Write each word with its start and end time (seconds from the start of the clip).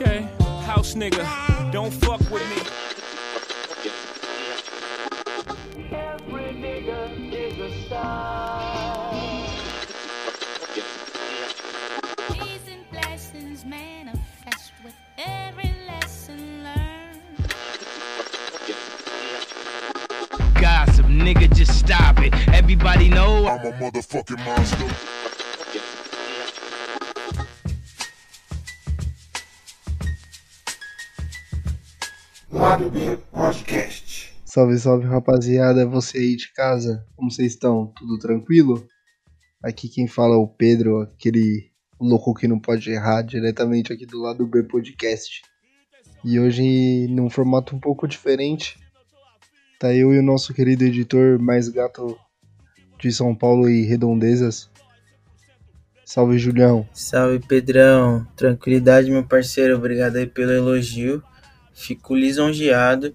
Okay, 0.00 0.28
house 0.62 0.94
nigga, 0.94 1.26
don't 1.72 1.90
fuck 1.90 2.20
with 2.30 2.48
me. 2.50 2.62
Every 5.90 6.52
nigga 6.54 7.32
is 7.32 7.58
a 7.58 7.82
star. 7.82 9.12
Peace 12.32 12.68
and 12.70 12.88
blessings 12.92 13.64
manifest 13.64 14.70
with 14.84 14.94
every 15.18 15.74
lesson 15.88 16.62
learned. 16.62 17.20
Gossip, 20.60 21.06
nigga, 21.06 21.52
just 21.52 21.76
stop 21.76 22.20
it. 22.20 22.32
Everybody 22.54 23.08
know 23.08 23.48
I'm 23.48 23.66
a 23.66 23.72
motherfucking 23.72 24.44
monster. 24.44 25.27
Lado 32.68 32.90
B 32.90 33.16
Podcast. 33.32 34.34
Salve, 34.44 34.78
salve 34.78 35.06
rapaziada, 35.06 35.86
você 35.86 36.18
aí 36.18 36.36
de 36.36 36.52
casa, 36.52 37.02
como 37.16 37.30
vocês 37.30 37.52
estão? 37.52 37.90
Tudo 37.96 38.18
tranquilo? 38.18 38.86
Aqui 39.64 39.88
quem 39.88 40.06
fala 40.06 40.34
é 40.34 40.36
o 40.36 40.46
Pedro, 40.46 41.00
aquele 41.00 41.70
louco 41.98 42.34
que 42.34 42.46
não 42.46 42.60
pode 42.60 42.90
errar, 42.90 43.22
diretamente 43.22 43.90
aqui 43.90 44.04
do 44.04 44.20
lado 44.20 44.46
B 44.46 44.64
Podcast. 44.64 45.40
E 46.22 46.38
hoje, 46.38 47.08
num 47.08 47.30
formato 47.30 47.74
um 47.74 47.80
pouco 47.80 48.06
diferente, 48.06 48.78
tá 49.80 49.94
eu 49.94 50.12
e 50.12 50.18
o 50.18 50.22
nosso 50.22 50.52
querido 50.52 50.84
editor 50.84 51.38
mais 51.38 51.70
gato 51.70 52.18
de 53.00 53.10
São 53.10 53.34
Paulo 53.34 53.66
e 53.70 53.86
redondezas. 53.86 54.68
Salve, 56.04 56.36
Julião. 56.38 56.86
Salve 56.92 57.38
Pedrão, 57.38 58.26
tranquilidade 58.36 59.10
meu 59.10 59.24
parceiro, 59.24 59.74
obrigado 59.74 60.16
aí 60.16 60.26
pelo 60.26 60.52
elogio. 60.52 61.22
Fico 61.78 62.14
lisonjeado 62.14 63.14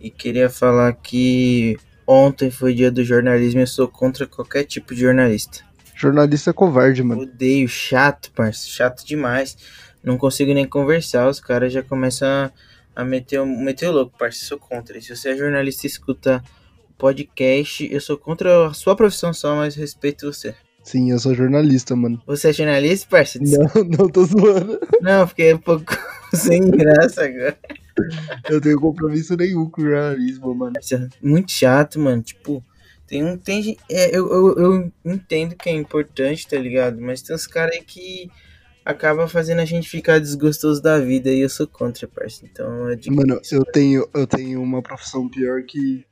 e 0.00 0.10
queria 0.10 0.48
falar 0.48 0.92
que 0.92 1.76
ontem 2.06 2.50
foi 2.50 2.74
dia 2.74 2.90
do 2.90 3.02
jornalismo 3.02 3.60
e 3.60 3.62
eu 3.62 3.66
sou 3.66 3.88
contra 3.88 4.26
qualquer 4.26 4.64
tipo 4.64 4.94
de 4.94 5.00
jornalista. 5.00 5.64
Jornalista 5.96 6.52
covarde, 6.52 7.02
mano. 7.02 7.22
Odeio, 7.22 7.68
chato, 7.68 8.30
parça, 8.32 8.68
chato 8.68 9.04
demais. 9.04 9.56
Não 10.02 10.16
consigo 10.18 10.52
nem 10.52 10.66
conversar, 10.66 11.28
os 11.28 11.40
caras 11.40 11.72
já 11.72 11.82
começam 11.82 12.28
a, 12.28 12.50
a 12.94 13.04
meter, 13.04 13.40
o- 13.40 13.46
meter 13.46 13.88
o 13.88 13.92
louco, 13.92 14.16
parça, 14.18 14.44
sou 14.44 14.58
contra. 14.58 14.98
E 14.98 15.02
se 15.02 15.14
você 15.16 15.30
é 15.30 15.36
jornalista 15.36 15.86
e 15.86 15.90
escuta 15.90 16.42
podcast, 16.98 17.88
eu 17.92 18.00
sou 18.00 18.16
contra 18.18 18.68
a 18.68 18.74
sua 18.74 18.94
profissão 18.94 19.32
só, 19.32 19.56
mas 19.56 19.74
respeito 19.74 20.32
você. 20.32 20.54
Sim, 20.82 21.10
eu 21.10 21.18
sou 21.18 21.34
jornalista, 21.34 21.96
mano. 21.96 22.22
Você 22.26 22.48
é 22.50 22.52
jornalista, 22.52 23.06
parça? 23.10 23.38
Não, 23.40 23.68
não 23.98 24.08
tô 24.08 24.24
zoando. 24.24 24.78
Não, 25.00 25.26
fiquei 25.26 25.54
um 25.54 25.58
pouco 25.58 25.96
sem 26.34 26.70
graça 26.70 27.24
agora. 27.24 27.56
Eu 28.48 28.60
tenho 28.60 28.80
compromisso 28.80 29.36
nenhum 29.36 29.68
com 29.70 29.82
o 29.82 29.84
jornalismo, 29.84 30.54
mano. 30.54 30.72
Parça, 30.74 31.08
Muito 31.22 31.52
chato, 31.52 31.98
mano. 31.98 32.22
Tipo, 32.22 32.64
tem 33.06 33.24
um. 33.24 33.36
Tem, 33.36 33.76
é, 33.90 34.16
eu, 34.16 34.32
eu, 34.32 34.58
eu 34.58 34.92
entendo 35.04 35.54
que 35.54 35.68
é 35.68 35.72
importante, 35.72 36.46
tá 36.46 36.58
ligado? 36.58 37.00
Mas 37.00 37.22
tem 37.22 37.34
uns 37.34 37.46
caras 37.46 37.76
aí 37.76 37.82
que 37.82 38.30
acaba 38.84 39.26
fazendo 39.26 39.60
a 39.60 39.64
gente 39.64 39.88
ficar 39.88 40.18
desgostoso 40.18 40.82
da 40.82 40.98
vida 40.98 41.30
e 41.30 41.40
eu 41.40 41.48
sou 41.48 41.66
contra, 41.66 42.06
parça. 42.06 42.44
Então 42.44 42.88
é 42.88 42.96
de. 42.96 43.10
Mano, 43.10 43.40
eu 43.50 43.64
tenho, 43.64 44.08
eu 44.14 44.26
tenho 44.26 44.62
uma 44.62 44.82
profissão 44.82 45.28
pior 45.28 45.62
que. 45.62 46.04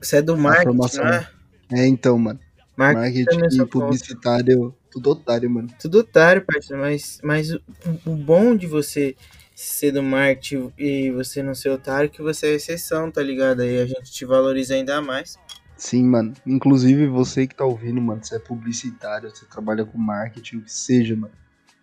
Você 0.00 0.18
é 0.18 0.22
do 0.22 0.36
marketing, 0.36 0.96
não 0.96 1.06
é? 1.06 1.28
É, 1.72 1.86
então, 1.86 2.18
mano. 2.18 2.38
Marketing, 2.76 3.24
Marketing 3.24 3.54
e 3.54 3.58
contra. 3.58 3.66
publicitário, 3.66 4.74
tudo 4.90 5.10
otário, 5.10 5.50
mano. 5.50 5.68
Tudo 5.80 5.98
otário, 5.98 6.44
parceiro, 6.46 6.80
mas, 6.80 7.18
mas 7.24 7.52
o, 7.52 7.60
o 8.06 8.14
bom 8.14 8.54
de 8.54 8.68
você 8.68 9.16
ser 9.60 9.90
do 9.90 10.04
marketing 10.04 10.72
e 10.78 11.10
você 11.10 11.42
não 11.42 11.52
ser 11.52 11.70
otário 11.70 12.08
que 12.08 12.22
você 12.22 12.46
é 12.46 12.54
exceção, 12.54 13.10
tá 13.10 13.20
ligado? 13.20 13.60
Aí 13.60 13.80
a 13.80 13.86
gente 13.86 14.12
te 14.12 14.24
valoriza 14.24 14.74
ainda 14.74 15.02
mais. 15.02 15.36
Sim, 15.76 16.04
mano. 16.04 16.32
Inclusive, 16.46 17.08
você 17.08 17.44
que 17.44 17.56
tá 17.56 17.64
ouvindo, 17.64 18.00
mano, 18.00 18.24
você 18.24 18.36
é 18.36 18.38
publicitário, 18.38 19.28
você 19.28 19.44
trabalha 19.46 19.84
com 19.84 19.98
marketing, 19.98 20.58
o 20.58 20.62
que 20.62 20.72
seja, 20.72 21.16
mano. 21.16 21.34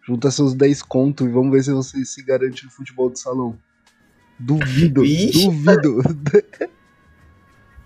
Junta 0.07 0.31
seus 0.31 0.53
10 0.53 0.83
contos 0.83 1.27
e 1.27 1.29
vamos 1.29 1.51
ver 1.51 1.63
se 1.63 1.71
você 1.73 2.05
se 2.05 2.23
garante 2.23 2.63
no 2.63 2.71
futebol 2.71 3.09
de 3.09 3.19
salão. 3.19 3.57
Duvido, 4.39 5.01
Vixe, 5.01 5.45
duvido. 5.45 6.01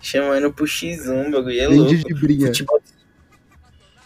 Chamando 0.00 0.52
pro 0.52 0.66
X1, 0.66 1.28
o 1.28 1.30
bagulho 1.32 1.60
é 1.60 1.68
Vem 1.68 1.78
louco. 1.78 1.94
de. 1.96 2.46
Futebol 2.46 2.80
de... 2.80 2.92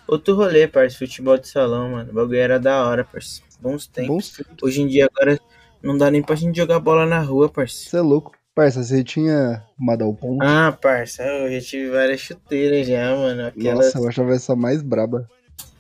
Outro 0.07 0.35
rolê, 0.35 0.67
parceiro, 0.67 1.07
futebol 1.07 1.37
de 1.37 1.49
salão, 1.49 1.91
mano. 1.91 2.11
O 2.11 2.15
bagulho 2.15 2.39
era 2.39 2.59
da 2.59 2.87
hora, 2.87 3.05
parceiro. 3.05 3.51
Bons 3.61 3.87
tempos. 3.87 4.09
Bons 4.09 4.31
tempos. 4.31 4.63
Hoje 4.63 4.81
em 4.81 4.87
dia 4.87 5.09
agora 5.11 5.39
não 5.85 5.99
dá 5.99 6.11
nem 6.11 6.23
pra 6.23 6.35
gente 6.35 6.57
jogar 6.57 6.81
bola 6.81 7.05
na 7.05 7.21
rua, 7.21 7.49
parceiro. 7.49 7.91
Você 7.91 7.97
é 7.99 8.01
louco. 8.01 8.33
Parça, 8.55 8.83
você 8.83 9.05
tinha 9.05 9.63
Madal 9.79 10.15
Ponte? 10.15 10.39
Ah, 10.43 10.73
parça, 10.73 11.23
eu 11.25 11.53
já 11.53 11.61
tive 11.61 11.91
várias 11.91 12.21
chuteiras 12.21 12.87
já, 12.87 13.15
mano. 13.15 13.47
Aquelas. 13.47 13.87
Nossa, 13.87 13.99
eu 13.99 14.09
achava 14.09 14.35
essa 14.35 14.57
mais 14.57 14.81
braba. 14.81 15.29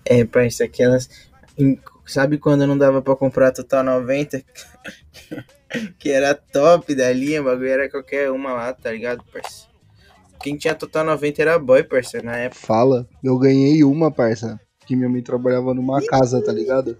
É, 0.04 0.24
parça, 0.24 0.64
aquelas. 0.64 1.08
Sabe 2.04 2.36
quando 2.36 2.66
não 2.66 2.76
dava 2.76 3.00
pra 3.00 3.16
comprar 3.16 3.52
Total 3.52 3.82
90? 3.82 4.42
que 5.98 6.10
era 6.10 6.34
top 6.34 6.94
da 6.94 7.10
linha, 7.12 7.40
o 7.40 7.44
bagulho 7.44 7.68
era 7.68 7.88
qualquer 7.88 8.30
uma 8.30 8.52
lá, 8.52 8.72
tá 8.74 8.90
ligado, 8.90 9.24
parça? 9.32 9.68
Quem 10.42 10.56
tinha 10.56 10.74
Total 10.74 11.04
90 11.04 11.40
era 11.40 11.58
boy, 11.58 11.82
parça, 11.84 12.20
na 12.20 12.36
época. 12.36 12.60
Fala, 12.60 13.08
eu 13.22 13.38
ganhei 13.38 13.82
uma, 13.84 14.10
parça. 14.10 14.60
Que 14.84 14.94
minha 14.94 15.08
mãe 15.08 15.22
trabalhava 15.22 15.72
numa 15.72 16.04
casa, 16.04 16.42
tá 16.42 16.52
ligado? 16.52 16.98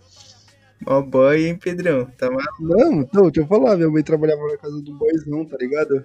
Ó 0.86 1.00
boy, 1.02 1.46
hein, 1.46 1.56
Pedrão? 1.56 2.06
Tá 2.06 2.30
maluco? 2.30 2.54
Não, 2.60 3.00
então, 3.02 3.22
deixa 3.24 3.40
eu 3.40 3.46
falar, 3.46 3.76
minha 3.76 3.88
mãe 3.88 4.02
trabalhava 4.02 4.46
na 4.46 4.56
casa 4.56 4.80
do 4.82 4.94
boyzão, 4.94 5.44
tá 5.44 5.56
ligado? 5.58 6.04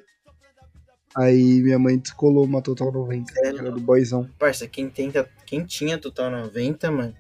Aí 1.16 1.62
minha 1.62 1.80
mãe 1.80 1.98
descolou 1.98 2.46
uma 2.46 2.62
Total 2.62 2.92
90, 2.92 3.34
que 3.34 3.46
era 3.46 3.72
do 3.72 3.80
boyzão. 3.80 4.30
Parça, 4.38 4.68
quem, 4.68 4.90
tenta, 4.90 5.28
quem 5.46 5.66
tinha 5.66 5.98
Total 5.98 6.30
90, 6.30 6.92
mano, 6.92 7.16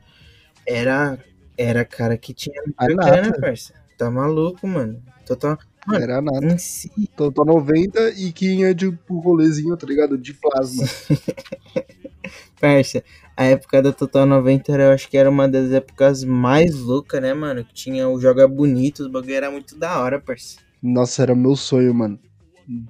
era, 0.65 1.17
era 1.57 1.83
cara 1.83 2.17
que 2.17 2.33
tinha 2.33 2.61
grana, 2.79 3.33
parça. 3.39 3.73
Tá 3.97 4.09
maluco, 4.09 4.65
mano. 4.67 5.03
Total. 5.25 5.57
Mano, 5.91 6.03
Era 6.03 6.21
nada. 6.21 6.45
em 6.45 6.57
si, 6.57 6.89
Total 7.15 7.45
90 7.45 8.09
e 8.11 8.31
que 8.31 8.53
ia 8.59 8.73
de 8.75 8.91
pro 8.91 9.17
rolezinho, 9.19 9.75
tá 9.77 9.85
ligado? 9.87 10.17
De 10.17 10.33
plasma. 10.33 10.83
Parça, 12.59 13.03
a 13.35 13.45
época 13.45 13.81
da 13.81 13.91
Total 13.93 14.25
90 14.25 14.71
era, 14.71 14.83
eu 14.83 14.91
acho 14.91 15.09
que 15.09 15.17
era 15.17 15.29
uma 15.29 15.47
das 15.47 15.71
épocas 15.71 16.23
mais 16.23 16.75
loucas, 16.75 17.21
né, 17.21 17.33
mano? 17.33 17.63
Que 17.63 17.73
tinha 17.73 18.07
o 18.09 18.19
Joga 18.19 18.47
Bonito, 18.47 18.99
os 19.01 19.07
bagulho 19.11 19.33
era 19.33 19.49
muito 19.49 19.77
da 19.77 19.99
hora, 19.99 20.19
parça. 20.19 20.57
Nossa, 20.81 21.21
era 21.23 21.33
meu 21.35 21.55
sonho, 21.55 21.93
mano. 21.93 22.19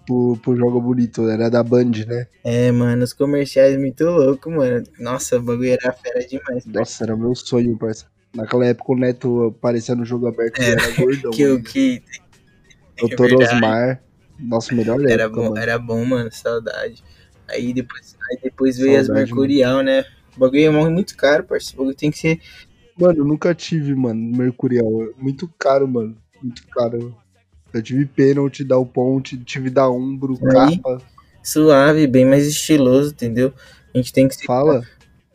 Pro, 0.06 0.38
pro 0.44 0.58
jogo 0.58 0.82
bonito, 0.82 1.30
era 1.30 1.50
da 1.50 1.64
Band, 1.64 1.92
né? 2.06 2.28
É, 2.44 2.70
mano, 2.70 3.02
os 3.02 3.14
comerciais 3.14 3.80
muito 3.80 4.04
louco, 4.04 4.52
mano. 4.52 4.84
Nossa, 5.00 5.38
o 5.38 5.42
bagulho 5.42 5.72
era 5.82 5.94
fera 5.94 6.20
demais. 6.28 6.66
parça. 6.66 6.70
Nossa, 6.70 7.04
era 7.06 7.16
meu 7.16 7.34
sonho, 7.34 7.78
parça. 7.78 8.06
Naquela 8.36 8.66
época 8.66 8.92
o 8.92 8.96
Neto 8.98 9.48
aparecia 9.48 9.96
no 9.96 10.04
jogo 10.04 10.28
aberto 10.28 10.59
e 10.62 10.66
Era, 10.66 10.92
gordão. 10.92 11.32
Que 11.32 11.46
o 11.48 11.52
mano. 11.54 11.64
que 11.64 12.04
Doutor 13.00 13.32
é. 13.32 13.36
Osmar. 13.36 14.04
Nossa, 14.40 14.74
melhor 14.74 15.04
era 15.04 15.24
época, 15.24 15.42
bom, 15.42 15.50
mano. 15.50 15.58
era 15.58 15.80
bom, 15.80 16.06
mano, 16.06 16.32
saudade. 16.32 17.04
Aí 17.48 17.74
depois, 17.74 18.16
aí 18.30 18.38
depois 18.44 18.78
veio 18.78 19.00
as 19.00 19.08
Saudade, 19.08 19.26
Mercurial, 19.28 19.82
né? 19.84 20.06
O 20.36 20.40
bagulho 20.40 20.66
é 20.66 20.90
muito 20.90 21.18
caro, 21.18 21.44
parça. 21.44 21.74
O 21.74 21.78
bagulho 21.78 21.96
tem 21.96 22.12
que 22.12 22.18
ser. 22.20 22.40
Mano, 22.98 23.20
eu 23.20 23.26
nunca 23.26 23.54
tive, 23.56 23.94
mano, 23.96 24.38
Mercurial. 24.38 25.04
É 25.04 25.22
Muito 25.22 25.48
caro, 25.58 25.88
mano. 25.88 26.16
Muito 26.42 26.66
caro. 26.68 27.16
Eu 27.74 27.82
tive 27.84 28.06
pênalti, 28.06 28.64
dar 28.64 28.78
o 28.78 28.86
ponte, 28.86 29.38
tive 29.38 29.70
da 29.70 29.90
Umbro, 29.90 30.38
Aí. 30.44 30.78
capa. 30.80 31.02
suave, 31.44 32.08
bem 32.08 32.26
mais 32.26 32.48
estiloso, 32.48 33.12
entendeu? 33.12 33.54
A 33.94 33.98
gente 33.98 34.12
tem 34.14 34.28
que 34.28 34.36
ser, 34.36 34.46
Fala. 34.46 34.84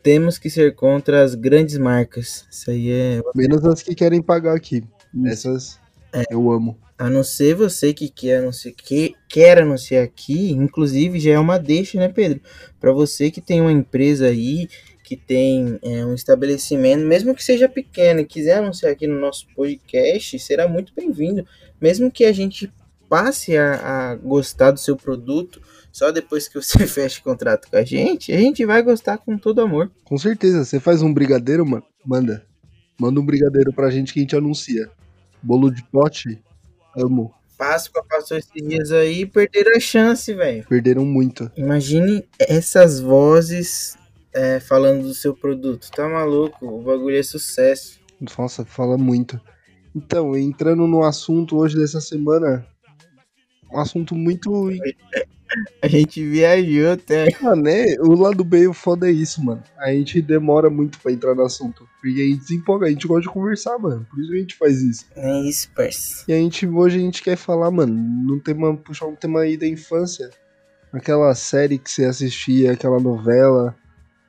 temos 0.03 0.37
que 0.37 0.49
ser 0.49 0.73
contra 0.75 1.23
as 1.23 1.33
grandes 1.35 1.77
marcas. 1.77 2.45
Isso 2.49 2.71
aí 2.71 2.89
é 2.91 3.21
Menos 3.35 3.63
as 3.65 3.81
que 3.81 3.93
querem 3.95 4.21
pagar 4.21 4.55
aqui. 4.55 4.83
Essas 5.25 5.79
É. 6.13 6.23
eu 6.29 6.51
amo. 6.51 6.77
A 6.97 7.09
não 7.09 7.23
ser 7.23 7.55
você 7.55 7.93
que 7.93 8.09
quer 8.09 8.37
anunciar, 8.37 8.73
que 8.73 9.13
quer 9.27 9.61
anunciar 9.61 10.03
aqui, 10.03 10.51
inclusive 10.51 11.19
já 11.19 11.31
é 11.31 11.39
uma 11.39 11.57
deixa, 11.57 11.99
né, 11.99 12.07
Pedro? 12.07 12.39
Para 12.79 12.93
você 12.93 13.29
que 13.29 13.41
tem 13.41 13.59
uma 13.59 13.71
empresa 13.71 14.27
aí, 14.27 14.69
que 15.03 15.17
tem 15.17 15.77
é, 15.83 16.05
um 16.05 16.13
estabelecimento, 16.13 17.05
mesmo 17.05 17.35
que 17.35 17.43
seja 17.43 17.67
pequeno, 17.67 18.21
e 18.21 18.25
quiser 18.25 18.59
anunciar 18.59 18.93
aqui 18.93 19.07
no 19.07 19.19
nosso 19.19 19.45
podcast, 19.53 20.39
será 20.39 20.67
muito 20.67 20.93
bem-vindo. 20.95 21.45
Mesmo 21.81 22.09
que 22.09 22.23
a 22.23 22.31
gente 22.31 22.71
passe 23.09 23.57
a, 23.57 24.11
a 24.11 24.15
gostar 24.15 24.71
do 24.71 24.79
seu 24.79 24.95
produto, 24.95 25.61
só 25.91 26.11
depois 26.11 26.47
que 26.47 26.61
você 26.61 26.85
feche 26.87 27.21
contrato 27.21 27.69
com 27.69 27.77
a 27.77 27.83
gente, 27.83 28.31
a 28.31 28.37
gente 28.37 28.65
vai 28.65 28.81
gostar 28.81 29.17
com 29.17 29.37
todo 29.37 29.61
amor. 29.61 29.91
Com 30.03 30.17
certeza. 30.17 30.63
Você 30.63 30.79
faz 30.79 31.01
um 31.01 31.13
brigadeiro, 31.13 31.65
mano? 31.65 31.83
Manda. 32.05 32.45
Manda 32.99 33.19
um 33.19 33.25
brigadeiro 33.25 33.73
pra 33.73 33.89
gente 33.89 34.13
que 34.13 34.19
a 34.19 34.21
gente 34.21 34.35
anuncia. 34.35 34.89
Bolo 35.43 35.69
de 35.69 35.83
pote? 35.83 36.41
Amo. 36.95 37.33
Páscoa 37.57 38.03
passou 38.07 38.37
esses 38.37 38.51
dias 38.51 38.91
aí 38.91 39.21
e 39.21 39.25
perderam 39.25 39.77
a 39.77 39.79
chance, 39.79 40.33
velho. 40.33 40.65
Perderam 40.67 41.05
muito. 41.05 41.49
Imagine 41.55 42.27
essas 42.37 42.99
vozes 42.99 43.97
é, 44.33 44.59
falando 44.59 45.03
do 45.03 45.13
seu 45.13 45.33
produto. 45.33 45.89
Tá 45.91 46.07
maluco? 46.07 46.65
O 46.65 46.81
bagulho 46.81 47.17
é 47.17 47.23
sucesso. 47.23 47.99
Nossa, 48.37 48.65
fala 48.65 48.97
muito. 48.97 49.39
Então, 49.95 50.35
entrando 50.35 50.85
no 50.85 51.03
assunto 51.03 51.57
hoje 51.57 51.77
dessa 51.77 52.01
semana, 52.01 52.65
um 53.75 53.79
assunto 53.79 54.15
muito. 54.15 54.69
A 55.81 55.87
gente 55.87 56.25
viajou 56.27 56.91
até. 56.91 57.27
Mano, 57.41 57.63
né? 57.63 57.95
O 57.99 58.13
lado 58.15 58.43
bem 58.43 58.67
o 58.67 58.73
foda 58.73 59.07
é 59.07 59.11
isso, 59.11 59.43
mano. 59.43 59.63
A 59.77 59.91
gente 59.91 60.21
demora 60.21 60.69
muito 60.69 60.99
pra 60.99 61.11
entrar 61.11 61.35
no 61.35 61.43
assunto. 61.43 61.87
Porque 62.01 62.19
a 62.19 62.25
gente 62.25 62.45
se 62.45 62.55
empolga, 62.55 62.87
a 62.87 62.89
gente 62.89 63.07
gosta 63.07 63.21
de 63.21 63.29
conversar, 63.29 63.77
mano. 63.77 64.05
Por 64.09 64.19
isso 64.19 64.31
que 64.31 64.35
a 64.35 64.39
gente 64.39 64.55
faz 64.55 64.81
isso. 64.81 65.05
É 65.15 65.41
isso, 65.41 65.69
parça. 65.73 66.25
E 66.27 66.33
a 66.33 66.37
gente, 66.37 66.67
hoje 66.67 66.97
a 66.97 66.99
gente 66.99 67.23
quer 67.23 67.37
falar, 67.37 67.71
mano, 67.71 67.93
num 67.93 68.39
tema, 68.39 68.75
puxar 68.75 69.05
um 69.05 69.15
tema 69.15 69.41
aí 69.41 69.55
da 69.55 69.67
infância. 69.67 70.29
Aquela 70.91 71.33
série 71.35 71.77
que 71.77 71.91
você 71.91 72.05
assistia, 72.05 72.71
aquela 72.71 72.99
novela, 72.99 73.75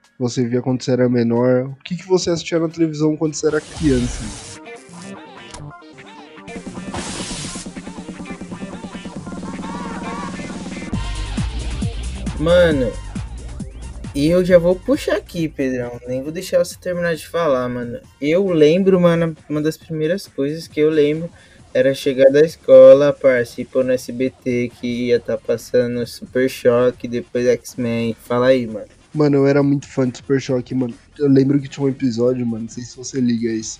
que 0.04 0.18
você 0.18 0.46
via 0.46 0.62
quando 0.62 0.82
você 0.82 0.92
era 0.92 1.08
menor. 1.08 1.68
O 1.68 1.76
que, 1.82 1.96
que 1.96 2.06
você 2.06 2.30
assistia 2.30 2.58
na 2.58 2.68
televisão 2.68 3.16
quando 3.16 3.34
você 3.34 3.46
era 3.46 3.60
criança? 3.60 4.55
Mano, 12.38 12.92
e 14.16 14.28
eu 14.28 14.42
já 14.42 14.58
vou 14.58 14.74
puxar 14.74 15.16
aqui, 15.16 15.46
Pedrão. 15.46 16.00
Nem 16.08 16.22
vou 16.22 16.32
deixar 16.32 16.58
você 16.58 16.74
terminar 16.80 17.14
de 17.14 17.28
falar, 17.28 17.68
mano. 17.68 17.98
Eu 18.18 18.46
lembro, 18.46 18.98
mano, 18.98 19.36
uma 19.46 19.60
das 19.60 19.76
primeiras 19.76 20.26
coisas 20.26 20.66
que 20.66 20.80
eu 20.80 20.88
lembro 20.88 21.30
era 21.74 21.92
chegar 21.92 22.30
da 22.30 22.40
escola, 22.40 23.12
participar 23.12 23.84
no 23.84 23.92
SBT 23.92 24.72
que 24.80 25.08
ia 25.08 25.16
estar 25.16 25.36
passando 25.36 26.06
Super 26.06 26.48
Choque, 26.48 27.06
depois 27.06 27.46
X-Men. 27.46 28.16
Fala 28.24 28.46
aí, 28.46 28.66
mano. 28.66 28.86
Mano, 29.12 29.36
eu 29.36 29.46
era 29.46 29.62
muito 29.62 29.86
fã 29.86 30.08
de 30.08 30.16
Super 30.16 30.40
Choque, 30.40 30.74
mano. 30.74 30.94
Eu 31.18 31.28
lembro 31.28 31.60
que 31.60 31.68
tinha 31.68 31.84
um 31.84 31.90
episódio, 31.90 32.46
mano, 32.46 32.62
não 32.62 32.70
sei 32.70 32.84
se 32.84 32.96
você 32.96 33.20
liga 33.20 33.50
isso. 33.50 33.78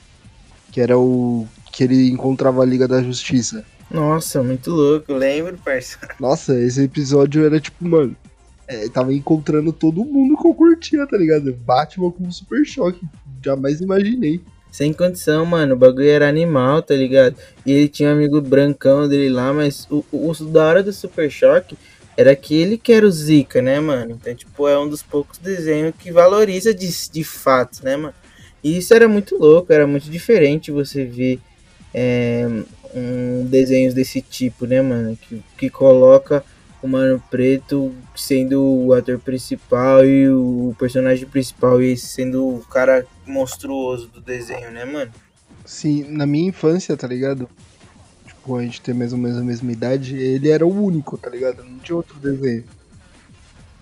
Que 0.71 0.83
era 0.83 0.99
o. 0.99 1.49
que 1.73 1.85
ele 1.85 2.11
encontrava 2.11 2.61
a 2.61 2.67
Liga 2.67 2.87
da 2.87 3.03
Justiça. 3.03 3.65
Nossa, 3.91 4.43
muito 4.43 4.71
louco, 4.71 5.13
eu 5.13 5.17
lembro, 5.17 5.57
parça. 5.65 5.99
Nossa, 6.21 6.59
esse 6.61 6.83
episódio 6.83 7.47
era 7.47 7.59
tipo, 7.59 7.89
mano. 7.89 8.15
É, 8.69 8.89
tava 8.89 9.15
encontrando 9.15 9.73
todo 9.73 10.05
mundo 10.05 10.37
que 10.37 10.47
eu 10.47 10.55
curtia, 10.55 11.07
tá 11.07 11.17
ligado? 11.17 11.53
Batman 11.53 12.11
com 12.11 12.31
Super 12.31 12.65
Choque. 12.65 13.07
Jamais 13.45 13.81
imaginei. 13.81 14.41
Sem 14.71 14.93
condição, 14.93 15.47
mano. 15.47 15.75
O 15.75 15.79
bagulho 15.79 16.09
era 16.09 16.29
animal, 16.29 16.83
tá 16.83 16.95
ligado? 16.95 17.37
E 17.65 17.73
ele 17.73 17.89
tinha 17.89 18.11
um 18.11 18.13
amigo 18.13 18.41
brancão 18.41 19.09
dele 19.09 19.31
lá, 19.31 19.53
mas 19.53 19.87
o, 19.91 20.05
o, 20.13 20.31
o 20.31 20.45
da 20.47 20.67
hora 20.67 20.83
do 20.83 20.93
Super 20.93 21.31
Choque 21.31 21.79
era 22.17 22.35
que 22.35 22.55
ele 22.55 22.79
que 22.79 22.93
era 22.93 23.07
o 23.07 23.11
Zika, 23.11 23.61
né, 23.61 23.79
mano? 23.79 24.19
Então, 24.21 24.35
tipo, 24.35 24.67
é 24.67 24.79
um 24.79 24.89
dos 24.89 25.03
poucos 25.03 25.39
desenhos 25.39 25.95
que 25.99 26.11
valoriza 26.11 26.75
de, 26.75 26.89
de 27.11 27.25
fato, 27.25 27.85
né, 27.85 27.97
mano? 27.97 28.15
E 28.65 28.79
isso 28.79 28.93
era 28.95 29.07
muito 29.07 29.37
louco, 29.37 29.73
era 29.73 29.87
muito 29.87 30.11
diferente 30.11 30.73
você 30.73 31.05
ver 31.05 31.39
é, 31.95 32.47
um 32.95 33.45
desenhos 33.47 33.95
desse 33.95 34.21
tipo, 34.21 34.67
né, 34.67 34.81
mano? 34.81 35.17
Que, 35.17 35.43
que 35.57 35.71
coloca 35.71 36.43
o 36.87 36.89
Mano 36.89 37.23
Preto 37.31 37.93
sendo 38.15 38.63
o 38.63 38.93
ator 38.95 39.19
principal 39.19 40.05
e 40.05 40.29
o 40.29 40.75
personagem 40.79 41.27
principal 41.27 41.83
e 41.83 41.93
esse 41.93 42.07
sendo 42.07 42.47
o 42.47 42.65
cara 42.71 43.05
monstruoso 43.27 44.07
do 44.09 44.21
desenho, 44.21 44.71
né, 44.71 44.85
mano? 44.85 45.11
Sim, 45.65 46.05
na 46.09 46.25
minha 46.25 46.49
infância, 46.49 46.97
tá 46.97 47.07
ligado? 47.09 47.49
Tipo, 48.27 48.57
a 48.57 48.63
gente 48.63 48.81
tem 48.81 48.95
mais 48.95 49.13
ou 49.13 49.19
menos 49.19 49.39
a 49.39 49.45
mesma 49.45 49.73
idade, 49.73 50.17
ele 50.17 50.49
era 50.49 50.65
o 50.65 50.85
único, 50.85 51.19
tá 51.19 51.29
ligado? 51.29 51.65
Não 51.65 51.79
tinha 51.79 51.97
outro 51.97 52.19
desenho. 52.19 52.65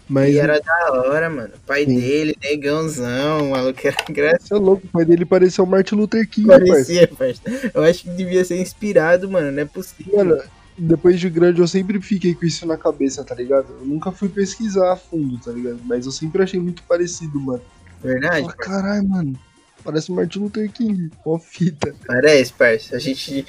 Mas 0.08 0.34
E 0.34 0.38
era 0.38 0.60
da 0.60 0.92
hora, 0.92 1.30
mano. 1.30 1.50
O 1.54 1.66
pai 1.66 1.84
Sim. 1.86 1.98
dele, 1.98 2.36
negãozão, 2.42 3.46
o 3.46 3.50
maluco 3.50 3.80
era 3.86 3.96
engraçado. 4.08 4.40
você 4.48 4.54
é 4.54 4.58
louco, 4.58 4.86
o 4.86 4.90
pai 4.90 5.04
dele 5.04 5.24
parecia 5.24 5.64
o 5.64 5.66
Martin 5.66 5.94
Luther 5.94 6.28
King, 6.28 6.46
parceiro. 6.46 7.16
Parecia, 7.16 7.42
parça. 7.48 7.70
Eu 7.72 7.82
acho 7.82 8.02
que 8.04 8.10
devia 8.10 8.44
ser 8.44 8.60
inspirado, 8.60 9.30
mano. 9.30 9.50
Não 9.50 9.62
é 9.62 9.64
possível. 9.64 10.16
Mano, 10.16 10.42
depois 10.76 11.20
de 11.20 11.30
grande 11.30 11.60
eu 11.60 11.68
sempre 11.68 12.00
fiquei 12.00 12.34
com 12.34 12.44
isso 12.44 12.66
na 12.66 12.76
cabeça, 12.76 13.24
tá 13.24 13.34
ligado? 13.34 13.66
Eu 13.80 13.86
nunca 13.86 14.10
fui 14.10 14.28
pesquisar 14.28 14.92
a 14.92 14.96
fundo, 14.96 15.38
tá 15.38 15.52
ligado? 15.52 15.80
Mas 15.84 16.06
eu 16.06 16.12
sempre 16.12 16.42
achei 16.42 16.60
muito 16.60 16.82
parecido, 16.82 17.40
mano. 17.40 17.62
Verdade? 18.02 18.40
Fala, 18.40 18.52
caralho, 18.54 19.08
mano. 19.08 19.38
Parece 19.82 20.10
Martin 20.10 20.38
Luther 20.40 20.70
King. 20.72 21.10
Ó, 21.24 21.38
fita. 21.38 21.94
Parece, 22.06 22.52
parça. 22.52 22.96
A 22.96 22.98
gente 22.98 23.46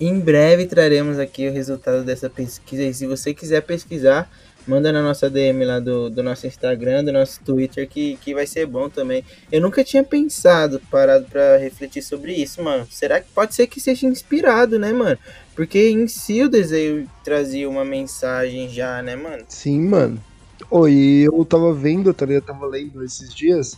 em 0.00 0.18
breve 0.18 0.66
traremos 0.66 1.18
aqui 1.18 1.48
o 1.48 1.52
resultado 1.52 2.02
dessa 2.02 2.30
pesquisa. 2.30 2.82
E 2.82 2.94
se 2.94 3.06
você 3.06 3.34
quiser 3.34 3.60
pesquisar, 3.60 4.30
manda 4.66 4.90
na 4.90 5.02
nossa 5.02 5.28
DM 5.28 5.64
lá 5.64 5.78
do, 5.78 6.08
do 6.08 6.22
nosso 6.22 6.46
Instagram, 6.46 7.04
do 7.04 7.12
nosso 7.12 7.40
Twitter, 7.42 7.88
que, 7.88 8.16
que 8.22 8.34
vai 8.34 8.46
ser 8.46 8.66
bom 8.66 8.88
também. 8.88 9.22
Eu 9.52 9.60
nunca 9.60 9.84
tinha 9.84 10.02
pensado, 10.02 10.80
parado 10.90 11.26
pra 11.26 11.58
refletir 11.58 12.02
sobre 12.02 12.32
isso, 12.32 12.62
mano. 12.62 12.86
Será 12.90 13.20
que 13.20 13.30
pode 13.32 13.54
ser 13.54 13.66
que 13.66 13.80
seja 13.80 14.06
inspirado, 14.06 14.78
né, 14.78 14.92
mano? 14.92 15.18
Porque 15.56 15.88
em 15.88 16.06
si 16.06 16.42
o 16.42 16.50
desenho 16.50 17.08
trazia 17.24 17.68
uma 17.68 17.84
mensagem 17.84 18.68
já, 18.68 19.02
né, 19.02 19.16
mano? 19.16 19.42
Sim, 19.48 19.80
mano. 19.80 20.22
Oi, 20.70 21.22
eu 21.24 21.44
tava 21.46 21.72
vendo, 21.72 22.12
tá 22.12 22.26
ligado? 22.26 22.42
Eu 22.42 22.54
tava 22.54 22.66
lendo 22.66 23.02
esses 23.02 23.34
dias. 23.34 23.76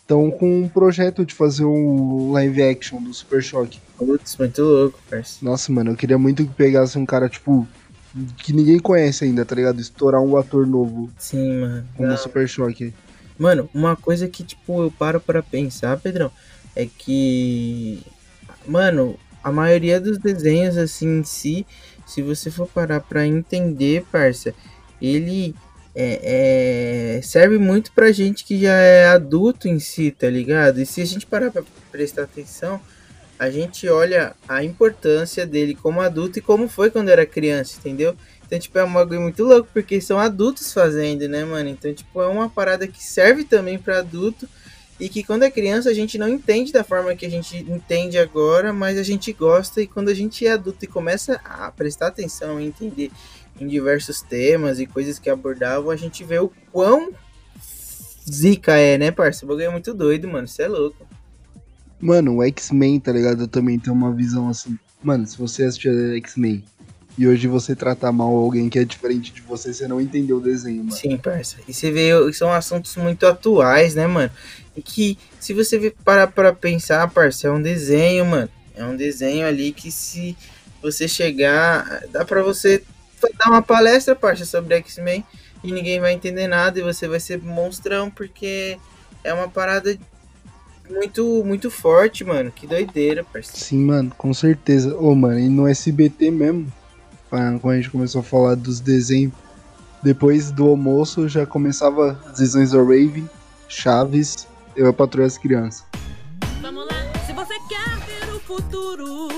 Estão 0.00 0.30
com 0.30 0.62
um 0.62 0.68
projeto 0.68 1.24
de 1.24 1.32
fazer 1.32 1.64
um 1.64 2.32
live 2.32 2.62
action 2.62 3.00
do 3.00 3.14
Super 3.14 3.42
Choque. 3.42 3.78
Putz, 3.96 4.36
muito 4.36 4.60
louco, 4.62 4.98
parça. 5.08 5.38
Nossa, 5.40 5.72
mano, 5.72 5.92
eu 5.92 5.96
queria 5.96 6.18
muito 6.18 6.44
que 6.44 6.52
pegasse 6.52 6.98
um 6.98 7.06
cara, 7.06 7.28
tipo, 7.28 7.66
que 8.38 8.52
ninguém 8.52 8.78
conhece 8.78 9.24
ainda, 9.24 9.44
tá 9.44 9.54
ligado? 9.54 9.80
Estourar 9.80 10.20
um 10.20 10.36
ator 10.36 10.66
novo 10.66 11.10
Sim, 11.16 11.60
mano. 11.60 11.88
como 11.96 12.08
Da 12.08 12.16
o 12.16 12.18
Super 12.18 12.48
Choque. 12.48 12.92
Mano, 13.38 13.70
uma 13.72 13.96
coisa 13.96 14.28
que, 14.28 14.44
tipo, 14.44 14.82
eu 14.82 14.90
paro 14.90 15.20
pra 15.20 15.42
pensar, 15.42 15.96
Pedrão, 15.98 16.30
é 16.74 16.86
que. 16.86 18.02
Mano, 18.66 19.16
a 19.44 19.52
maioria 19.52 20.00
dos 20.00 20.18
desenhos, 20.18 20.76
assim, 20.78 21.18
em 21.20 21.24
si, 21.24 21.66
se 22.06 22.22
você 22.22 22.50
for 22.50 22.66
parar 22.66 23.00
pra 23.00 23.26
entender, 23.26 24.04
parça, 24.10 24.54
ele 25.00 25.54
é, 25.94 27.18
é- 27.18 27.22
serve 27.22 27.58
muito 27.58 27.92
pra 27.92 28.10
gente 28.10 28.44
que 28.44 28.60
já 28.60 28.72
é 28.74 29.06
adulto 29.06 29.68
em 29.68 29.78
si, 29.78 30.10
tá 30.10 30.28
ligado? 30.28 30.80
E 30.80 30.86
se 30.86 31.00
a 31.02 31.04
gente 31.04 31.26
parar 31.26 31.50
pra 31.50 31.62
prestar 31.92 32.22
atenção, 32.24 32.80
a 33.38 33.50
gente 33.50 33.88
olha 33.88 34.34
a 34.48 34.64
importância 34.64 35.46
dele 35.46 35.74
como 35.74 36.00
adulto 36.00 36.38
e 36.38 36.42
como 36.42 36.68
foi 36.68 36.90
quando 36.90 37.10
era 37.10 37.26
criança, 37.26 37.76
entendeu? 37.78 38.16
Então, 38.46 38.58
tipo, 38.58 38.78
é 38.78 38.84
um 38.84 38.92
bagulho 38.92 39.20
muito 39.20 39.42
louco, 39.44 39.68
porque 39.72 40.00
são 40.00 40.18
adultos 40.18 40.72
fazendo, 40.72 41.28
né, 41.28 41.44
mano? 41.44 41.68
Então, 41.68 41.92
tipo, 41.92 42.20
é 42.22 42.26
uma 42.26 42.48
parada 42.48 42.86
que 42.86 43.02
serve 43.02 43.44
também 43.44 43.78
pra 43.78 43.98
adulto 43.98 44.48
e 44.98 45.08
que 45.08 45.24
quando 45.24 45.42
é 45.42 45.50
criança 45.50 45.90
a 45.90 45.94
gente 45.94 46.16
não 46.16 46.28
entende 46.28 46.72
da 46.72 46.84
forma 46.84 47.14
que 47.14 47.26
a 47.26 47.30
gente 47.30 47.56
entende 47.56 48.16
agora, 48.18 48.72
mas 48.72 48.96
a 48.96 49.02
gente 49.02 49.32
gosta 49.32 49.82
e 49.82 49.86
quando 49.86 50.08
a 50.08 50.14
gente 50.14 50.46
é 50.46 50.52
adulto 50.52 50.84
e 50.84 50.88
começa 50.88 51.40
a 51.44 51.70
prestar 51.70 52.08
atenção 52.08 52.60
e 52.60 52.66
entender 52.66 53.10
em 53.60 53.66
diversos 53.66 54.22
temas 54.22 54.78
e 54.78 54.86
coisas 54.86 55.18
que 55.18 55.30
abordavam, 55.30 55.90
a 55.90 55.96
gente 55.96 56.24
vê 56.24 56.38
o 56.38 56.50
quão 56.70 57.12
zica 58.30 58.76
é, 58.76 58.96
né, 58.96 59.10
parça? 59.10 59.44
O 59.44 59.48
bagulho 59.48 59.66
é 59.66 59.70
muito 59.70 59.92
doido, 59.92 60.28
mano, 60.28 60.48
você 60.48 60.62
é 60.62 60.68
louco. 60.68 61.06
Mano, 62.00 62.36
o 62.36 62.42
X-Men, 62.42 63.00
tá 63.00 63.12
ligado? 63.12 63.42
Eu 63.42 63.48
também 63.48 63.78
tenho 63.78 63.94
uma 63.94 64.12
visão 64.12 64.48
assim. 64.48 64.78
Mano, 65.02 65.26
se 65.26 65.36
você 65.38 65.64
assistir 65.64 66.16
X-Men 66.16 66.64
e 67.16 67.28
hoje 67.28 67.46
você 67.46 67.76
tratar 67.76 68.10
mal 68.10 68.34
alguém 68.34 68.68
que 68.68 68.78
é 68.78 68.84
diferente 68.84 69.32
de 69.32 69.40
você, 69.40 69.72
você 69.72 69.86
não 69.86 70.00
entendeu 70.00 70.38
o 70.38 70.40
desenho, 70.40 70.78
mano. 70.78 70.92
Sim, 70.92 71.16
parça. 71.16 71.56
E 71.68 71.72
você 71.72 71.90
vê, 71.90 72.10
são 72.32 72.52
assuntos 72.52 72.96
muito 72.96 73.26
atuais, 73.26 73.94
né, 73.94 74.06
mano? 74.06 74.30
E 74.76 74.82
que, 74.82 75.16
se 75.38 75.54
você 75.54 75.94
parar 76.04 76.26
pra 76.26 76.52
pensar, 76.52 77.08
parça, 77.08 77.46
é 77.46 77.50
um 77.50 77.62
desenho, 77.62 78.26
mano. 78.26 78.48
É 78.76 78.84
um 78.84 78.96
desenho 78.96 79.46
ali 79.46 79.70
que 79.72 79.92
se 79.92 80.36
você 80.82 81.06
chegar, 81.06 82.02
dá 82.10 82.24
pra 82.24 82.42
você 82.42 82.82
dar 83.38 83.50
uma 83.50 83.62
palestra, 83.62 84.16
parça, 84.16 84.44
sobre 84.44 84.74
X-Men 84.76 85.24
e 85.62 85.72
ninguém 85.72 86.00
vai 86.00 86.12
entender 86.12 86.48
nada 86.48 86.78
e 86.78 86.82
você 86.82 87.06
vai 87.06 87.20
ser 87.20 87.40
monstrão, 87.40 88.10
porque 88.10 88.76
é 89.22 89.32
uma 89.32 89.48
parada 89.48 89.96
muito, 90.90 91.42
muito 91.44 91.70
forte, 91.70 92.24
mano. 92.24 92.50
Que 92.50 92.66
doideira, 92.66 93.24
parça. 93.24 93.56
Sim, 93.56 93.84
mano, 93.84 94.12
com 94.18 94.34
certeza. 94.34 94.96
Ô, 94.98 95.14
mano, 95.14 95.38
e 95.38 95.48
no 95.48 95.66
SBT 95.66 96.30
mesmo, 96.30 96.70
quando 97.60 97.70
a 97.70 97.76
gente 97.76 97.90
começou 97.90 98.20
a 98.20 98.24
falar 98.24 98.54
dos 98.54 98.80
desenhos, 98.80 99.32
depois 100.02 100.50
do 100.50 100.68
almoço 100.68 101.28
já 101.28 101.44
começava 101.44 102.20
as 102.26 102.38
visões 102.38 102.70
da 102.70 102.78
Raven, 102.78 103.28
Chaves, 103.68 104.46
eu 104.76 104.88
a 104.88 104.92
patrulha 104.92 105.26
as 105.26 105.36
crianças. 105.38 105.84
Vamos 106.60 106.86
lá. 106.86 106.94
Se 107.26 107.32
você 107.32 107.54
quer 107.68 107.88
ver 108.06 108.34
o 108.34 108.40
futuro, 108.40 109.28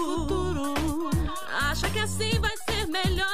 acha 1.61 1.89
que 1.91 1.99
assim 1.99 2.39
vai 2.41 2.55
ser 2.69 2.87
melhor. 2.87 3.27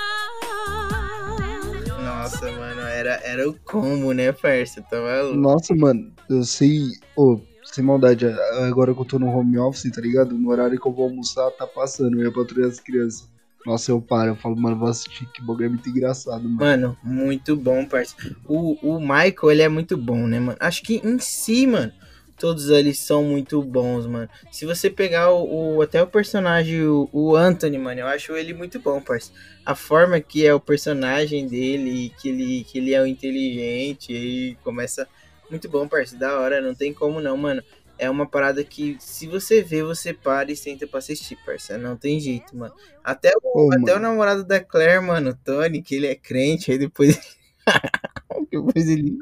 Nossa, 2.04 2.50
mano, 2.52 2.82
era, 2.82 3.20
era 3.24 3.48
o 3.48 3.54
combo, 3.64 4.12
né, 4.12 4.30
parça? 4.30 4.80
Tá 4.82 5.00
maluco? 5.00 5.36
Nossa, 5.36 5.74
mano, 5.74 6.12
eu 6.28 6.44
sei. 6.44 6.82
Ô, 7.16 7.40
sem 7.64 7.82
maldade, 7.82 8.26
agora 8.66 8.94
que 8.94 9.00
eu 9.00 9.04
tô 9.04 9.18
no 9.18 9.28
home 9.28 9.58
office, 9.58 9.90
tá 9.90 10.00
ligado? 10.00 10.34
No 10.38 10.50
horário 10.50 10.78
que 10.78 10.86
eu 10.86 10.92
vou 10.92 11.06
almoçar, 11.06 11.50
tá 11.52 11.66
passando, 11.66 12.20
eu 12.20 12.26
ia 12.26 12.32
patrulhar 12.32 12.70
as 12.70 12.78
crianças. 12.78 13.32
Nossa, 13.64 13.90
eu 13.92 14.00
paro, 14.00 14.30
eu 14.32 14.36
falo, 14.36 14.56
mano, 14.56 14.76
vou 14.78 14.88
assistir, 14.88 15.26
que 15.32 15.40
bagulho 15.42 15.66
é 15.66 15.68
muito 15.68 15.88
engraçado, 15.88 16.42
mano. 16.42 16.56
Mano, 16.56 16.98
muito 17.02 17.54
bom, 17.56 17.84
parça. 17.86 18.14
O, 18.46 18.76
o 18.82 19.00
Michael, 19.00 19.50
ele 19.50 19.62
é 19.62 19.68
muito 19.68 19.96
bom, 19.96 20.26
né, 20.26 20.40
mano? 20.40 20.56
Acho 20.60 20.82
que 20.82 20.96
em 20.96 21.18
si, 21.20 21.66
mano, 21.66 21.92
todos 22.36 22.72
ali 22.72 22.92
são 22.92 23.22
muito 23.22 23.62
bons, 23.62 24.04
mano. 24.06 24.28
Se 24.50 24.66
você 24.66 24.90
pegar 24.90 25.30
o, 25.30 25.76
o- 25.76 25.82
até 25.82 26.02
o 26.02 26.08
personagem, 26.08 26.82
o, 26.82 27.08
o 27.12 27.36
Anthony, 27.36 27.78
mano, 27.78 28.00
eu 28.00 28.06
acho 28.08 28.32
ele 28.36 28.52
muito 28.52 28.80
bom, 28.80 29.00
parceiro. 29.00 29.38
A 29.64 29.76
forma 29.76 30.20
que 30.20 30.44
é 30.44 30.52
o 30.52 30.58
personagem 30.58 31.46
dele, 31.46 32.12
que 32.20 32.30
ele, 32.30 32.64
que 32.64 32.78
ele 32.78 32.92
é 32.94 33.00
o 33.00 33.06
inteligente, 33.06 34.12
e 34.12 34.56
começa 34.64 35.06
muito 35.48 35.68
bom, 35.68 35.86
parceiro. 35.86 36.18
Da 36.18 36.36
hora, 36.40 36.60
não 36.60 36.74
tem 36.74 36.92
como 36.92 37.20
não, 37.20 37.36
mano. 37.36 37.62
É 37.98 38.10
uma 38.10 38.26
parada 38.26 38.64
que, 38.64 38.96
se 38.98 39.26
você 39.26 39.62
vê, 39.62 39.82
você 39.82 40.12
para 40.12 40.50
e 40.50 40.56
senta 40.56 40.86
pra 40.86 40.98
assistir, 40.98 41.36
parceiro. 41.44 41.82
Não 41.82 41.96
tem 41.96 42.18
jeito, 42.18 42.56
mano. 42.56 42.74
Até 43.04 43.32
o, 43.42 43.66
Ô, 43.68 43.72
até 43.72 43.92
o 43.92 43.94
mano. 43.94 44.00
namorado 44.00 44.44
da 44.44 44.58
Claire, 44.60 45.00
mano, 45.04 45.30
o 45.30 45.34
Tony, 45.36 45.82
que 45.82 45.94
ele 45.94 46.06
é 46.06 46.14
crente, 46.14 46.72
aí 46.72 46.78
depois. 46.78 47.18
depois 48.50 48.88
ele. 48.88 49.18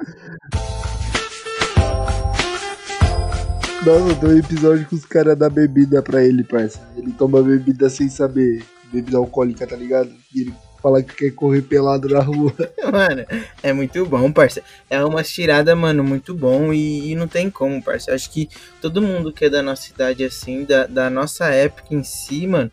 Nossa, 3.84 4.14
tem 4.16 4.28
um 4.28 4.38
episódio 4.38 4.86
que 4.86 4.94
os 4.94 5.04
caras 5.04 5.36
dão 5.36 5.50
bebida 5.50 6.02
pra 6.02 6.22
ele, 6.22 6.44
parça. 6.44 6.80
Ele 6.96 7.12
toma 7.12 7.42
bebida 7.42 7.88
sem 7.88 8.08
saber. 8.08 8.62
Bebida 8.92 9.18
alcoólica, 9.18 9.66
tá 9.66 9.76
ligado? 9.76 10.12
E 10.34 10.42
ele 10.42 10.54
fala 10.82 11.02
que 11.02 11.14
quer 11.14 11.30
correr 11.32 11.62
pelado 11.62 12.08
na 12.08 12.20
rua. 12.20 12.52
Mano, 12.90 13.24
é 13.62 13.72
muito 13.72 14.04
bom, 14.06 14.30
parça. 14.32 14.62
É 14.88 15.04
uma 15.04 15.22
tirada, 15.22 15.74
mano, 15.76 16.02
muito 16.02 16.34
bom 16.34 16.72
e, 16.72 17.12
e 17.12 17.14
não 17.14 17.28
tem 17.28 17.50
como, 17.50 17.82
parça. 17.82 18.12
Acho 18.14 18.30
que 18.30 18.48
todo 18.80 19.02
mundo 19.02 19.32
que 19.32 19.44
é 19.44 19.50
da 19.50 19.62
nossa 19.62 19.90
idade, 19.90 20.24
assim, 20.24 20.64
da, 20.64 20.86
da 20.86 21.10
nossa 21.10 21.46
época 21.48 21.94
em 21.94 22.02
si, 22.02 22.46
mano, 22.46 22.70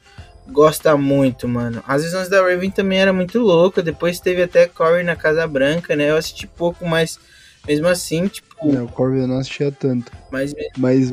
gosta 0.50 0.96
muito, 0.98 1.48
mano. 1.48 1.84
As 1.88 2.04
visões 2.04 2.30
da 2.30 2.42
Raven 2.42 2.72
também 2.72 3.00
era 3.00 3.12
muito 3.14 3.40
louca. 3.40 3.82
Depois 3.84 4.20
teve 4.20 4.44
até 4.44 4.68
Corey 4.68 5.04
na 5.04 5.16
Casa 5.16 5.46
Branca, 5.48 5.96
né? 5.96 6.10
Eu 6.10 6.18
assisti 6.18 6.48
pouco, 6.48 6.86
mas 6.88 7.20
mesmo 7.68 7.88
assim, 7.88 8.28
tipo, 8.28 8.48
Não, 8.72 8.86
o 8.86 8.88
Corvin 8.92 9.22
eu 9.22 9.28
não 9.28 9.40
assistia 9.40 9.72
tanto. 9.72 10.12
mas 10.32 10.54
Mas 10.78 11.12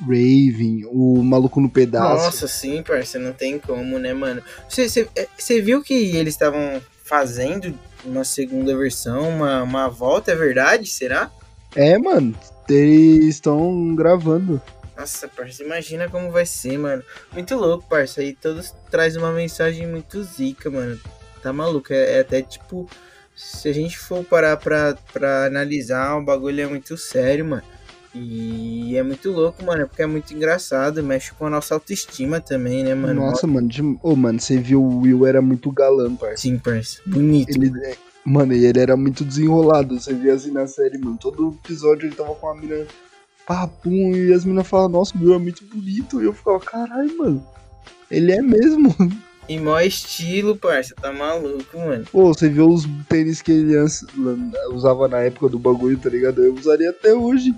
Raven, 0.00 0.84
o 0.86 1.22
maluco 1.22 1.60
no 1.60 1.70
pedaço. 1.70 2.24
Nossa, 2.24 2.48
sim, 2.48 2.82
parça, 2.82 3.18
não 3.18 3.32
tem 3.32 3.58
como, 3.58 3.98
né, 3.98 4.12
mano? 4.12 4.42
Você 4.68 5.60
viu 5.60 5.82
que 5.82 5.94
eles 5.94 6.34
estavam 6.34 6.82
fazendo 7.04 7.74
uma 8.04 8.24
segunda 8.24 8.76
versão, 8.76 9.28
uma, 9.28 9.62
uma 9.62 9.88
volta, 9.88 10.32
é 10.32 10.34
verdade? 10.34 10.88
Será? 10.88 11.30
É, 11.74 11.98
mano. 11.98 12.34
Eles 12.68 13.36
estão 13.36 13.94
gravando. 13.94 14.60
Nossa, 14.96 15.28
parça, 15.28 15.62
imagina 15.62 16.08
como 16.08 16.30
vai 16.30 16.46
ser, 16.46 16.78
mano. 16.78 17.02
Muito 17.32 17.54
louco, 17.54 17.86
parça. 17.88 18.22
E 18.22 18.34
todos 18.34 18.74
traz 18.90 19.14
uma 19.14 19.30
mensagem 19.30 19.86
muito 19.86 20.22
zica, 20.24 20.70
mano. 20.70 20.98
Tá 21.42 21.52
maluco? 21.52 21.92
É, 21.92 22.16
é 22.16 22.20
até 22.20 22.42
tipo. 22.42 22.88
Se 23.36 23.68
a 23.68 23.72
gente 23.72 23.98
for 23.98 24.24
parar 24.24 24.56
pra, 24.56 24.96
pra 25.12 25.44
analisar, 25.44 26.16
o 26.16 26.24
bagulho 26.24 26.62
é 26.62 26.66
muito 26.66 26.96
sério, 26.96 27.44
mano. 27.44 27.62
E 28.18 28.96
é 28.96 29.02
muito 29.02 29.30
louco, 29.30 29.62
mano. 29.64 29.86
Porque 29.86 30.02
é 30.02 30.06
muito 30.06 30.32
engraçado. 30.34 31.02
Mexe 31.02 31.32
com 31.34 31.46
a 31.46 31.50
nossa 31.50 31.74
autoestima 31.74 32.40
também, 32.40 32.82
né, 32.82 32.94
mano? 32.94 33.26
Nossa, 33.26 33.46
mano. 33.46 33.68
De... 33.68 33.82
Ô, 34.02 34.16
mano, 34.16 34.40
você 34.40 34.56
viu 34.58 34.82
o 34.82 35.00
Will 35.00 35.26
era 35.26 35.42
muito 35.42 35.70
galã, 35.70 36.14
parça. 36.14 36.38
Sim, 36.38 36.58
parça. 36.58 37.00
Bonito. 37.06 37.50
Ele, 37.50 37.70
é- 37.84 37.96
mano, 38.24 38.54
e 38.54 38.64
ele 38.64 38.80
era 38.80 38.96
muito 38.96 39.24
desenrolado. 39.24 40.00
Você 40.00 40.14
via 40.14 40.34
assim 40.34 40.50
na 40.50 40.66
série, 40.66 40.98
mano. 40.98 41.18
Todo 41.20 41.56
episódio 41.62 42.06
ele 42.06 42.14
tava 42.16 42.34
com 42.34 42.46
uma 42.46 42.60
mina 42.60 42.86
papum 43.46 44.12
e 44.16 44.32
as 44.32 44.44
minas 44.44 44.66
falavam, 44.66 44.98
nossa, 44.98 45.16
o 45.16 45.20
Will 45.20 45.34
é 45.34 45.38
muito 45.38 45.64
bonito. 45.64 46.20
E 46.20 46.24
eu 46.24 46.32
ficava, 46.32 46.58
caralho, 46.58 47.16
mano. 47.18 47.46
Ele 48.10 48.32
é 48.32 48.40
mesmo. 48.42 48.94
E 49.48 49.60
mó 49.60 49.78
estilo, 49.78 50.56
parça. 50.56 50.92
Tá 51.00 51.12
maluco, 51.12 51.78
mano. 51.78 52.04
Pô, 52.10 52.34
você 52.34 52.48
viu 52.48 52.68
os 52.68 52.84
tênis 53.08 53.40
que 53.40 53.52
ele 53.52 53.76
usava 54.72 55.06
na 55.06 55.18
época 55.18 55.48
do 55.48 55.56
bagulho, 55.56 55.96
tá 55.96 56.10
ligado? 56.10 56.42
Eu 56.42 56.52
usaria 56.52 56.90
até 56.90 57.14
hoje. 57.14 57.54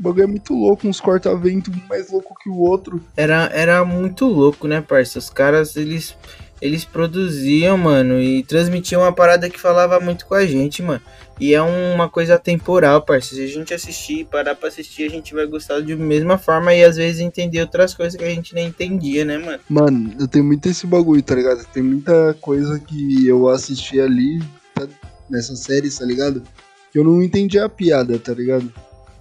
O 0.00 0.02
bagulho 0.02 0.24
é 0.24 0.26
muito 0.26 0.54
louco, 0.54 0.88
uns 0.88 0.98
corta-vento 0.98 1.70
um 1.70 1.88
mais 1.88 2.10
louco 2.10 2.34
que 2.42 2.48
o 2.48 2.56
outro. 2.56 3.04
Era, 3.14 3.50
era 3.52 3.84
muito 3.84 4.24
louco, 4.24 4.66
né, 4.66 4.80
parça? 4.80 5.18
Os 5.18 5.28
caras, 5.28 5.76
eles, 5.76 6.16
eles 6.58 6.86
produziam, 6.86 7.76
mano, 7.76 8.18
e 8.18 8.42
transmitiam 8.42 9.02
uma 9.02 9.12
parada 9.12 9.50
que 9.50 9.60
falava 9.60 10.00
muito 10.00 10.24
com 10.24 10.34
a 10.34 10.46
gente, 10.46 10.82
mano. 10.82 11.02
E 11.38 11.54
é 11.54 11.60
uma 11.60 12.08
coisa 12.08 12.38
temporal, 12.38 13.02
parça. 13.02 13.34
Se 13.34 13.44
a 13.44 13.46
gente 13.46 13.74
assistir, 13.74 14.24
parar 14.24 14.54
pra 14.54 14.68
assistir, 14.68 15.04
a 15.04 15.10
gente 15.10 15.34
vai 15.34 15.46
gostar 15.46 15.82
de 15.82 15.94
mesma 15.94 16.38
forma 16.38 16.74
e 16.74 16.82
às 16.82 16.96
vezes 16.96 17.20
entender 17.20 17.60
outras 17.60 17.92
coisas 17.92 18.18
que 18.18 18.24
a 18.24 18.30
gente 18.30 18.54
nem 18.54 18.68
entendia, 18.68 19.24
né, 19.26 19.36
mano? 19.36 19.60
Mano, 19.68 20.14
eu 20.18 20.26
tenho 20.26 20.46
muito 20.46 20.66
esse 20.66 20.86
bagulho, 20.86 21.22
tá 21.22 21.34
ligado? 21.34 21.62
Tem 21.74 21.82
muita 21.82 22.34
coisa 22.40 22.78
que 22.78 23.26
eu 23.26 23.48
assisti 23.48 24.00
ali, 24.00 24.42
tá? 24.74 24.88
nessa 25.28 25.54
série, 25.56 25.90
tá 25.90 26.06
ligado? 26.06 26.42
Que 26.90 26.98
eu 26.98 27.04
não 27.04 27.22
entendi 27.22 27.58
a 27.58 27.68
piada, 27.68 28.18
tá 28.18 28.32
ligado? 28.32 28.72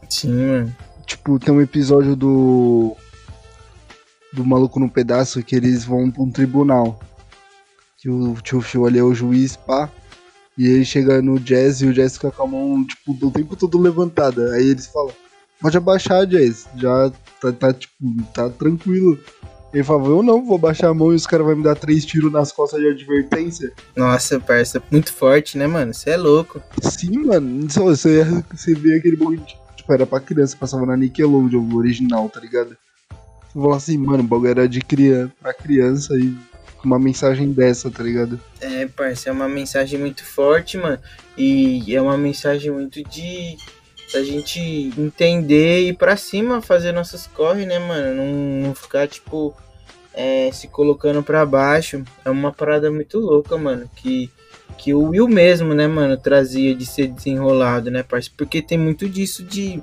Sim, 0.10 0.34
mano. 0.46 0.76
Tipo, 1.06 1.40
tem 1.40 1.54
um 1.54 1.62
episódio 1.62 2.16
do. 2.16 2.96
Do 4.32 4.46
maluco 4.46 4.80
no 4.80 4.90
pedaço 4.90 5.42
que 5.44 5.56
eles 5.56 5.84
vão 5.84 6.12
pra 6.12 6.22
um 6.24 6.32
tribunal. 6.32 7.00
Que 7.98 8.10
o 8.10 8.36
tio 8.42 8.62
Phil 8.62 8.86
ali 8.86 9.00
é 9.00 9.04
o 9.04 9.14
juiz, 9.14 9.56
pá. 9.56 9.90
E 10.58 10.68
ele 10.68 10.86
chega 10.86 11.22
no 11.22 11.40
Jazz 11.40 11.82
e 11.82 11.86
o 11.88 11.94
Jazz 11.94 12.14
fica 12.16 12.32
com 12.32 12.44
a 12.44 12.48
mão, 12.48 12.86
tipo, 12.86 13.12
o 13.28 13.32
tempo 13.32 13.56
todo 13.56 13.80
levantada. 13.80 14.54
Aí 14.54 14.68
eles 14.68 14.88
falam, 14.88 15.12
pode 15.62 15.78
abaixar, 15.78 16.26
Jazz. 16.28 16.68
Já 16.76 17.12
tá, 17.42 17.52
tá, 17.52 17.74
tipo, 17.74 17.94
tá 18.34 18.50
tranquilo. 18.50 19.18
Ele 19.74 19.84
fala, 19.84 20.08
eu 20.08 20.24
não, 20.24 20.46
vou 20.46 20.58
baixar 20.58 20.90
a 20.90 20.94
mão 20.94 21.12
e 21.12 21.16
os 21.16 21.28
caras 21.28 21.46
vão 21.46 21.56
me 21.56 21.64
dar 21.64 21.76
três 21.76 22.06
tiros 22.06 22.32
nas 22.32 22.52
costas 22.52 22.80
de 22.82 22.88
advertência. 22.88 23.72
Nossa, 23.96 24.40
parça, 24.40 24.82
muito 24.92 25.14
forte, 25.14 25.58
né, 25.58 25.66
mano? 25.68 25.94
Você 25.94 26.12
é 26.12 26.18
louco. 26.18 26.62
Sim, 26.82 27.26
mano. 27.26 27.68
Você, 27.70 28.24
você 28.52 28.74
vê 28.76 28.98
aquele 28.98 29.16
bagulho, 29.16 29.40
de- 29.42 29.58
era 29.94 30.06
pra 30.06 30.20
criança, 30.20 30.58
passava 30.58 30.86
na 30.86 30.98
Nickelodeon, 30.98 31.62
o 31.62 31.76
original, 31.78 32.30
tá 32.30 32.40
ligado? 32.40 32.78
Você 33.48 33.60
fala 33.60 33.76
assim, 33.78 33.98
mano, 33.98 34.24
o 34.24 34.28
bagulho 34.28 34.52
era 34.52 34.70
de 34.70 34.82
criança, 34.82 35.32
pra 35.42 35.54
criança 35.54 36.16
e 36.16 36.38
uma 36.84 37.00
mensagem 37.00 37.52
dessa, 37.52 37.90
tá 37.90 38.04
ligado? 38.04 38.40
É, 38.62 38.86
parça, 38.86 39.30
é 39.30 39.32
uma 39.32 39.50
mensagem 39.50 40.00
muito 40.00 40.24
forte, 40.24 40.78
mano. 40.78 41.00
E 41.38 41.96
é 41.96 42.02
uma 42.02 42.18
mensagem 42.18 42.72
muito 42.72 43.04
de 43.04 43.58
da 44.12 44.24
gente 44.24 44.60
entender 44.98 45.82
e 45.84 45.90
ir 45.90 45.94
pra 45.94 46.18
cima 46.18 46.62
fazer 46.62 46.92
nossos 46.92 47.28
corre, 47.28 47.66
né, 47.66 47.78
mano? 47.78 48.16
Não, 48.16 48.68
não 48.68 48.76
ficar, 48.76 49.08
tipo, 49.08 49.56
é, 50.14 50.50
se 50.52 50.68
colocando 50.68 51.22
pra 51.22 51.46
baixo. 51.46 52.04
É 52.26 52.30
uma 52.30 52.52
parada 52.52 52.92
muito 52.92 53.20
louca, 53.20 53.58
mano. 53.58 53.90
Que, 53.96 54.30
que 54.80 54.94
o 54.94 55.10
Will 55.10 55.28
mesmo, 55.28 55.74
né, 55.74 55.88
mano, 55.88 56.16
trazia 56.18 56.74
de 56.74 56.86
ser 56.86 57.08
desenrolado, 57.08 57.92
né, 57.92 58.02
parça? 58.02 58.30
Porque 58.38 58.62
tem 58.62 58.78
muito 58.78 59.08
disso 59.10 59.44
de. 59.44 59.82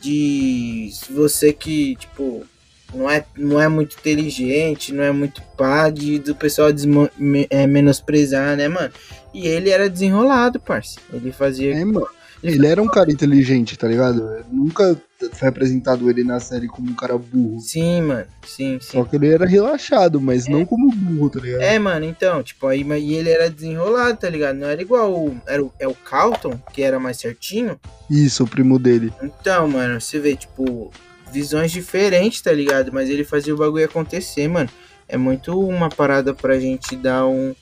De 0.00 0.90
você 1.10 1.52
que, 1.52 1.96
tipo, 1.96 2.46
não 2.94 3.10
é, 3.10 3.24
não 3.36 3.60
é 3.60 3.66
muito 3.66 3.96
inteligente, 3.98 4.92
não 4.94 5.02
é 5.02 5.10
muito 5.10 5.42
pá, 5.56 5.90
de, 5.90 6.20
do 6.20 6.36
pessoal 6.36 6.72
desmo- 6.72 7.10
me- 7.18 7.48
é, 7.50 7.66
menosprezar, 7.66 8.56
né, 8.56 8.68
mano? 8.68 8.92
E 9.34 9.48
ele 9.48 9.70
era 9.70 9.90
desenrolado, 9.90 10.60
parça. 10.60 11.00
Ele 11.12 11.32
fazia. 11.32 11.74
É, 11.74 11.84
mano. 11.84 12.06
Ele 12.42 12.66
era 12.66 12.82
um 12.82 12.86
cara 12.88 13.10
inteligente, 13.10 13.76
tá 13.76 13.88
ligado? 13.88 14.44
Nunca 14.50 14.96
foi 15.32 15.48
apresentado 15.48 16.08
ele 16.08 16.22
na 16.22 16.38
série 16.38 16.68
como 16.68 16.90
um 16.90 16.94
cara 16.94 17.18
burro. 17.18 17.60
Sim, 17.60 18.02
mano. 18.02 18.26
Sim, 18.46 18.78
sim. 18.80 18.92
Só 18.98 19.04
que 19.04 19.16
ele 19.16 19.28
era 19.28 19.44
relaxado, 19.44 20.20
mas 20.20 20.46
não 20.46 20.64
como 20.64 20.90
burro, 20.94 21.28
tá 21.30 21.40
ligado? 21.40 21.60
É, 21.62 21.78
mano, 21.78 22.04
então, 22.04 22.42
tipo, 22.42 22.66
aí 22.68 22.84
mas- 22.84 23.02
e 23.02 23.14
ele 23.14 23.30
era 23.30 23.50
desenrolado, 23.50 24.18
tá 24.18 24.30
ligado? 24.30 24.56
Não 24.56 24.68
era 24.68 24.80
igual 24.80 25.12
o. 25.12 25.36
Era 25.46 25.62
o, 25.64 25.72
é 25.80 25.88
o 25.88 25.94
Calton, 25.94 26.58
que 26.72 26.82
era 26.82 27.00
mais 27.00 27.16
certinho. 27.18 27.78
Isso, 28.08 28.44
o 28.44 28.48
primo 28.48 28.78
dele. 28.78 29.12
Então, 29.22 29.66
mano, 29.68 30.00
você 30.00 30.20
vê, 30.20 30.36
tipo, 30.36 30.92
visões 31.32 31.72
diferentes, 31.72 32.40
tá 32.40 32.52
ligado? 32.52 32.92
Mas 32.92 33.10
ele 33.10 33.24
fazia 33.24 33.52
o 33.54 33.58
bagulho 33.58 33.84
acontecer, 33.84 34.46
mano. 34.48 34.70
É 35.08 35.16
muito 35.16 35.58
uma 35.58 35.88
parada 35.88 36.32
pra 36.34 36.58
gente 36.60 36.94
dar 36.94 37.26
um, 37.26 37.54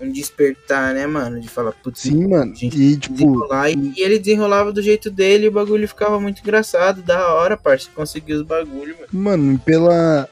um 0.00 0.10
despertar, 0.10 0.94
né, 0.94 1.06
mano? 1.06 1.40
De 1.40 1.48
falar, 1.48 1.72
putz, 1.72 2.02
Sim, 2.02 2.28
mano. 2.28 2.54
gente 2.54 2.80
E, 2.80 2.96
tipo, 2.96 3.14
desenrolar. 3.14 3.70
E, 3.70 3.92
e 3.96 4.02
ele 4.02 4.18
desenrolava 4.18 4.72
do 4.72 4.82
jeito 4.82 5.10
dele 5.10 5.46
e 5.46 5.48
o 5.48 5.52
bagulho 5.52 5.86
ficava 5.86 6.20
muito 6.20 6.40
engraçado, 6.40 7.02
da 7.02 7.34
hora, 7.34 7.56
parça. 7.56 7.88
Conseguiu 7.94 8.36
os 8.36 8.42
bagulhos, 8.42 8.96
mano. 8.96 9.08
Mano, 9.12 9.58
pela 9.58 10.28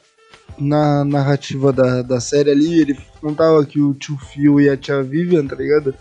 na 0.59 1.05
narrativa 1.05 1.71
da, 1.71 2.01
da 2.01 2.19
série 2.19 2.51
ali, 2.51 2.81
ele 2.81 2.99
contava 3.21 3.65
que 3.65 3.79
o 3.81 3.93
tio 3.93 4.17
Phil 4.17 4.59
e 4.59 4.69
a 4.69 4.75
tia 4.75 5.01
Vivian, 5.01 5.47
tá 5.47 5.55
ligado? 5.55 5.93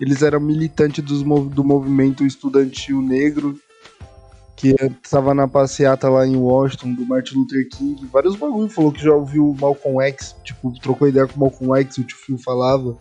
Eles 0.00 0.22
eram 0.22 0.40
militantes 0.40 1.04
dos, 1.04 1.22
do 1.22 1.64
movimento 1.64 2.24
estudantil 2.24 3.00
negro, 3.00 3.58
que 4.54 4.74
estava 5.02 5.34
na 5.34 5.46
passeata 5.46 6.08
lá 6.08 6.26
em 6.26 6.36
Washington, 6.36 6.94
do 6.94 7.06
Martin 7.06 7.36
Luther 7.36 7.68
King. 7.68 8.06
Vários 8.06 8.36
bagulho 8.36 8.68
falou 8.68 8.90
que 8.90 9.02
já 9.02 9.12
ouviu 9.12 9.50
o 9.50 9.56
Malcolm 9.56 10.02
X, 10.02 10.34
tipo, 10.42 10.72
trocou 10.80 11.08
ideia 11.08 11.26
com 11.26 11.36
o 11.36 11.40
Malcolm 11.40 11.78
X, 11.80 11.98
o 11.98 12.04
tio 12.04 12.16
Phil 12.18 12.38
falava. 12.38 12.96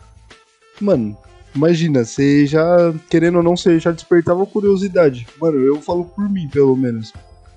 Mano, 0.82 1.18
imagina, 1.56 2.04
você 2.04 2.46
já, 2.46 2.94
querendo 3.10 3.38
ou 3.38 3.44
não, 3.44 3.56
você 3.56 3.80
já 3.80 3.92
despertava 3.92 4.46
curiosidade. 4.46 5.28
Mano, 5.40 5.58
eu 5.60 5.82
falo 5.82 6.06
por 6.06 6.30
mim, 6.30 6.48
pelo 6.50 6.76
menos. 6.76 7.14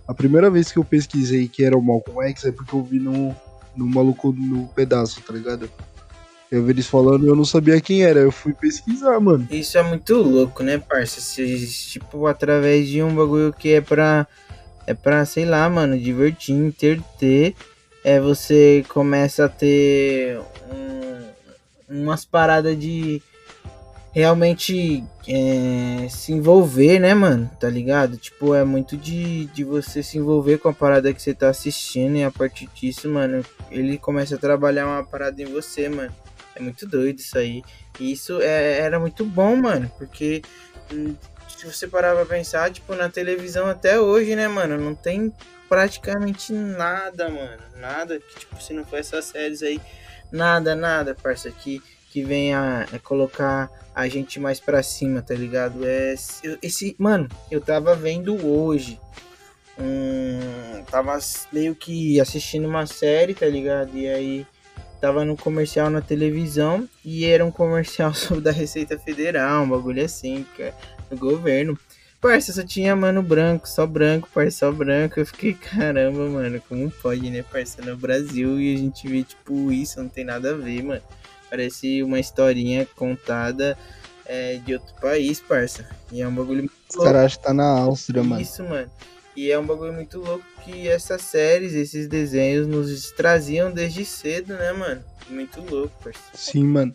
A 0.06 0.14
primeira 0.14 0.50
vez 0.50 0.72
que 0.72 0.78
eu 0.78 0.84
pesquisei 0.84 1.48
que 1.48 1.64
era 1.64 1.76
o 1.76 1.82
Malcolm 1.82 2.28
X 2.30 2.44
é 2.46 2.52
porque 2.52 2.74
eu 2.74 2.82
vi 2.82 2.98
no, 2.98 3.34
no 3.76 3.86
maluco 3.86 4.32
no 4.32 4.66
pedaço, 4.68 5.20
tá 5.20 5.32
ligado? 5.32 5.70
Eu 6.50 6.64
vi 6.64 6.70
eles 6.72 6.86
falando 6.86 7.26
e 7.26 7.28
eu 7.28 7.36
não 7.36 7.44
sabia 7.44 7.78
quem 7.78 8.02
era. 8.02 8.20
Eu 8.20 8.32
fui 8.32 8.54
pesquisar, 8.54 9.20
mano. 9.20 9.46
Isso 9.50 9.76
é 9.76 9.82
muito 9.82 10.14
louco, 10.16 10.62
né, 10.62 10.78
parça? 10.78 11.20
Se, 11.20 11.66
tipo, 11.90 12.26
através 12.26 12.88
de 12.88 13.02
um 13.02 13.14
bagulho 13.14 13.52
que 13.52 13.74
é 13.74 13.82
pra, 13.82 14.26
É 14.86 14.94
pra, 14.94 15.26
sei 15.26 15.44
lá, 15.44 15.68
mano, 15.68 15.98
divertir, 15.98 16.54
interter. 16.54 17.54
É, 18.02 18.18
você 18.18 18.82
começa 18.88 19.44
a 19.44 19.48
ter 19.50 20.38
um, 20.72 21.07
umas 21.88 22.24
paradas 22.24 22.78
de 22.78 23.22
realmente 24.12 25.04
é, 25.26 26.08
se 26.08 26.32
envolver, 26.32 26.98
né, 26.98 27.14
mano? 27.14 27.50
Tá 27.60 27.68
ligado? 27.68 28.16
Tipo, 28.16 28.54
é 28.54 28.64
muito 28.64 28.96
de, 28.96 29.46
de 29.46 29.64
você 29.64 30.02
se 30.02 30.18
envolver 30.18 30.58
com 30.58 30.68
a 30.68 30.72
parada 30.72 31.12
que 31.12 31.22
você 31.22 31.34
tá 31.34 31.48
assistindo 31.48 32.16
e 32.16 32.24
a 32.24 32.30
partir 32.30 32.68
disso, 32.74 33.08
mano, 33.08 33.44
ele 33.70 33.98
começa 33.98 34.34
a 34.34 34.38
trabalhar 34.38 34.86
uma 34.86 35.04
parada 35.04 35.40
em 35.42 35.46
você, 35.46 35.88
mano. 35.88 36.14
É 36.54 36.60
muito 36.60 36.86
doido 36.86 37.20
isso 37.20 37.38
aí. 37.38 37.62
E 38.00 38.12
isso 38.12 38.40
é, 38.40 38.78
era 38.78 38.98
muito 38.98 39.24
bom, 39.24 39.54
mano, 39.56 39.90
porque 39.98 40.42
hum, 40.92 41.14
se 41.48 41.66
você 41.66 41.86
parar 41.86 42.14
pra 42.14 42.24
pensar, 42.24 42.70
tipo, 42.70 42.94
na 42.94 43.08
televisão 43.08 43.66
até 43.66 44.00
hoje, 44.00 44.34
né, 44.34 44.48
mano, 44.48 44.78
não 44.78 44.94
tem 44.94 45.32
praticamente 45.68 46.52
nada, 46.52 47.28
mano. 47.28 47.62
Nada 47.76 48.18
que, 48.18 48.40
tipo, 48.40 48.60
se 48.62 48.72
não 48.72 48.84
for 48.84 48.98
essas 48.98 49.26
séries 49.26 49.62
aí, 49.62 49.80
nada, 50.30 50.74
nada, 50.74 51.14
parça, 51.14 51.50
que, 51.50 51.82
que 52.10 52.22
venha 52.22 52.86
colocar 53.02 53.70
a 53.94 54.06
gente 54.08 54.38
mais 54.38 54.60
pra 54.60 54.82
cima, 54.82 55.20
tá 55.22 55.34
ligado? 55.34 55.84
É, 55.84 56.14
esse, 56.62 56.94
mano, 56.98 57.28
eu 57.50 57.60
tava 57.60 57.94
vendo 57.94 58.46
hoje. 58.46 59.00
Hum, 59.80 60.82
tava 60.90 61.18
meio 61.52 61.74
que 61.74 62.20
assistindo 62.20 62.68
uma 62.68 62.86
série, 62.86 63.34
tá 63.34 63.46
ligado? 63.46 63.96
E 63.96 64.08
aí 64.08 64.46
tava 65.00 65.24
no 65.24 65.36
comercial 65.36 65.88
na 65.90 66.00
televisão 66.00 66.88
e 67.04 67.24
era 67.24 67.44
um 67.44 67.50
comercial 67.50 68.12
sobre 68.14 68.42
da 68.42 68.52
Receita 68.52 68.98
Federal, 68.98 69.64
um 69.64 69.68
bagulho 69.68 70.04
assim, 70.04 70.44
cara, 70.56 70.74
do 71.10 71.16
governo. 71.16 71.78
Parça, 72.20 72.52
só 72.52 72.64
tinha 72.64 72.96
mano 72.96 73.22
branco, 73.22 73.68
só 73.68 73.86
branco, 73.86 74.28
parça, 74.34 74.58
só 74.58 74.72
branco. 74.72 75.20
Eu 75.20 75.26
fiquei, 75.26 75.54
caramba, 75.54 76.28
mano, 76.28 76.60
como 76.68 76.90
pode, 76.90 77.30
né, 77.30 77.44
parça, 77.44 77.80
no 77.82 77.96
Brasil 77.96 78.60
e 78.60 78.74
a 78.74 78.78
gente 78.78 79.06
vê, 79.06 79.22
tipo, 79.22 79.70
isso 79.70 80.02
não 80.02 80.08
tem 80.08 80.24
nada 80.24 80.50
a 80.50 80.54
ver, 80.54 80.82
mano. 80.82 81.02
Parece 81.48 82.02
uma 82.02 82.18
historinha 82.18 82.86
contada 82.96 83.78
é, 84.26 84.56
de 84.56 84.74
outro 84.74 84.94
país, 85.00 85.40
parça. 85.40 85.88
E 86.10 86.20
é 86.20 86.26
um 86.26 86.34
bagulho 86.34 86.62
muito 86.62 86.72
Os 86.90 87.36
tá 87.36 87.54
na 87.54 87.80
Áustria, 87.80 88.22
mano. 88.22 88.42
isso, 88.42 88.64
mano. 88.64 88.90
E 89.36 89.52
é 89.52 89.58
um 89.58 89.64
bagulho 89.64 89.92
muito 89.92 90.18
louco 90.18 90.44
que 90.64 90.88
essas 90.88 91.22
séries, 91.22 91.72
esses 91.72 92.08
desenhos 92.08 92.66
nos 92.66 93.12
traziam 93.12 93.70
desde 93.70 94.04
cedo, 94.04 94.54
né, 94.54 94.72
mano? 94.72 95.04
Muito 95.30 95.60
louco, 95.60 95.94
parceiro. 96.02 96.28
Sim, 96.34 96.64
mano. 96.64 96.92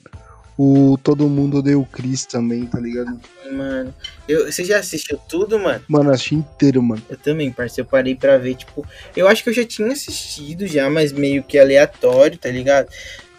O 0.58 0.98
Todo 1.02 1.28
Mundo 1.28 1.58
Odeia 1.58 1.78
o 1.78 1.86
Chris 1.86 2.26
também, 2.26 2.66
tá 2.66 2.80
ligado? 2.80 3.20
Mano, 3.52 3.94
eu, 4.28 4.52
você 4.52 4.64
já 4.64 4.80
assistiu 4.80 5.18
tudo, 5.28 5.60
mano? 5.60 5.84
Mano, 5.88 6.12
achei 6.12 6.38
inteiro, 6.38 6.82
mano. 6.82 7.02
Eu 7.10 7.18
também, 7.18 7.52
parceiro. 7.52 7.88
Eu 7.88 7.92
parei 7.92 8.16
pra 8.16 8.38
ver, 8.38 8.56
tipo. 8.56 8.86
Eu 9.16 9.28
acho 9.28 9.44
que 9.44 9.50
eu 9.50 9.54
já 9.54 9.66
tinha 9.66 9.92
assistido 9.92 10.68
já, 10.68 10.90
mas 10.90 11.12
meio 11.12 11.44
que 11.44 11.58
aleatório, 11.58 12.38
tá 12.38 12.50
ligado? 12.50 12.88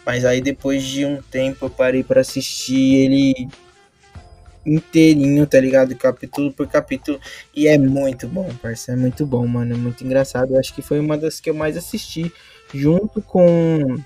Mas 0.04 0.25
aí 0.25 0.40
depois 0.40 0.83
de 0.83 1.06
um 1.06 1.23
tempo 1.23 1.66
eu 1.66 1.71
parei 1.71 2.02
pra 2.02 2.21
assistir 2.21 2.94
ele 2.94 3.49
inteirinho, 4.66 5.47
tá 5.47 5.61
ligado? 5.61 5.94
Capítulo 5.97 6.52
por 6.52 6.66
capítulo. 6.66 7.21
E 7.54 7.68
é 7.68 7.78
muito 7.78 8.26
bom, 8.26 8.49
parceiro. 8.61 9.00
É 9.00 9.02
muito 9.02 9.26
bom, 9.26 9.47
mano. 9.47 9.75
É 9.75 9.76
muito 9.76 10.04
engraçado. 10.04 10.54
Eu 10.54 10.61
acho 10.61 10.75
que 10.75 10.83
foi 10.83 10.99
uma 10.99 11.16
das 11.16 11.40
que 11.40 11.50
eu 11.50 11.54
mais 11.54 11.76
assisti. 11.76 12.33
Junto 12.73 13.23
com. 13.23 13.99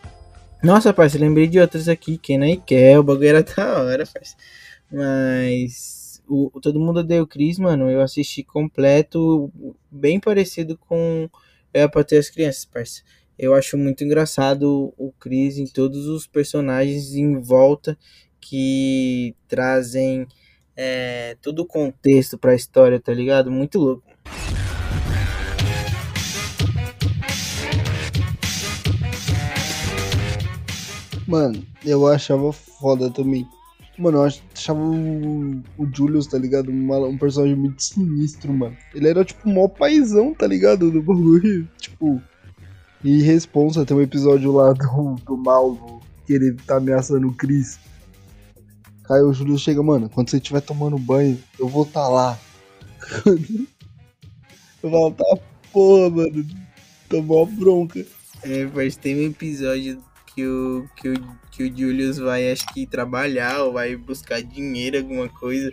Nossa, 0.63 0.93
parceiro, 0.93 1.25
lembrei 1.25 1.47
de 1.47 1.61
outras 1.61 1.89
aqui. 1.89 2.19
Kenan 2.19 2.51
e 2.51 2.57
Kel, 2.57 3.01
o 3.01 3.05
bagulho 3.05 3.29
era 3.29 3.43
da 3.45 3.83
hora, 3.83 4.05
parceiro. 4.07 4.43
Mas. 4.91 6.23
O, 6.27 6.51
o 6.53 6.61
Todo 6.61 6.79
Mundo 6.79 7.01
Odeia 7.01 7.23
o 7.23 7.27
Chris, 7.27 7.59
mano, 7.59 7.89
eu 7.91 8.03
assisti 8.03 8.43
completo, 8.43 9.51
bem 9.91 10.21
parecido 10.21 10.77
com 10.77 11.27
É 11.73 11.89
pra 11.89 12.05
ter 12.05 12.19
as 12.19 12.29
crianças, 12.29 12.67
parceiro. 12.67 13.09
Eu 13.39 13.55
acho 13.55 13.79
muito 13.79 14.05
engraçado 14.05 14.93
o 14.99 15.13
Chris 15.19 15.59
em 15.59 15.67
todos 15.67 16.07
os 16.07 16.27
personagens 16.27 17.15
em 17.15 17.41
volta 17.41 17.97
que 18.41 19.35
trazem 19.47 20.27
é, 20.77 21.37
todo 21.41 21.61
o 21.61 21.67
contexto 21.67 22.37
pra 22.37 22.55
história, 22.55 23.01
tá 23.01 23.13
ligado? 23.15 23.51
Muito 23.51 23.79
louco. 23.79 24.03
Mano, 31.29 31.63
eu 31.85 32.07
achava 32.07 32.51
foda 32.55 33.11
também. 33.11 33.47
Mano, 33.99 34.19
eu 34.19 34.25
achava 34.25 34.81
o, 34.81 35.63
o 35.77 35.87
Julius, 35.95 36.27
tá 36.27 36.39
ligado? 36.39 36.71
Uma- 36.71 37.07
um 37.07 37.19
personagem 37.19 37.55
muito 37.55 37.83
sinistro, 37.83 38.51
mano. 38.51 38.75
Ele 38.95 39.09
era 39.09 39.23
tipo 39.23 39.47
o 39.47 39.53
maior 39.53 39.69
paizão, 39.69 40.33
tá 40.33 40.47
ligado? 40.47 40.91
Do 40.91 41.03
bagulho. 41.03 41.69
Tipo. 41.79 42.23
E 43.05 43.23
responsa, 43.23 43.85
tem 43.85 43.97
um 43.97 44.01
episódio 44.01 44.51
lá 44.53 44.73
do, 44.73 45.15
do 45.25 45.37
Malvo 45.37 46.03
que 46.27 46.33
ele 46.33 46.55
tá 46.67 46.79
ameaçando 46.79 47.29
o 47.29 47.35
Chris. 47.35 47.79
Aí 49.09 49.21
o 49.23 49.33
Julius 49.33 49.61
chega, 49.61 49.83
mano, 49.83 50.09
quando 50.09 50.31
você 50.31 50.39
estiver 50.39 50.61
tomando 50.63 50.99
banho, 50.99 51.39
eu 51.61 51.69
vou 51.69 51.85
tá 51.85 52.09
lá. 52.09 52.39
eu 54.83 54.91
falo, 54.91 55.13
tá 55.13 55.25
porra, 55.73 56.11
mano. 56.11 56.47
Tomou 57.09 57.47
bronca. 57.47 58.05
É, 58.43 58.67
mas 58.67 58.97
tem 58.97 59.17
um 59.17 59.31
episódio 59.31 60.03
que 60.39 60.47
o, 60.47 60.89
que, 60.95 61.09
o, 61.09 61.37
que 61.51 61.63
o 61.65 61.77
Julius 61.77 62.19
vai, 62.19 62.53
acho 62.53 62.65
que, 62.73 62.87
trabalhar 62.87 63.65
ou 63.65 63.73
vai 63.73 63.97
buscar 63.97 64.41
dinheiro, 64.41 64.99
alguma 64.99 65.29
coisa. 65.29 65.73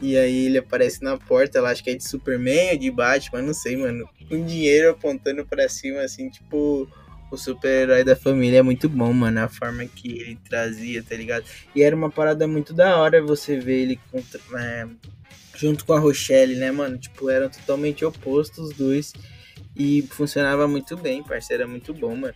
E 0.00 0.16
aí 0.16 0.46
ele 0.46 0.58
aparece 0.58 1.02
na 1.02 1.16
porta, 1.16 1.60
lá 1.60 1.70
acho 1.70 1.82
que 1.82 1.90
é 1.90 1.94
de 1.94 2.08
Superman 2.08 2.70
ou 2.70 2.78
de 2.78 2.90
Batman, 2.92 3.42
não 3.42 3.54
sei, 3.54 3.76
mano. 3.76 4.08
Com 4.28 4.44
dinheiro 4.44 4.90
apontando 4.90 5.44
pra 5.44 5.68
cima, 5.68 6.02
assim, 6.02 6.30
tipo 6.30 6.88
o 7.28 7.36
super-herói 7.36 8.04
da 8.04 8.14
família 8.14 8.58
é 8.58 8.62
muito 8.62 8.88
bom, 8.88 9.12
mano. 9.12 9.40
A 9.40 9.48
forma 9.48 9.84
que 9.84 10.12
ele 10.12 10.38
trazia, 10.48 11.02
tá 11.02 11.16
ligado? 11.16 11.44
E 11.74 11.82
era 11.82 11.96
uma 11.96 12.08
parada 12.08 12.46
muito 12.46 12.72
da 12.72 12.96
hora 12.98 13.20
você 13.20 13.58
ver 13.58 13.82
ele 13.82 13.98
contra, 14.12 14.40
é, 14.60 14.86
junto 15.56 15.84
com 15.84 15.92
a 15.92 15.98
Rochelle, 15.98 16.54
né, 16.54 16.70
mano? 16.70 16.96
Tipo, 16.98 17.30
eram 17.30 17.48
totalmente 17.48 18.04
opostos 18.04 18.68
os 18.68 18.76
dois. 18.76 19.12
E 19.76 20.02
funcionava 20.02 20.68
muito 20.68 20.96
bem, 20.96 21.20
parceiro. 21.24 21.64
Era 21.64 21.70
muito 21.70 21.92
bom, 21.92 22.14
mano. 22.14 22.34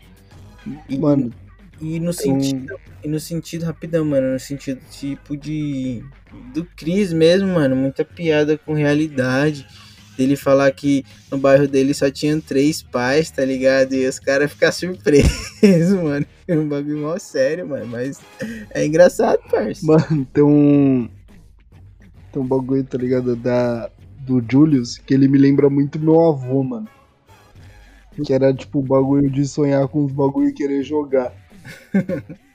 E, 0.88 0.98
Mano, 0.98 1.32
e 1.80 2.00
no 2.00 2.12
sentido. 2.12 2.78
E 3.02 3.08
no 3.08 3.20
sentido, 3.20 3.64
rapidão, 3.64 4.04
mano. 4.04 4.32
No 4.32 4.38
sentido 4.38 4.80
tipo 4.90 5.36
de. 5.36 6.02
Do 6.52 6.64
Cris 6.76 7.12
mesmo, 7.12 7.48
mano. 7.48 7.76
Muita 7.76 8.04
piada 8.04 8.58
com 8.58 8.74
realidade. 8.74 9.66
Dele 10.16 10.34
falar 10.34 10.72
que 10.72 11.04
no 11.30 11.38
bairro 11.38 11.68
dele 11.68 11.94
só 11.94 12.10
tinham 12.10 12.40
três 12.40 12.82
pais, 12.82 13.30
tá 13.30 13.44
ligado? 13.44 13.94
E 13.94 14.04
os 14.04 14.18
caras 14.18 14.50
ficam 14.50 14.72
surpresos, 14.72 15.92
mano. 16.02 16.26
É 16.48 16.58
um 16.58 16.68
bagulho 16.68 16.98
mó 16.98 17.16
sério, 17.18 17.68
mano. 17.68 17.86
Mas 17.86 18.20
é 18.70 18.84
engraçado, 18.84 19.38
parça. 19.48 19.86
Mano, 19.86 20.26
tem 20.32 20.42
um. 20.42 21.08
Tem 22.32 22.42
um 22.42 22.46
bagulho, 22.46 22.82
tá 22.82 22.98
ligado? 22.98 23.36
Da, 23.36 23.88
do 24.18 24.42
Julius, 24.50 24.98
que 24.98 25.14
ele 25.14 25.28
me 25.28 25.38
lembra 25.38 25.70
muito 25.70 26.00
meu 26.00 26.20
avô, 26.20 26.64
mano. 26.64 26.88
Que 28.24 28.32
era 28.32 28.52
tipo 28.52 28.80
o 28.80 28.82
bagulho 28.82 29.30
de 29.30 29.46
sonhar 29.46 29.86
com 29.86 30.04
os 30.04 30.10
bagulho 30.10 30.48
e 30.48 30.52
querer 30.52 30.82
jogar. 30.82 31.32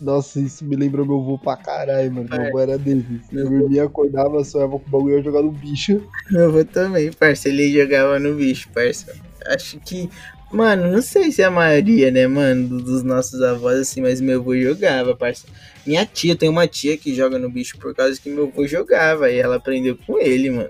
Nossa, 0.00 0.38
isso 0.40 0.64
me 0.64 0.76
lembra 0.76 1.04
meu 1.04 1.18
avô 1.20 1.38
pra 1.38 1.56
caralho, 1.56 2.12
mano. 2.12 2.28
Meu 2.30 2.46
avô 2.48 2.58
era 2.60 2.76
desses. 2.78 3.32
Eu 3.32 3.48
dormia, 3.48 3.84
acordava, 3.84 4.44
sonhava 4.44 4.78
com 4.78 4.86
o 4.86 4.90
bagulho 4.90 5.14
e 5.14 5.16
ia 5.18 5.22
jogar 5.22 5.42
no 5.42 5.50
bicho. 5.50 6.02
Meu 6.30 6.46
avô 6.48 6.64
também, 6.64 7.10
parça. 7.12 7.48
Ele 7.48 7.72
jogava 7.72 8.18
no 8.18 8.34
bicho, 8.34 8.68
parça. 8.74 9.14
Acho 9.46 9.80
que. 9.80 10.10
Mano, 10.52 10.92
não 10.92 11.02
sei 11.02 11.32
se 11.32 11.42
é 11.42 11.46
a 11.46 11.50
maioria, 11.50 12.10
né, 12.10 12.26
mano, 12.26 12.68
do- 12.68 12.82
dos 12.82 13.02
nossos 13.02 13.42
avós, 13.42 13.80
assim, 13.80 14.00
mas 14.00 14.20
meu 14.20 14.38
avô 14.40 14.56
jogava, 14.56 15.16
parça. 15.16 15.46
Minha 15.84 16.06
tia, 16.06 16.36
tem 16.36 16.48
uma 16.48 16.68
tia 16.68 16.96
que 16.96 17.14
joga 17.14 17.36
no 17.38 17.50
bicho 17.50 17.78
por 17.78 17.94
causa 17.94 18.20
que 18.20 18.28
meu 18.30 18.44
avô 18.44 18.66
jogava 18.66 19.30
e 19.30 19.38
ela 19.38 19.56
aprendeu 19.56 19.96
com 20.06 20.18
ele, 20.20 20.50
mano. 20.50 20.68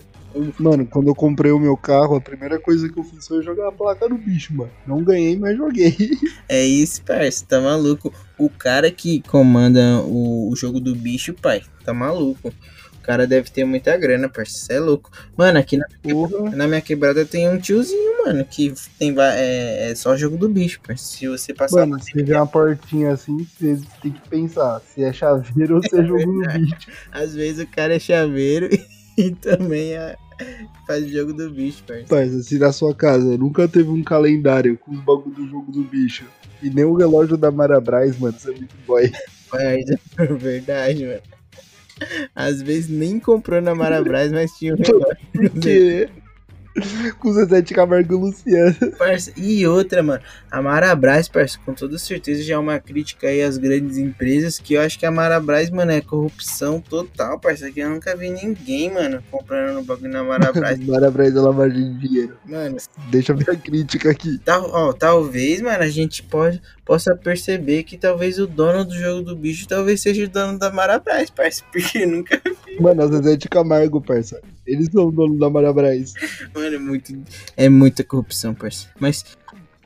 Mano, 0.59 0.87
quando 0.87 1.09
eu 1.09 1.15
comprei 1.15 1.51
o 1.53 1.59
meu 1.59 1.77
carro, 1.77 2.17
a 2.17 2.21
primeira 2.21 2.59
coisa 2.59 2.89
que 2.89 2.99
eu 2.99 3.05
fiz 3.05 3.27
foi 3.27 3.43
jogar 3.43 3.69
a 3.69 3.73
placa 3.73 4.09
no 4.09 4.19
bicho, 4.19 4.55
mano. 4.55 4.71
Não 4.87 5.03
ganhei, 5.03 5.37
mas 5.37 5.57
joguei. 5.57 5.97
É 6.49 6.65
isso, 6.65 7.03
parça, 7.03 7.45
tá 7.47 7.61
maluco. 7.61 8.13
O 8.39 8.49
cara 8.49 8.91
que 8.91 9.21
comanda 9.23 10.01
o, 10.03 10.49
o 10.51 10.55
jogo 10.55 10.79
do 10.79 10.95
bicho, 10.95 11.35
pai, 11.35 11.63
tá 11.85 11.93
maluco. 11.93 12.53
O 12.95 13.03
cara 13.03 13.27
deve 13.27 13.51
ter 13.51 13.65
muita 13.65 13.97
grana, 13.97 14.29
parça, 14.29 14.59
cê 14.59 14.75
é 14.75 14.81
louco. 14.81 15.11
Mano, 15.37 15.59
aqui 15.59 15.77
na, 15.77 15.87
Porra. 16.03 16.51
na 16.51 16.67
minha 16.69 16.81
quebrada 16.81 17.25
tem 17.25 17.49
um 17.49 17.59
tiozinho, 17.59 18.25
mano, 18.25 18.45
que 18.45 18.73
tem 18.99 19.15
é, 19.19 19.91
é 19.91 19.95
só 19.95 20.17
jogo 20.17 20.37
do 20.37 20.49
bicho, 20.49 20.81
parça. 20.87 21.05
Se 21.05 21.27
você 21.29 21.55
passar 21.55 21.87
Mano, 21.87 22.03
se 22.03 22.13
vê 22.23 22.35
uma 22.35 22.47
portinha 22.47 23.13
assim, 23.13 23.47
você 23.59 23.79
tem 24.03 24.13
que 24.13 24.29
pensar 24.29 24.81
se 24.81 25.03
é 25.03 25.13
chaveiro 25.13 25.77
ou 25.77 25.83
se 25.83 25.99
é 25.99 26.05
jogo 26.05 26.33
no 26.33 26.47
bicho. 26.53 26.91
Às 27.13 27.35
vezes 27.35 27.65
o 27.65 27.69
cara 27.69 27.95
é 27.95 27.99
chaveiro 27.99 28.69
e 29.17 29.31
também 29.31 29.95
é- 29.95 30.17
faz 30.87 31.09
jogo 31.11 31.33
do 31.33 31.51
bicho, 31.51 31.83
parceiro. 31.85 32.09
Parça, 32.09 32.43
se 32.43 32.59
na 32.59 32.73
sua 32.73 32.95
casa 32.95 33.37
nunca 33.37 33.67
teve 33.69 33.89
um 33.89 34.03
calendário 34.03 34.79
com 34.79 34.93
os 34.93 35.01
bagulho 35.01 35.35
do 35.35 35.49
jogo 35.49 35.73
do 35.73 35.83
bicho 35.83 36.25
e 36.63 36.71
nem 36.71 36.85
o 36.85 36.95
relógio 36.95 37.37
da 37.37 37.51
Marabras, 37.51 38.19
mano, 38.19 38.39
você 38.39 38.51
é 38.51 38.55
muito 38.55 38.75
boy. 38.87 39.11
Parça, 39.51 39.99
verdade, 40.37 41.07
mano. 41.07 41.21
Às 42.35 42.61
vezes 42.61 42.91
nem 42.91 43.19
comprou 43.19 43.61
na 43.61 43.75
Marabras, 43.75 44.31
mas 44.31 44.53
tinha 44.53 44.75
um 44.75 44.77
relógio. 44.77 45.17
Porque 45.33 46.09
Com 47.19 47.33
Zezé 47.33 47.61
de 47.61 47.75
Camargo 47.75 48.15
e 48.15 48.17
Luciano. 48.17 48.75
Parça. 48.99 49.33
E 49.37 49.67
outra, 49.67 50.03
mano, 50.03 50.23
a 50.51 50.61
Marabras, 50.63 51.29
parça, 51.29 51.59
com 51.65 51.73
toda 51.75 51.99
certeza 51.99 52.43
já 52.43 52.55
é 52.55 52.59
uma 52.59 52.79
crítica 52.79 53.29
aí 53.29 53.43
às 53.43 53.57
grandes 53.57 53.97
empresas, 53.99 54.59
que 54.59 54.75
eu 54.75 54.81
acho 54.81 54.99
que 54.99 55.07
a 55.07 55.11
Marabras, 55.11 55.71
mano, 55.71 55.93
é 55.93 56.01
corrupção 56.01 56.81
total, 56.81 57.39
parça, 57.39 57.71
que 57.71 57.81
eu 57.81 57.91
nunca 57.91 58.17
vi 58.17 58.31
ninguém, 58.31 58.93
mano, 58.93 59.23
comprando 59.31 59.75
no 59.75 59.83
bagulho 59.83 60.11
na 60.11 60.23
Marabras. 60.25 60.79
Marabras 60.87 61.33
da 61.35 61.43
lavagem 61.43 61.95
de 61.95 62.09
dinheiro. 62.09 62.37
mano, 62.45 62.77
Deixa 63.11 63.33
eu 63.33 63.37
ver 63.37 63.51
a 63.51 63.57
crítica 63.57 64.11
aqui. 64.11 64.39
tal, 64.45 64.71
ó, 64.71 64.93
talvez, 64.93 65.61
mano, 65.61 65.83
a 65.83 65.89
gente 65.89 66.23
pode, 66.23 66.61
possa 66.85 67.15
perceber 67.17 67.83
que 67.85 67.97
talvez 67.97 68.39
o 68.39 68.47
dono 68.47 68.85
do 68.85 68.95
jogo 68.95 69.23
do 69.23 69.37
bicho 69.37 69.67
talvez 69.67 70.01
seja 70.01 70.25
o 70.25 70.29
dono 70.29 70.59
da 70.59 70.71
Marabras, 70.71 71.31
parça, 71.31 71.63
porque 71.73 72.05
nunca, 72.07 72.41
Mano, 72.81 73.03
a 73.03 73.07
Zezé 73.07 73.37
de 73.37 73.49
Camargo, 73.49 74.01
parça. 74.01 74.41
Eles 74.67 74.89
são 74.93 75.07
o 75.09 75.13
dono 75.13 75.39
da 75.39 75.49
Marabras. 75.49 76.13
mano, 76.55 76.75
é 76.75 76.79
muito, 76.79 77.23
é 77.57 77.69
muita 77.69 78.03
corrupção, 78.05 78.55
parça. 78.55 78.89
Mas 78.99 79.25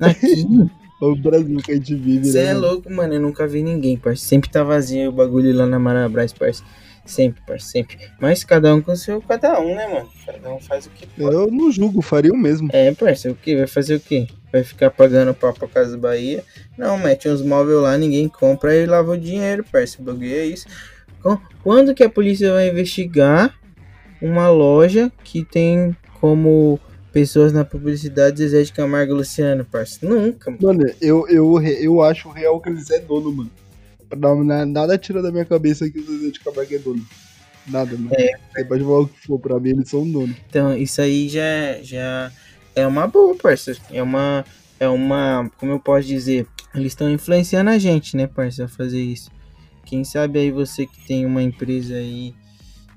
aqui... 0.01 0.47
É 1.03 1.07
o 1.07 1.16
Brasil 1.16 1.57
que 1.62 1.73
a 1.73 1.75
gente 1.77 1.95
vive, 1.95 2.27
Você 2.27 2.43
né? 2.43 2.51
é 2.51 2.53
mano? 2.55 2.66
louco, 2.66 2.93
mano. 2.93 3.14
Eu 3.14 3.21
nunca 3.23 3.47
vi 3.47 3.62
ninguém, 3.62 3.97
parça. 3.97 4.23
Sempre 4.23 4.51
tá 4.51 4.62
vazio 4.62 5.09
o 5.09 5.12
bagulho 5.12 5.51
lá 5.57 5.64
na 5.64 5.79
Marabras, 5.79 6.31
parça. 6.31 6.62
Sempre, 7.07 7.43
parça, 7.47 7.69
sempre. 7.69 7.97
Mas 8.21 8.45
cada 8.45 8.75
um 8.75 8.83
com 8.83 8.95
seu 8.95 9.23
cada 9.23 9.59
um, 9.61 9.75
né, 9.75 9.87
mano? 9.87 10.11
Cada 10.27 10.53
um 10.53 10.61
faz 10.61 10.85
o 10.85 10.90
que 10.90 11.07
pode. 11.07 11.35
Eu 11.35 11.51
não 11.51 11.73
julgo, 11.73 12.03
faria 12.03 12.31
o 12.31 12.37
mesmo. 12.37 12.69
É, 12.75 12.93
parça, 12.93 13.31
o 13.31 13.35
que? 13.35 13.57
Vai 13.57 13.66
fazer 13.66 13.95
o 13.95 14.01
quê? 14.01 14.27
Vai 14.53 14.62
ficar 14.62 14.90
pagando 14.90 15.33
pau 15.33 15.55
pra 15.55 15.66
Casa 15.66 15.97
Bahia? 15.97 16.45
Não, 16.77 16.99
mete 16.99 17.31
uns 17.31 17.40
móveis 17.40 17.81
lá, 17.81 17.97
ninguém 17.97 18.29
compra 18.29 18.77
e 18.77 18.85
lava 18.85 19.12
o 19.12 19.16
dinheiro, 19.19 19.64
parça. 19.73 19.97
O 20.03 20.05
bagulho 20.05 20.35
é 20.35 20.45
isso. 20.45 20.66
Quando 21.62 21.95
que 21.95 22.05
a 22.05 22.11
polícia 22.11 22.53
vai 22.53 22.69
investigar 22.69 23.55
uma 24.21 24.49
loja 24.51 25.11
que 25.25 25.45
tem 25.45 25.97
como 26.21 26.79
pessoas 27.13 27.53
na 27.53 27.65
publicidade 27.65 28.39
Zezé 28.39 28.63
de 28.63 28.73
Camargo 28.73 29.13
e 29.13 29.17
Luciano, 29.17 29.65
parça? 29.65 29.99
Nunca, 30.07 30.51
mano. 30.51 30.63
Mano, 30.63 30.93
eu, 31.01 31.27
eu, 31.29 31.61
eu 31.63 32.03
acho 32.03 32.29
real 32.31 32.61
que 32.61 32.69
eles 32.69 32.91
é 32.91 32.99
dono, 33.01 33.33
mano. 33.33 33.51
Não, 34.17 34.43
na- 34.45 34.67
nada 34.67 34.99
tira 34.99 35.23
da 35.23 35.31
minha 35.31 35.45
cabeça 35.45 35.89
que 35.91 35.99
o 35.99 36.05
Zezé 36.07 36.31
de 36.31 36.41
Camargo 36.41 36.75
é 36.75 36.79
dono. 36.79 37.05
Nada, 37.67 37.97
mano. 37.97 38.11
Você 38.11 38.65
pode 38.65 38.83
falar 38.85 39.01
o 39.01 39.07
que 39.09 39.27
for, 39.27 39.39
pra 39.39 39.61
mim 39.61 39.71
eles 39.71 39.89
são 39.89 40.09
dono. 40.11 40.35
Então, 40.49 40.77
isso 40.77 41.01
aí 41.01 41.29
já, 41.29 41.81
já 41.83 42.31
é 42.75 42.87
uma 42.87 43.07
boa, 43.07 43.35
parça. 43.37 43.77
É 43.91 44.03
uma. 44.03 44.45
É 44.79 44.89
uma. 44.89 45.51
Como 45.59 45.73
eu 45.73 45.79
posso 45.81 46.07
dizer? 46.09 46.47
Eles 46.75 46.93
estão 46.93 47.11
influenciando 47.11 47.71
a 47.71 47.79
gente, 47.79 48.17
né, 48.17 48.27
parça, 48.27 48.65
a 48.65 48.69
fazer 48.69 49.01
isso. 49.01 49.31
Quem 49.85 50.05
sabe 50.05 50.39
aí 50.39 50.51
você 50.51 50.87
que 50.87 51.07
tem 51.07 51.27
uma 51.27 51.43
empresa 51.43 51.95
aí 51.95 52.33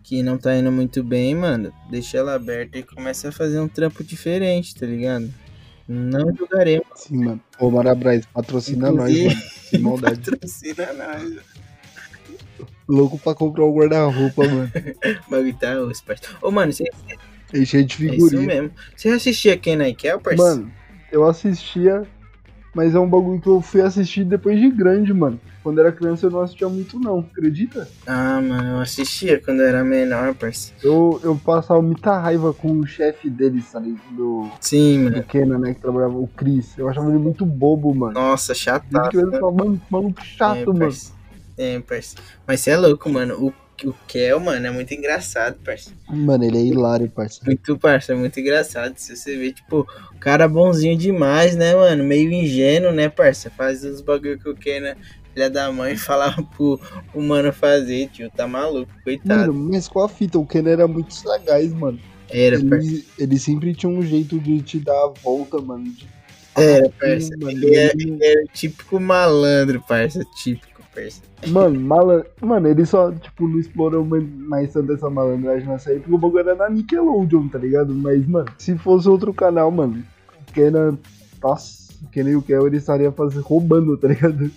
que 0.04 0.22
não 0.22 0.38
tá 0.38 0.56
indo 0.56 0.72
muito 0.72 1.02
bem, 1.04 1.34
mano, 1.34 1.74
deixa 1.89 2.18
ela 2.18 2.36
aberta 2.36 2.78
e 2.78 2.84
começa 2.84 3.30
a 3.30 3.32
fazer 3.32 3.60
um 3.60 3.68
trampo 3.68 4.04
diferente, 4.04 4.76
tá 4.76 4.86
ligado? 4.86 5.34
Não 5.88 6.34
julgaremos. 6.36 6.86
Sim, 6.96 7.18
mano. 7.26 7.42
Ô, 7.60 7.70
Marabras, 7.72 8.26
patrocina 8.28 8.92
nós, 8.92 9.10
Inclusive- 9.12 9.36
mano. 9.36 9.42
Sem 9.70 9.80
maldade. 9.82 10.32
Patrocina 10.32 10.94
nós. 10.94 11.34
Louco 12.88 13.18
pra 13.18 13.34
comprar 13.34 13.66
um 13.66 13.74
guarda-roupa, 13.74 14.46
mano. 14.48 14.72
O 15.28 15.32
bagulho 15.32 15.54
tá 15.56 15.80
osso, 15.82 16.04
parça. 16.04 16.24
Ô, 16.42 16.52
mano, 16.52 16.72
você, 16.74 16.84
cheio 17.66 17.86
de 17.86 18.08
é 18.10 18.16
isso 18.16 18.30
figurinha. 18.30 18.48
mesmo. 18.48 18.72
Você 18.96 19.10
assistia 19.10 19.58
Ken 19.58 19.82
e 19.88 19.94
Kel, 19.96 20.20
parça? 20.20 20.44
Mano, 20.44 20.72
eu 21.12 21.24
assistia, 21.26 22.04
mas 22.74 22.96
é 22.96 23.00
um 23.00 23.08
bagulho 23.10 23.40
que 23.40 23.48
eu 23.48 23.62
fui 23.62 23.82
assistir 23.82 24.24
depois 24.24 24.60
de 24.60 24.70
grande, 24.70 25.14
mano. 25.14 25.40
Quando 25.62 25.80
era 25.80 25.92
criança 25.92 26.26
eu 26.26 26.32
não 26.32 26.42
assistia 26.42 26.68
muito, 26.68 27.00
não. 27.00 27.20
Acredita? 27.20 27.88
Ah, 28.06 28.42
mano, 28.42 28.70
eu 28.72 28.80
assistia 28.82 29.40
quando 29.40 29.62
eu 29.62 29.68
era 29.68 29.84
menor, 29.84 30.34
parça. 30.34 30.74
Eu, 30.84 31.20
eu 31.24 31.36
passava 31.36 31.82
muita 31.82 32.18
raiva 32.20 32.54
com 32.54 32.80
o 32.80 32.86
chefe 32.86 33.30
deles, 33.30 33.66
sabe? 33.66 33.96
Do, 34.12 34.50
Sim, 34.60 35.06
do 35.06 35.12
mano. 35.12 35.24
Kenan, 35.24 35.60
né? 35.60 35.74
Que 35.74 35.80
trabalhava, 35.82 36.18
o 36.18 36.28
Chris. 36.28 36.78
Eu 36.78 36.90
achava 36.90 37.10
ele 37.10 37.20
muito 37.20 37.46
bobo, 37.46 37.94
mano. 37.94 38.14
Nossa, 38.14 38.54
chataço. 38.54 39.10
criança 39.12 39.36
eu 39.36 39.40
falava, 39.40 39.64
mano, 39.64 39.82
maluco 39.90 40.26
chato, 40.26 40.72
é, 40.72 40.74
mano. 40.74 40.94
É, 41.58 41.80
parça. 41.80 42.16
Mas 42.48 42.60
você 42.60 42.72
é 42.72 42.78
louco, 42.78 43.10
mano. 43.10 43.36
O, 43.36 43.54
o 43.86 43.94
Kel, 44.08 44.40
mano, 44.40 44.66
é 44.68 44.72
muito 44.72 44.94
engraçado, 44.94 45.58
parça. 45.64 45.92
Mano, 46.10 46.44
ele 46.46 46.58
é 46.58 46.62
hilário, 46.62 47.10
parceiro. 47.10 47.46
Muito, 47.48 47.78
parça, 47.78 48.14
é 48.14 48.16
muito 48.16 48.40
engraçado. 48.40 48.94
Se 48.98 49.16
você 49.16 49.36
vê, 49.38 49.52
tipo, 49.52 49.88
o 50.14 50.20
cara 50.20 50.48
bonzinho 50.48 50.98
demais, 50.98 51.56
né, 51.56 51.76
mano? 51.76 52.04
Meio 52.04 52.32
ingênuo, 52.32 52.92
né, 52.92 53.10
parça? 53.10 53.50
Faz 53.50 53.84
os 53.84 54.00
bagulho 54.02 54.40
que 54.40 54.48
o 54.50 54.56
Ken, 54.56 54.80
né? 54.80 54.96
Filha 55.34 55.50
da 55.50 55.72
mãe, 55.72 55.96
falava 55.98 56.44
pro, 56.44 56.80
pro 57.12 57.22
mano 57.22 57.52
fazer, 57.52 58.08
tio. 58.10 58.30
Tá 58.30 58.48
maluco, 58.48 58.92
coitado. 59.04 59.52
Mano, 59.54 59.70
mas 59.72 59.88
qual 59.88 60.06
a 60.06 60.10
fita? 60.10 60.38
O 60.40 60.46
Kenan 60.46 60.70
era 60.72 60.88
muito 60.88 61.14
sagaz, 61.14 61.74
mano. 61.74 62.00
Era. 62.30 62.56
Ele, 62.56 63.06
ele 63.18 63.38
sempre 63.40 63.74
tinha 63.76 63.90
um 63.92 64.02
jeito 64.02 64.40
de 64.40 64.62
te 64.62 64.80
dar 64.80 64.94
a 64.94 65.14
volta, 65.24 65.60
mano. 65.60 65.84
de- 65.86 66.08
Era, 66.56 66.90
parça. 67.00 67.30
mano, 67.38 67.52
Ele 67.52 67.76
era, 67.76 67.94
ele- 67.94 68.12
ele 68.14 68.24
era 68.26 68.44
o 68.44 68.48
típico 68.48 69.00
malandro, 69.00 69.82
parça. 69.88 70.24
Típico, 70.36 70.73
parça. 70.93 71.21
Mano. 71.47 71.79
Mano, 72.41 72.67
ele 72.67 72.86
só, 72.86 73.12
tipo, 73.12 73.47
não 73.47 73.60
explorou 73.60 74.06
mais- 74.06 74.71
tanto 74.73 74.93
essa 74.93 75.10
malandragem 75.10 75.67
nessa 75.67 75.89
época, 75.91 76.03
porque 76.10 76.15
o 76.15 76.17
bagulho 76.19 76.39
era 76.49 76.56
na 76.56 76.69
Nickelodeon, 76.69 77.47
tá 77.47 77.58
ligado? 77.58 77.93
Mas, 77.93 78.27
mano, 78.27 78.47
se 78.58 78.77
fosse 78.77 79.10
outro 79.10 79.34
canal, 79.34 79.69
mano, 79.71 80.03
o 80.47 80.51
Kenan, 80.53 80.97
nossa, 81.41 81.93
o 82.03 82.08
Kenan 82.10 82.32
e 82.32 82.36
o 82.36 82.41
Kel, 82.41 82.67
ele 82.67 82.77
estaria 82.77 83.12
fazendo, 83.12 83.43
roubando, 83.43 83.97
tá 83.97 84.08
ligado? 84.08 84.51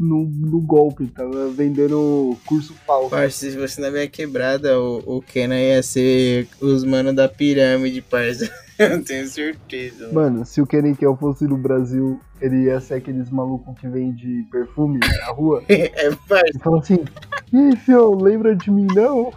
No, 0.00 0.24
no 0.24 0.58
golpe, 0.60 1.06
tava 1.08 1.50
vendendo 1.50 2.34
curso 2.46 2.72
falso. 2.86 3.10
Parça, 3.10 3.50
se 3.50 3.56
você 3.58 3.78
na 3.78 3.90
minha 3.90 4.08
quebrada, 4.08 4.80
o, 4.80 5.18
o 5.18 5.22
Kenan 5.22 5.60
ia 5.60 5.82
ser 5.82 6.48
os 6.60 6.82
manos 6.82 7.14
da 7.14 7.28
pirâmide, 7.28 8.00
parça. 8.00 8.50
Eu 8.78 9.02
tenho 9.04 9.26
certeza. 9.26 10.06
Mano. 10.12 10.28
Mano, 10.28 10.46
se 10.46 10.60
o 10.60 10.66
Kenan 10.66 10.90
e 10.90 10.96
Kel 10.96 11.16
fosse 11.16 11.44
no 11.44 11.56
Brasil, 11.56 12.20
ele 12.40 12.64
ia 12.64 12.80
ser 12.80 12.94
aqueles 12.94 13.30
malucos 13.30 13.78
que 13.78 13.88
vende 13.88 14.46
perfume 14.50 15.00
na 15.00 15.26
rua. 15.32 15.62
É, 15.68 16.10
parça. 16.28 16.50
E 16.54 16.58
fala 16.60 16.78
assim, 16.78 17.04
aí, 17.52 17.76
fio, 17.76 18.14
lembra 18.14 18.54
de 18.54 18.70
mim 18.70 18.86
não? 18.94 19.32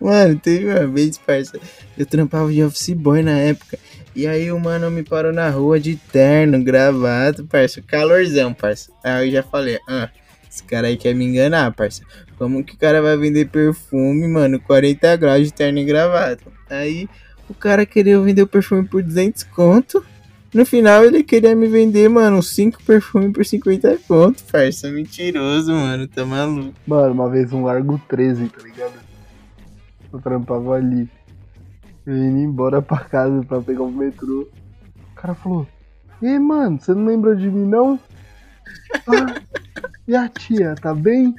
Mano, 0.00 0.38
teve 0.38 0.66
uma 0.70 0.86
vez, 0.86 1.18
parça, 1.18 1.58
eu 1.96 2.06
trampava 2.06 2.52
de 2.52 2.62
office 2.62 2.90
boy 2.90 3.22
na 3.22 3.38
época. 3.38 3.78
E 4.14 4.26
aí 4.26 4.50
o 4.50 4.58
mano 4.58 4.90
me 4.90 5.02
parou 5.02 5.32
na 5.32 5.50
rua 5.50 5.78
de 5.78 5.96
terno, 5.96 6.62
gravado, 6.62 7.44
parça. 7.46 7.82
Calorzão, 7.82 8.54
parça. 8.54 8.90
Aí 9.02 9.28
eu 9.28 9.32
já 9.32 9.42
falei, 9.42 9.78
ah, 9.88 10.08
esse 10.50 10.62
cara 10.64 10.86
aí 10.86 10.96
quer 10.96 11.14
me 11.14 11.24
enganar, 11.24 11.72
parça. 11.72 12.02
Como 12.38 12.64
que 12.64 12.74
o 12.74 12.78
cara 12.78 13.02
vai 13.02 13.16
vender 13.16 13.48
perfume, 13.48 14.26
mano, 14.28 14.60
40 14.60 15.16
graus 15.16 15.44
de 15.44 15.52
terno 15.52 15.78
e 15.78 15.84
gravado? 15.84 16.40
Aí 16.68 17.08
o 17.48 17.54
cara 17.54 17.86
queria 17.86 18.20
vender 18.20 18.42
o 18.42 18.46
perfume 18.46 18.86
por 18.86 19.02
200 19.02 19.44
conto. 19.44 20.04
No 20.54 20.64
final 20.64 21.04
ele 21.04 21.22
queria 21.22 21.54
me 21.54 21.66
vender, 21.66 22.08
mano, 22.08 22.42
5 22.42 22.82
perfumes 22.82 23.32
por 23.32 23.44
50 23.44 23.98
conto, 24.08 24.42
parça. 24.44 24.90
Mentiroso, 24.90 25.72
mano, 25.72 26.06
tá 26.08 26.24
maluco. 26.24 26.74
Mano, 26.86 27.12
uma 27.12 27.28
vez 27.28 27.52
um 27.52 27.64
Largo 27.64 28.00
13, 28.08 28.48
tá 28.48 28.62
ligado? 28.62 28.94
Eu 30.12 30.20
trampava 30.20 30.74
ali. 30.74 31.08
Eu 32.06 32.16
indo 32.16 32.38
embora 32.38 32.80
pra 32.80 32.98
casa 32.98 33.44
pra 33.44 33.60
pegar 33.60 33.82
o 33.82 33.90
metrô. 33.90 34.48
O 35.12 35.14
cara 35.14 35.34
falou, 35.34 35.66
Ei, 36.22 36.38
mano, 36.38 36.80
você 36.80 36.94
não 36.94 37.04
lembra 37.06 37.36
de 37.36 37.50
mim, 37.50 37.66
não? 37.66 37.98
Ah, 39.08 39.40
e 40.08 40.16
a 40.16 40.28
tia, 40.28 40.74
tá 40.74 40.92
bem? 40.92 41.34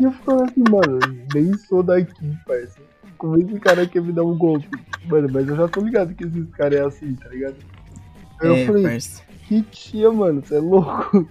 E 0.00 0.04
eu 0.04 0.12
falei 0.12 0.44
assim, 0.44 0.64
mano, 0.70 0.98
nem 1.34 1.54
sou 1.56 1.82
daqui, 1.82 2.38
parça. 2.46 2.80
Como 3.20 3.36
esse 3.36 3.60
cara 3.60 3.86
quer 3.86 4.00
me 4.02 4.12
dar 4.14 4.24
um 4.24 4.34
golpe? 4.36 4.66
Mano, 5.04 5.28
mas 5.30 5.46
eu 5.46 5.54
já 5.54 5.68
tô 5.68 5.82
ligado 5.82 6.14
que 6.14 6.24
esses 6.24 6.48
caras 6.52 6.80
é 6.80 6.84
assim, 6.86 7.14
tá 7.16 7.28
ligado? 7.28 7.56
Aí 8.40 8.48
eu 8.48 8.54
É, 8.54 8.66
falei, 8.66 8.82
parça. 8.84 9.22
que 9.46 9.60
tia, 9.64 10.10
mano, 10.10 10.40
você 10.42 10.56
é 10.56 10.58
louco? 10.58 11.28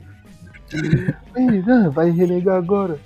Ele, 1.35 1.63
não, 1.63 1.89
vai 1.89 2.11
renegar 2.11 2.57
agora. 2.57 2.99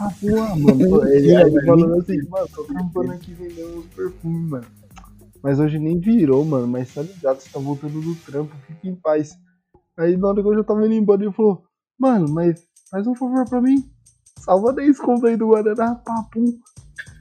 Ah, 0.00 0.10
boa, 0.20 0.56
mano. 0.56 1.06
Ele, 1.08 1.30
É, 1.32 1.42
ele 1.42 1.64
falando 1.64 1.94
assim, 2.00 2.18
mano, 2.28 2.48
tô 2.52 2.64
trampando 2.64 3.12
aqui 3.12 3.32
vendendo 3.34 3.78
uns 3.78 3.86
perfumes, 3.86 4.50
mano. 4.50 4.66
Mas 5.40 5.60
hoje 5.60 5.78
nem 5.78 6.00
virou, 6.00 6.44
mano. 6.44 6.66
Mas 6.66 6.92
tá 6.92 7.02
ligado, 7.02 7.38
você 7.40 7.48
tá 7.50 7.60
voltando 7.60 8.00
do 8.00 8.16
trampo, 8.16 8.52
fica 8.66 8.88
em 8.88 8.96
paz. 8.96 9.38
Aí 9.96 10.16
na 10.16 10.26
hora 10.26 10.42
que 10.42 10.48
eu 10.48 10.56
já 10.56 10.64
tava 10.64 10.84
indo 10.86 10.94
embora, 10.94 11.22
ele 11.22 11.32
falou, 11.32 11.62
mano, 11.96 12.28
mas 12.28 12.66
faz 12.90 13.06
um 13.06 13.14
favor 13.14 13.48
pra 13.48 13.60
mim. 13.60 13.88
Salva 14.40 14.72
10 14.72 14.98
conto 14.98 15.24
aí 15.28 15.36
do 15.36 15.46
Guaraná, 15.46 15.94
papum. 15.94 16.58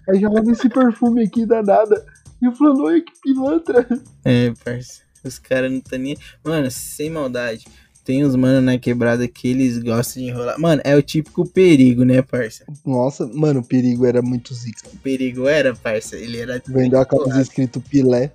Aí 0.09 0.19
já 0.19 0.29
leva 0.29 0.51
esse 0.51 0.69
perfume 0.69 1.23
aqui 1.23 1.45
danada. 1.45 2.05
E 2.41 2.45
eu 2.45 2.51
falando, 2.53 2.83
oi, 2.83 3.01
que 3.01 3.13
pilantra. 3.21 3.87
É, 4.25 4.51
parça. 4.63 5.01
Os 5.23 5.39
caras 5.39 5.71
não 5.71 5.79
tá 5.79 5.97
nem. 5.97 6.17
Mano, 6.43 6.69
sem 6.69 7.09
maldade. 7.09 7.65
Tem 8.03 8.25
uns 8.25 8.35
mano 8.35 8.59
na 8.59 8.77
quebrada 8.77 9.25
que 9.29 9.47
eles 9.47 9.79
gostam 9.79 10.21
de 10.21 10.29
enrolar. 10.29 10.59
Mano, 10.59 10.81
é 10.83 10.93
o 10.93 11.01
típico 11.01 11.47
perigo, 11.47 12.03
né, 12.03 12.21
parça? 12.21 12.65
Nossa, 12.85 13.25
mano, 13.27 13.61
o 13.61 13.63
perigo 13.63 14.05
era 14.05 14.21
muito 14.21 14.53
zica. 14.53 14.89
O 14.93 14.97
perigo 14.97 15.47
era, 15.47 15.73
parça. 15.73 16.17
Ele 16.17 16.37
era. 16.37 16.61
Vendeu 16.67 16.99
a 16.99 17.05
camisa 17.05 17.41
escrito 17.41 17.79
Pilé. 17.79 18.29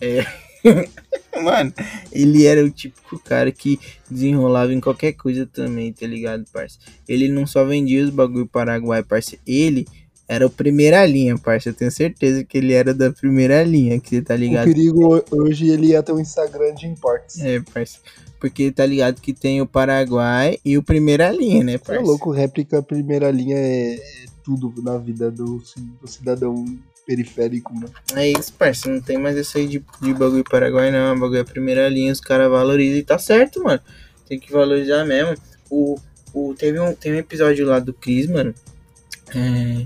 Mano, 1.42 1.72
ele 2.12 2.46
era 2.46 2.64
o 2.64 2.70
típico 2.70 3.18
cara 3.18 3.50
que 3.50 3.78
desenrolava 4.08 4.72
em 4.72 4.80
qualquer 4.80 5.12
coisa 5.12 5.44
também, 5.46 5.92
tá 5.92 6.06
ligado, 6.06 6.44
parça? 6.52 6.78
Ele 7.08 7.28
não 7.28 7.46
só 7.46 7.64
vendia 7.64 8.04
os 8.04 8.10
bagulho 8.10 8.46
paraguai, 8.46 9.02
parça. 9.02 9.36
Ele 9.46 9.86
Era 10.26 10.46
o 10.46 10.50
primeira 10.50 11.04
linha, 11.04 11.36
parça. 11.36 11.68
Eu 11.68 11.74
tenho 11.74 11.90
certeza 11.90 12.42
que 12.44 12.56
ele 12.56 12.72
era 12.72 12.94
da 12.94 13.12
primeira 13.12 13.62
linha, 13.62 14.00
que 14.00 14.08
você 14.10 14.22
tá 14.22 14.34
O 14.34 14.38
ligado? 14.38 14.64
perigo 14.64 15.22
hoje 15.30 15.68
ele 15.68 15.88
ia 15.88 16.02
ter 16.02 16.12
um 16.12 16.20
Instagram 16.20 16.74
de 16.74 16.86
importes. 16.86 17.38
É, 17.40 17.60
parça. 17.60 17.98
Porque 18.40 18.70
tá 18.70 18.84
ligado 18.86 19.20
que 19.20 19.32
tem 19.32 19.60
o 19.60 19.66
Paraguai 19.66 20.58
e 20.64 20.76
o 20.78 20.82
primeira 20.82 21.30
linha, 21.30 21.64
né, 21.64 21.74
é 21.74 21.78
parça? 21.78 22.02
louco, 22.02 22.30
réplica 22.30 22.82
primeira 22.82 23.30
linha 23.30 23.56
é, 23.56 23.94
é 23.94 24.00
tudo 24.44 24.72
na 24.82 24.98
vida 24.98 25.30
do, 25.30 25.62
do 26.00 26.06
cidadão 26.06 26.64
periférico, 27.06 27.74
mano. 27.74 27.90
É 28.14 28.28
isso, 28.30 28.52
parça. 28.54 28.88
Não 28.90 29.00
tem 29.00 29.18
mais 29.18 29.36
essa 29.36 29.58
aí 29.58 29.66
de, 29.66 29.84
de 30.00 30.14
bagulho 30.14 30.44
Paraguai, 30.44 30.90
não. 30.90 31.18
Bagulho 31.18 31.40
é 31.40 31.44
primeira 31.44 31.86
linha, 31.88 32.12
os 32.12 32.20
caras 32.20 32.50
valorizam 32.50 32.98
e 32.98 33.02
tá 33.02 33.18
certo, 33.18 33.62
mano. 33.62 33.80
Tem 34.26 34.38
que 34.38 34.50
valorizar 34.50 35.04
mesmo. 35.04 35.36
O, 35.70 35.96
o, 36.32 36.54
teve, 36.54 36.80
um, 36.80 36.94
tem 36.94 37.12
um 37.12 37.16
episódio 37.16 37.66
lá 37.66 37.78
do 37.78 37.92
Cris, 37.92 38.26
mano. 38.26 38.54
é, 39.34 39.84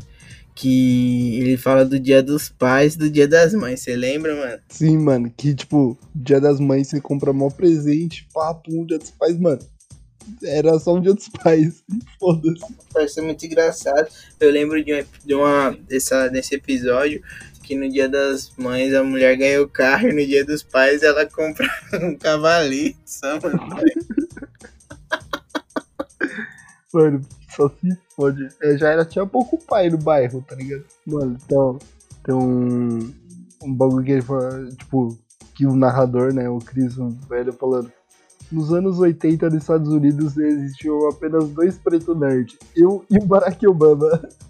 que 0.58 1.38
ele 1.38 1.56
fala 1.56 1.84
do 1.84 2.00
dia 2.00 2.20
dos 2.20 2.48
pais 2.48 2.96
do 2.96 3.08
dia 3.08 3.28
das 3.28 3.54
mães. 3.54 3.80
Você 3.80 3.94
lembra, 3.94 4.34
mano? 4.34 4.60
Sim, 4.68 4.98
mano, 4.98 5.32
que 5.36 5.54
tipo, 5.54 5.96
dia 6.12 6.40
das 6.40 6.58
mães 6.58 6.88
você 6.88 7.00
compra 7.00 7.32
mó 7.32 7.48
presente, 7.48 8.26
papo, 8.34 8.72
um 8.72 8.84
dia 8.84 8.98
dos 8.98 9.12
pais, 9.12 9.38
mano. 9.38 9.60
Era 10.42 10.76
só 10.80 10.96
um 10.96 11.00
dia 11.00 11.14
dos 11.14 11.28
pais. 11.28 11.84
Foda-se. 12.18 12.74
Parece 12.92 13.20
muito 13.20 13.46
engraçado. 13.46 14.08
Eu 14.40 14.50
lembro 14.50 14.84
de, 14.84 14.92
uma, 14.92 15.06
de 15.24 15.34
uma 15.34 15.78
dessa, 15.88 16.26
desse 16.26 16.56
episódio 16.56 17.22
que 17.62 17.76
no 17.76 17.88
dia 17.88 18.08
das 18.08 18.50
mães 18.56 18.92
a 18.94 19.04
mulher 19.04 19.36
ganhou 19.36 19.64
o 19.64 19.68
carro 19.68 20.08
e 20.08 20.12
no 20.12 20.26
dia 20.26 20.44
dos 20.44 20.64
pais 20.64 21.04
ela 21.04 21.24
compra 21.24 21.68
um 22.02 22.16
cavalete, 22.16 22.98
só, 23.06 23.40
mano. 23.40 23.60
Mano, 26.90 27.20
só 27.54 27.68
se 27.68 28.07
Eu 28.60 28.76
já 28.76 28.90
era, 28.90 29.04
tinha 29.04 29.24
pouco 29.26 29.58
pai 29.58 29.88
no 29.88 29.98
bairro, 29.98 30.42
tá 30.46 30.56
ligado? 30.56 30.84
Mano, 31.06 31.36
então, 31.44 31.78
tem 32.24 32.34
um, 32.34 33.12
um 33.62 33.74
bagulho 33.74 34.04
que 34.04 34.12
ele 34.12 34.22
fala, 34.22 34.66
tipo, 34.70 35.16
que 35.54 35.66
o 35.66 35.76
narrador, 35.76 36.32
né, 36.32 36.48
o 36.48 36.58
Chris, 36.58 36.98
o 36.98 37.10
velho, 37.28 37.52
falando. 37.52 37.92
Nos 38.50 38.72
anos 38.72 38.98
80 38.98 39.50
nos 39.50 39.62
Estados 39.62 39.92
Unidos 39.92 40.36
existiam 40.38 41.08
apenas 41.08 41.48
dois 41.50 41.76
preto 41.76 42.14
nerd, 42.14 42.58
eu 42.74 43.04
e 43.10 43.18
o 43.18 43.26
Barack 43.26 43.66
Obama. 43.66 44.22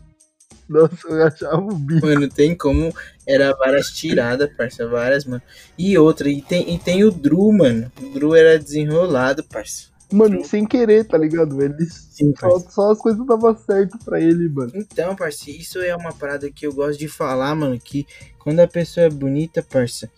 Nossa, 0.68 1.08
eu 1.08 1.26
achava 1.26 1.60
um 1.60 1.74
bicho. 1.74 2.04
Mano, 2.04 2.28
tem 2.28 2.54
como. 2.54 2.92
Era 3.26 3.56
várias 3.56 3.88
tiradas, 3.88 4.50
parça, 4.54 4.86
várias, 4.86 5.24
mano. 5.24 5.42
E 5.78 5.96
outra, 5.96 6.28
e 6.28 6.42
tem, 6.42 6.74
e 6.74 6.78
tem 6.78 7.04
o 7.04 7.10
Drew, 7.10 7.50
mano. 7.52 7.90
O 8.00 8.10
Drew 8.10 8.34
era 8.34 8.58
desenrolado, 8.58 9.42
parça. 9.44 9.88
Mano, 10.10 10.42
sem 10.44 10.64
querer, 10.64 11.04
tá 11.04 11.18
ligado? 11.18 11.62
Ele 11.62 11.84
Sim, 11.84 12.32
só, 12.38 12.58
só 12.60 12.92
as 12.92 12.98
coisas 12.98 13.24
davam 13.26 13.56
certo 13.56 13.98
pra 14.04 14.18
ele, 14.20 14.48
mano. 14.48 14.72
Então, 14.74 15.14
parça, 15.14 15.50
isso 15.50 15.78
é 15.80 15.94
uma 15.94 16.12
parada 16.12 16.50
que 16.50 16.66
eu 16.66 16.72
gosto 16.72 16.98
de 16.98 17.08
falar, 17.08 17.54
mano, 17.54 17.78
que 17.78 18.06
quando 18.38 18.60
a 18.60 18.66
pessoa 18.66 19.06
é 19.06 19.10
bonita, 19.10 19.62
parça, 19.62 20.10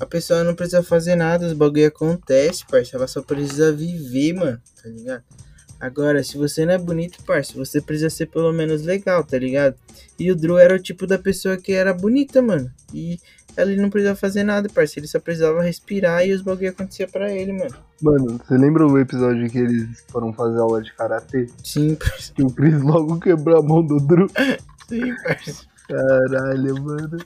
a 0.00 0.04
pessoa 0.04 0.42
não 0.42 0.54
precisa 0.54 0.82
fazer 0.82 1.14
nada, 1.14 1.46
os 1.46 1.52
bagulho 1.52 1.86
acontece, 1.86 2.66
parça, 2.66 2.96
ela 2.96 3.06
só 3.06 3.22
precisa 3.22 3.72
viver, 3.72 4.34
mano, 4.34 4.60
tá 4.82 4.88
ligado? 4.88 5.22
Agora, 5.78 6.24
se 6.24 6.36
você 6.36 6.64
não 6.64 6.72
é 6.72 6.78
bonito, 6.78 7.22
parça, 7.24 7.52
você 7.54 7.80
precisa 7.80 8.10
ser 8.10 8.26
pelo 8.26 8.52
menos 8.52 8.82
legal, 8.82 9.22
tá 9.22 9.38
ligado? 9.38 9.76
E 10.18 10.30
o 10.32 10.34
Drew 10.34 10.58
era 10.58 10.74
o 10.74 10.82
tipo 10.82 11.06
da 11.06 11.18
pessoa 11.18 11.56
que 11.56 11.72
era 11.72 11.94
bonita, 11.94 12.42
mano, 12.42 12.70
e 12.92 13.20
ele 13.62 13.80
não 13.80 13.90
precisava 13.90 14.16
fazer 14.18 14.42
nada, 14.44 14.68
parça, 14.68 14.98
ele 14.98 15.06
só 15.06 15.18
precisava 15.20 15.62
respirar 15.62 16.26
e 16.26 16.32
os 16.32 16.42
bagulho 16.42 16.70
acontecia 16.70 17.06
pra 17.08 17.30
ele, 17.32 17.52
mano. 17.52 17.74
Mano, 18.02 18.38
você 18.46 18.56
lembra 18.58 18.86
o 18.86 18.98
episódio 18.98 19.48
que 19.50 19.58
eles 19.58 20.04
foram 20.08 20.32
fazer 20.32 20.58
aula 20.60 20.82
de 20.82 20.92
karatê? 20.94 21.46
Sim, 21.64 21.94
parça, 21.94 22.32
Que 22.34 22.42
o 22.42 22.50
Chris 22.50 22.80
logo 22.82 23.18
quebrou 23.20 23.58
a 23.58 23.62
mão 23.62 23.82
do 23.82 23.98
Drew. 23.98 24.28
sim, 24.88 25.14
parça. 25.22 25.64
Caralho, 25.88 26.82
mano. 26.82 27.18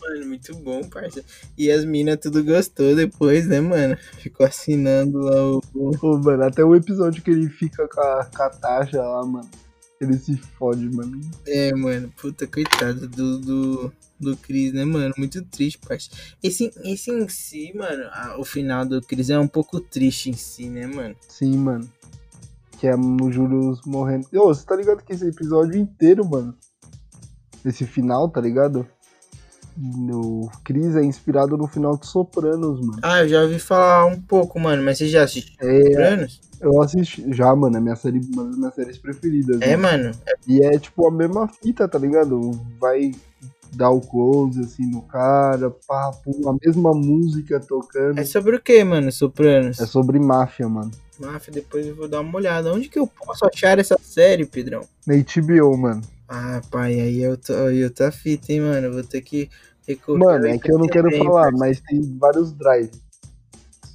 Mano, 0.00 0.26
muito 0.26 0.54
bom, 0.56 0.82
parça. 0.88 1.22
E 1.58 1.70
as 1.70 1.84
minas 1.84 2.16
tudo 2.18 2.42
gostou 2.42 2.96
depois, 2.96 3.46
né, 3.46 3.60
mano? 3.60 3.96
Ficou 4.18 4.46
assinando 4.46 5.18
lá 5.18 5.42
o. 5.52 5.62
o- 5.74 5.90
Pô, 5.98 6.18
mano, 6.18 6.44
até 6.44 6.64
o 6.64 6.74
episódio 6.74 7.22
que 7.22 7.30
ele 7.30 7.48
fica 7.50 7.86
com 7.86 8.00
a, 8.00 8.24
com 8.24 8.42
a 8.42 8.48
taxa 8.50 9.02
lá, 9.02 9.24
mano. 9.26 9.48
Ele 10.00 10.16
se 10.16 10.34
fode, 10.36 10.88
mano. 10.88 11.20
É, 11.46 11.74
mano, 11.74 12.10
puta, 12.16 12.46
coitado 12.46 13.06
do, 13.06 13.38
do, 13.38 13.92
do 14.18 14.36
Cris, 14.38 14.72
né, 14.72 14.82
mano? 14.82 15.12
Muito 15.18 15.42
triste, 15.44 15.78
parça. 15.78 16.08
Esse, 16.42 16.72
esse 16.82 17.10
em 17.10 17.28
si, 17.28 17.70
mano, 17.76 18.04
a- 18.10 18.36
o 18.38 18.44
final 18.44 18.86
do 18.86 19.02
Cris 19.02 19.28
é 19.28 19.38
um 19.38 19.46
pouco 19.46 19.78
triste 19.78 20.30
em 20.30 20.32
si, 20.32 20.70
né, 20.70 20.86
mano? 20.86 21.14
Sim, 21.28 21.54
mano. 21.58 21.86
Que 22.78 22.86
é 22.86 22.96
o 22.96 23.30
Julius 23.30 23.82
morrendo. 23.84 24.26
Ô, 24.34 24.46
você 24.46 24.64
tá 24.64 24.74
ligado 24.74 25.04
que 25.04 25.12
esse 25.12 25.26
episódio 25.26 25.78
inteiro, 25.78 26.24
mano? 26.26 26.56
Esse 27.62 27.84
final, 27.84 28.26
tá 28.30 28.40
ligado? 28.40 28.86
O 29.78 30.48
Chris 30.64 30.96
é 30.96 31.04
inspirado 31.04 31.58
no 31.58 31.66
final 31.66 31.98
de 31.98 32.06
Sopranos, 32.06 32.80
mano. 32.80 32.98
Ah, 33.02 33.20
eu 33.22 33.28
já 33.28 33.42
ouvi 33.42 33.58
falar 33.58 34.06
um 34.06 34.18
pouco, 34.20 34.58
mano, 34.58 34.82
mas 34.82 34.96
você 34.96 35.08
já 35.08 35.24
assistiu 35.24 35.54
É, 35.60 35.84
Sopranos? 35.84 36.40
Eu 36.60 36.82
assisti 36.82 37.32
já, 37.32 37.54
mano, 37.56 37.76
é 37.76 37.80
minha 37.80 37.96
série, 37.96 38.20
uma 38.32 38.44
das 38.44 38.56
minhas 38.56 38.74
séries 38.74 38.98
preferidas. 38.98 39.60
É, 39.60 39.76
mano. 39.76 40.04
mano. 40.04 40.16
E 40.46 40.62
é 40.62 40.78
tipo 40.78 41.06
a 41.06 41.10
mesma 41.10 41.48
fita, 41.48 41.88
tá 41.88 41.98
ligado? 41.98 42.52
Vai 42.78 43.12
dar 43.72 43.90
o 43.90 44.00
close 44.00 44.60
assim 44.60 44.90
no 44.90 45.02
cara, 45.02 45.70
pá, 45.70 46.10
pum, 46.24 46.48
a 46.48 46.56
mesma 46.64 46.92
música 46.92 47.60
tocando. 47.60 48.18
É 48.18 48.24
sobre 48.24 48.56
o 48.56 48.60
que, 48.60 48.82
mano, 48.84 49.10
Sopranos? 49.10 49.80
É 49.80 49.86
sobre 49.86 50.18
máfia, 50.18 50.68
mano. 50.68 50.90
Máfia, 51.18 51.52
depois 51.52 51.86
eu 51.86 51.94
vou 51.94 52.08
dar 52.08 52.20
uma 52.20 52.36
olhada. 52.36 52.72
Onde 52.72 52.88
que 52.88 52.98
eu 52.98 53.06
posso 53.06 53.44
achar 53.46 53.78
essa 53.78 53.96
série, 54.02 54.46
Pedrão? 54.46 54.86
Na 55.06 55.14
HBO, 55.14 55.76
mano. 55.76 56.00
Ah, 56.28 56.60
pai, 56.70 57.00
aí 57.00 57.22
eu 57.22 57.36
tô, 57.36 57.52
eu 57.52 57.92
tá 57.92 58.10
fita, 58.10 58.52
hein, 58.52 58.60
mano. 58.60 58.92
Vou 58.92 59.02
ter 59.02 59.20
que 59.20 59.50
recorrer. 59.86 60.18
Mano, 60.18 60.46
é 60.46 60.58
que 60.58 60.72
eu 60.72 60.78
não 60.78 60.86
quero 60.86 61.10
falar, 61.18 61.52
mas 61.52 61.80
tem 61.80 62.00
vários 62.18 62.52
drives. 62.52 63.09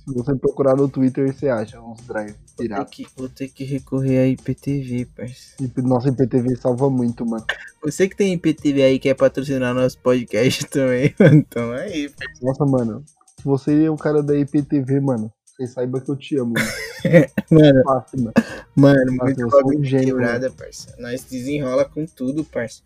Se 0.08 0.14
você 0.14 0.36
procurar 0.36 0.76
no 0.76 0.88
Twitter, 0.88 1.34
você 1.34 1.50
acha 1.50 1.82
uns 1.82 2.00
drives 2.02 2.36
Vou 2.36 2.56
ter, 2.58 2.64
piratas. 2.64 2.96
que, 2.96 3.08
vou 3.18 3.28
ter 3.28 3.48
que 3.50 3.64
recorrer 3.64 4.20
a 4.20 4.28
IPTV, 4.28 5.06
parceiro. 5.16 5.74
Nossa, 5.84 6.10
IPTV 6.10 6.56
salva 6.56 6.90
muito, 6.90 7.26
mano. 7.26 7.44
Você 7.84 8.08
que 8.08 8.16
tem 8.16 8.34
IPTV 8.34 8.84
aí 8.84 9.00
quer 9.00 9.16
patrocinar 9.16 9.74
nosso 9.74 9.98
podcast 10.00 10.66
também. 10.70 11.14
Então 11.20 11.72
aí, 11.72 12.10
parceiro. 12.10 12.40
Nossa, 12.44 12.66
mano. 12.66 13.04
Se 13.40 13.44
você 13.44 13.84
é 13.86 13.90
o 13.90 13.98
cara 13.98 14.22
da 14.24 14.38
IPTV, 14.38 15.00
mano, 15.00 15.32
você 15.46 15.68
saiba 15.68 16.00
que 16.00 16.10
eu 16.10 16.16
te 16.16 16.38
amo, 16.38 16.54
mano. 16.54 16.86
Mano, 17.52 17.84
Fácil, 17.84 18.20
mano. 18.20 18.34
mano, 18.76 19.12
muito 19.12 19.48
bagulho 19.48 19.80
quebrada, 19.82 20.50
parceiro. 20.50 21.00
Nós 21.00 21.24
desenrola 21.24 21.86
com 21.86 22.04
tudo, 22.08 22.44
parceiro. 22.44 22.84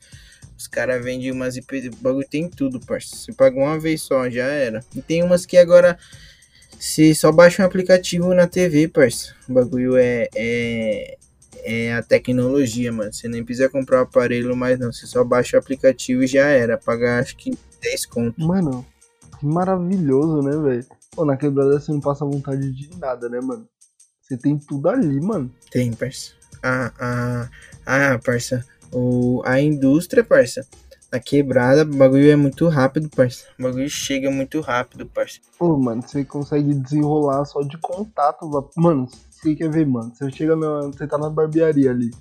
Os 0.57 0.67
caras 0.67 1.01
vendem 1.01 1.31
umas 1.31 1.55
IPTV, 1.55 1.95
bagulho 2.01 2.27
tem 2.29 2.49
tudo, 2.49 2.81
parceiro. 2.81 3.15
Você 3.17 3.31
pagou 3.31 3.63
uma 3.63 3.79
vez 3.79 4.01
só, 4.01 4.29
já 4.29 4.43
era. 4.43 4.83
E 4.93 5.01
tem 5.01 5.23
umas 5.23 5.45
que 5.45 5.55
agora 5.57 5.97
você 6.79 7.13
só 7.13 7.29
baixa 7.29 7.61
um 7.61 7.65
aplicativo 7.65 8.33
na 8.33 8.47
TV, 8.47 8.87
parceiro. 8.87 9.35
O 9.49 9.53
bagulho 9.53 9.97
é, 9.97 10.29
é, 10.33 11.17
é 11.65 11.93
a 11.93 12.01
tecnologia, 12.01 12.89
mano. 12.89 13.11
Você 13.11 13.27
nem 13.27 13.43
precisa 13.43 13.67
comprar 13.67 13.99
o 13.99 14.03
aparelho 14.03 14.55
mais 14.55 14.79
não. 14.79 14.89
Você 14.91 15.05
só 15.05 15.21
baixa 15.25 15.57
o 15.57 15.59
aplicativo 15.59 16.23
e 16.23 16.27
já 16.27 16.45
era. 16.47 16.77
Pagar 16.77 17.19
acho 17.19 17.35
que 17.35 17.51
10 17.81 18.05
conto. 18.05 18.41
Mano, 18.41 18.85
que 19.37 19.45
maravilhoso, 19.45 20.41
né, 20.41 20.55
velho? 20.55 20.85
Pô, 21.11 21.25
na 21.25 21.35
quebrada 21.35 21.77
você 21.77 21.91
não 21.91 21.99
passa 21.99 22.23
vontade 22.23 22.71
de 22.71 22.89
nada, 22.97 23.27
né, 23.27 23.41
mano? 23.41 23.67
Você 24.21 24.37
tem 24.37 24.57
tudo 24.57 24.87
ali, 24.87 25.19
mano. 25.19 25.51
Tem, 25.69 25.91
parça. 25.91 26.31
A, 26.63 27.49
a, 27.85 28.13
a, 28.13 28.19
parça. 28.19 28.65
O, 28.89 29.41
a 29.43 29.59
indústria, 29.59 30.23
parça. 30.23 30.65
Na 31.11 31.19
quebrada, 31.19 31.81
o 31.81 31.97
bagulho 31.97 32.29
é 32.29 32.35
muito 32.35 32.67
rápido, 32.67 33.09
parça. 33.09 33.45
O 33.57 33.63
bagulho 33.63 33.89
chega 33.89 34.29
muito 34.29 34.61
rápido, 34.61 35.05
parça. 35.07 35.39
Pô, 35.57 35.75
mano, 35.77 36.01
você 36.03 36.23
consegue 36.23 36.73
desenrolar 36.73 37.45
só 37.45 37.61
de 37.61 37.77
contato. 37.79 38.47
Mano, 38.77 39.07
você 39.29 39.55
quer 39.55 39.69
ver, 39.71 39.87
mano? 39.87 40.11
Você 40.13 40.29
chega 40.31 40.55
na. 40.55 40.81
Você 40.81 41.07
tá 41.07 41.17
na 41.17 41.29
barbearia 41.29 41.89
ali. 41.89 42.11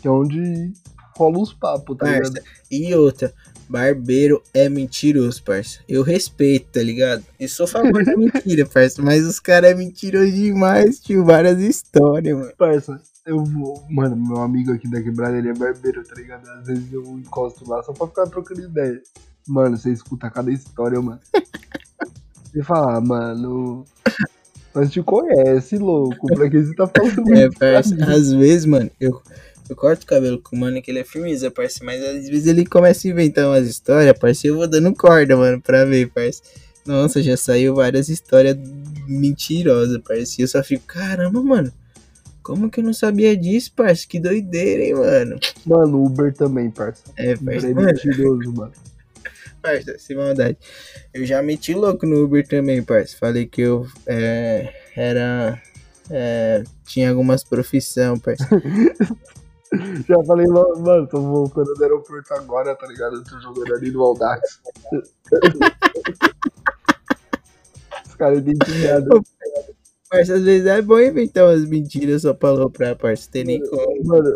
Que 0.00 0.08
é 0.08 0.10
onde 0.10 0.72
rola 1.16 1.38
os 1.40 1.52
papos, 1.52 1.96
tá 1.98 2.06
Parça. 2.06 2.32
ligado? 2.32 2.44
E 2.70 2.94
outra, 2.94 3.34
barbeiro 3.68 4.42
é 4.54 4.66
mentiroso, 4.68 5.42
parça. 5.44 5.80
Eu 5.86 6.02
respeito, 6.02 6.68
tá 6.72 6.82
ligado? 6.82 7.22
Eu 7.38 7.48
sou 7.48 7.64
a 7.64 7.68
favor 7.68 8.02
da 8.02 8.16
mentira, 8.16 8.64
parça. 8.64 9.02
Mas 9.02 9.26
os 9.26 9.38
caras 9.38 9.72
é 9.72 9.74
mentiroso 9.74 10.32
demais, 10.32 10.98
tio. 11.00 11.22
Várias 11.24 11.60
histórias, 11.60 12.36
mano. 12.36 12.52
Parça, 12.56 12.98
eu 13.24 13.44
vou. 13.44 13.84
Mano, 13.88 14.16
meu 14.16 14.38
amigo 14.38 14.72
aqui 14.72 14.88
da 14.88 15.02
quebrada, 15.02 15.36
ele 15.38 15.48
é 15.48 15.54
barbeiro, 15.54 16.02
tá 16.04 16.14
ligado? 16.14 16.48
Às 16.48 16.66
vezes 16.66 16.92
eu 16.92 17.02
encosto 17.18 17.68
lá 17.68 17.82
só 17.82 17.92
pra 17.92 18.06
ficar 18.06 18.26
trocando 18.26 18.62
ideia. 18.62 19.00
Mano, 19.46 19.76
você 19.76 19.90
escuta 19.90 20.30
cada 20.30 20.50
história, 20.50 21.00
mano. 21.00 21.20
Você 22.44 22.62
fala, 22.62 22.96
ah, 22.96 23.00
mano. 23.00 23.84
Nós 24.74 24.90
te 24.90 25.02
conhece, 25.02 25.78
louco. 25.78 26.26
Pra 26.34 26.48
que 26.48 26.62
você 26.62 26.74
tá 26.74 26.86
falando 26.86 27.34
É, 27.34 27.50
parça. 27.50 27.94
Às 28.04 28.32
vezes, 28.32 28.64
mano, 28.64 28.90
eu, 29.00 29.20
eu 29.68 29.76
corto 29.76 30.04
o 30.04 30.06
cabelo 30.06 30.38
com 30.40 30.56
o 30.56 30.58
mano 30.58 30.80
que 30.80 30.90
ele 30.90 31.00
é 31.00 31.04
firmeza, 31.04 31.50
parça. 31.50 31.84
Mas 31.84 32.02
às 32.02 32.28
vezes 32.28 32.46
ele 32.46 32.64
começa 32.64 33.06
a 33.06 33.10
inventar 33.10 33.46
umas 33.46 33.66
histórias, 33.66 34.18
parça. 34.18 34.46
e 34.46 34.50
Eu 34.50 34.56
vou 34.56 34.66
dando 34.68 34.94
corda, 34.94 35.36
mano, 35.36 35.60
pra 35.60 35.84
ver, 35.84 36.10
parça. 36.10 36.42
Nossa, 36.86 37.22
já 37.22 37.36
saiu 37.36 37.74
várias 37.74 38.08
histórias 38.08 38.56
mentirosas, 39.06 39.98
parça. 40.02 40.36
E 40.38 40.42
eu 40.42 40.48
só 40.48 40.62
fico, 40.62 40.84
caramba, 40.86 41.42
mano. 41.42 41.72
Como 42.42 42.68
que 42.70 42.80
eu 42.80 42.84
não 42.84 42.92
sabia 42.92 43.36
disso, 43.36 43.72
parça? 43.74 44.06
Que 44.06 44.18
doideira, 44.18 44.82
hein, 44.82 44.94
mano? 44.94 45.38
Mano, 45.64 46.04
Uber 46.04 46.34
também, 46.34 46.70
parça. 46.70 47.02
É, 47.16 47.34
Uber 47.34 47.54
parça. 47.54 47.68
é 47.68 47.74
Mano, 47.74 47.86
mentiroso, 47.86 48.52
mano. 48.52 48.72
parça, 49.62 49.96
sem 49.98 50.16
maldade. 50.16 50.58
Eu 51.14 51.24
já 51.24 51.40
meti 51.42 51.72
louco 51.74 52.04
no 52.06 52.24
Uber 52.24 52.46
também, 52.46 52.82
parça. 52.82 53.16
Falei 53.18 53.46
que 53.46 53.60
eu 53.62 53.86
é, 54.06 54.72
era. 54.96 55.60
é, 56.10 56.64
tinha 56.84 57.10
algumas 57.10 57.44
profissões, 57.44 58.20
parça. 58.20 58.48
Já 60.06 60.22
falei, 60.26 60.46
mano, 60.48 60.80
mano, 60.80 61.06
tô 61.06 61.18
voltando 61.18 61.72
do 61.72 61.82
aeroporto 61.82 62.34
agora, 62.34 62.74
tá 62.76 62.86
ligado? 62.86 63.16
Eu 63.16 63.24
tô 63.24 63.40
jogando 63.40 63.74
ali 63.74 63.90
no 63.90 64.02
Aldax. 64.02 64.60
Os 68.06 68.14
caras 68.16 68.38
identificados. 68.40 69.08
Parça, 70.12 70.34
às 70.34 70.42
vezes 70.42 70.66
é 70.66 70.82
bom 70.82 71.00
inventar 71.00 71.44
umas 71.48 71.66
mentiras 71.66 72.20
só 72.20 72.34
pra 72.34 72.50
aloprar, 72.50 72.94
parça. 72.98 73.30
Tem 73.30 73.44
nem 73.44 73.62
como. 73.66 74.04
Mano, 74.04 74.34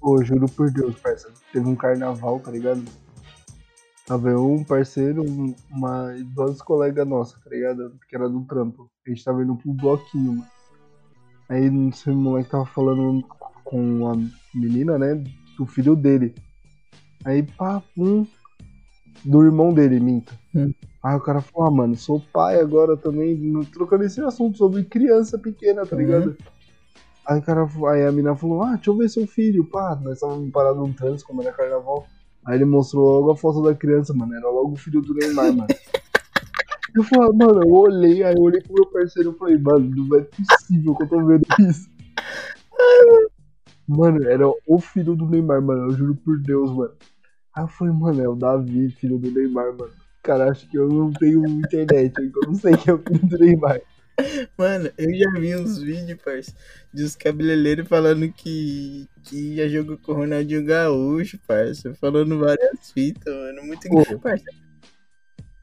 ô, 0.00 0.24
juro 0.24 0.46
por 0.48 0.70
Deus, 0.70 0.98
parça. 0.98 1.30
Teve 1.52 1.68
um 1.68 1.76
carnaval, 1.76 2.40
tá 2.40 2.50
ligado? 2.50 2.82
Tava 4.06 4.30
eu, 4.30 4.50
um 4.50 4.64
parceiro, 4.64 5.22
um- 5.22 5.54
uma, 5.70 6.14
duas 6.34 6.62
colegas 6.62 7.06
nossas, 7.06 7.38
tá 7.44 7.50
ligado? 7.50 7.94
Que 8.08 8.16
era 8.16 8.30
do 8.30 8.46
trampo. 8.46 8.90
A 9.06 9.10
gente 9.10 9.22
tava 9.22 9.42
indo 9.42 9.54
pro 9.56 9.74
bloquinho, 9.74 10.32
mano. 10.32 10.46
Aí, 11.50 11.68
não 11.68 11.92
sei, 11.92 12.14
o 12.14 12.16
moleque 12.16 12.48
tava 12.50 12.64
falando 12.64 13.22
com 13.62 14.08
a 14.10 14.14
menina, 14.54 14.98
né? 14.98 15.22
Do 15.58 15.66
filho 15.66 15.94
dele. 15.94 16.34
Aí, 17.26 17.42
pá, 17.42 17.82
pum. 17.94 18.26
Do 19.22 19.44
irmão 19.44 19.72
dele, 19.74 20.00
minta. 20.00 20.32
Hum. 20.54 20.72
Aí 21.04 21.14
o 21.14 21.20
cara 21.20 21.42
falou, 21.42 21.68
ah, 21.68 21.70
mano, 21.70 21.94
sou 21.96 22.18
pai 22.32 22.58
agora 22.58 22.96
também, 22.96 23.38
trocando 23.70 24.04
esse 24.04 24.22
assunto 24.22 24.56
sobre 24.56 24.84
criança 24.84 25.38
pequena, 25.38 25.84
tá 25.84 25.94
Uhum. 25.94 26.02
ligado? 26.02 26.36
Aí, 27.26 27.38
o 27.38 27.42
cara, 27.42 27.68
aí 27.92 28.06
a 28.06 28.10
menina 28.10 28.34
falou, 28.34 28.62
ah, 28.62 28.74
deixa 28.74 28.90
eu 28.90 28.96
ver 28.96 29.10
seu 29.10 29.26
filho, 29.26 29.66
pá, 29.66 29.98
nós 30.02 30.14
estávamos 30.14 30.50
parados 30.50 30.78
num 30.80 30.94
trânsito, 30.94 31.26
como 31.28 31.42
era 31.42 31.52
carnaval. 31.52 32.06
Aí 32.46 32.56
ele 32.56 32.64
mostrou 32.64 33.04
logo 33.20 33.32
a 33.32 33.36
foto 33.36 33.62
da 33.62 33.74
criança, 33.74 34.14
mano, 34.14 34.34
era 34.34 34.48
logo 34.48 34.72
o 34.72 34.76
filho 34.76 35.02
do 35.02 35.12
Neymar, 35.12 35.52
mano. 35.52 35.68
Eu 36.94 37.02
falei, 37.04 37.30
mano, 37.34 37.62
eu 37.62 37.70
olhei, 37.70 38.22
aí 38.22 38.34
eu 38.34 38.42
olhei 38.42 38.62
pro 38.62 38.72
meu 38.72 38.86
parceiro 38.86 39.32
e 39.32 39.38
falei, 39.38 39.58
mano, 39.58 39.90
não 39.94 40.16
é 40.18 40.22
possível 40.22 40.94
que 40.94 41.02
eu 41.02 41.08
tô 41.08 41.24
vendo 41.26 41.44
isso. 41.68 41.86
Mano, 43.86 44.24
era 44.26 44.48
o 44.66 44.78
filho 44.78 45.14
do 45.14 45.26
Neymar, 45.28 45.60
mano, 45.60 45.90
eu 45.90 45.90
juro 45.92 46.14
por 46.14 46.38
Deus, 46.40 46.70
mano. 46.70 46.92
Aí 47.54 47.62
eu 47.64 47.68
falei, 47.68 47.92
mano, 47.92 48.22
é 48.22 48.28
o 48.28 48.34
Davi, 48.34 48.88
filho 48.90 49.18
do 49.18 49.30
Neymar, 49.30 49.74
mano. 49.76 49.92
Cara, 50.24 50.50
acho 50.50 50.66
que 50.66 50.78
eu 50.78 50.88
não 50.88 51.12
tenho 51.12 51.44
internet, 51.44 52.14
então 52.18 52.42
eu 52.42 52.48
não 52.48 52.54
sei 52.54 52.72
o 52.72 52.78
filho 52.78 53.28
do 53.28 53.38
Neymar. 53.38 53.80
Mano, 54.56 54.90
eu 54.96 55.14
já 55.14 55.30
vi 55.38 55.54
uns 55.54 55.78
vídeos, 55.78 56.18
parça, 56.24 56.54
de 56.92 57.04
uns 57.04 57.14
cabeleireiros 57.14 57.86
falando 57.86 58.32
que, 58.32 59.06
que 59.22 59.56
já 59.56 59.68
jogou 59.68 59.98
com 59.98 60.12
o 60.12 60.14
Ronaldinho 60.14 60.64
Gaúcho, 60.64 61.38
parça. 61.46 61.94
Falando 61.96 62.38
várias 62.38 62.90
fitas, 62.90 63.34
mano. 63.34 63.64
Muito 63.64 63.86
engraçado, 63.86 64.18
parça. 64.20 64.44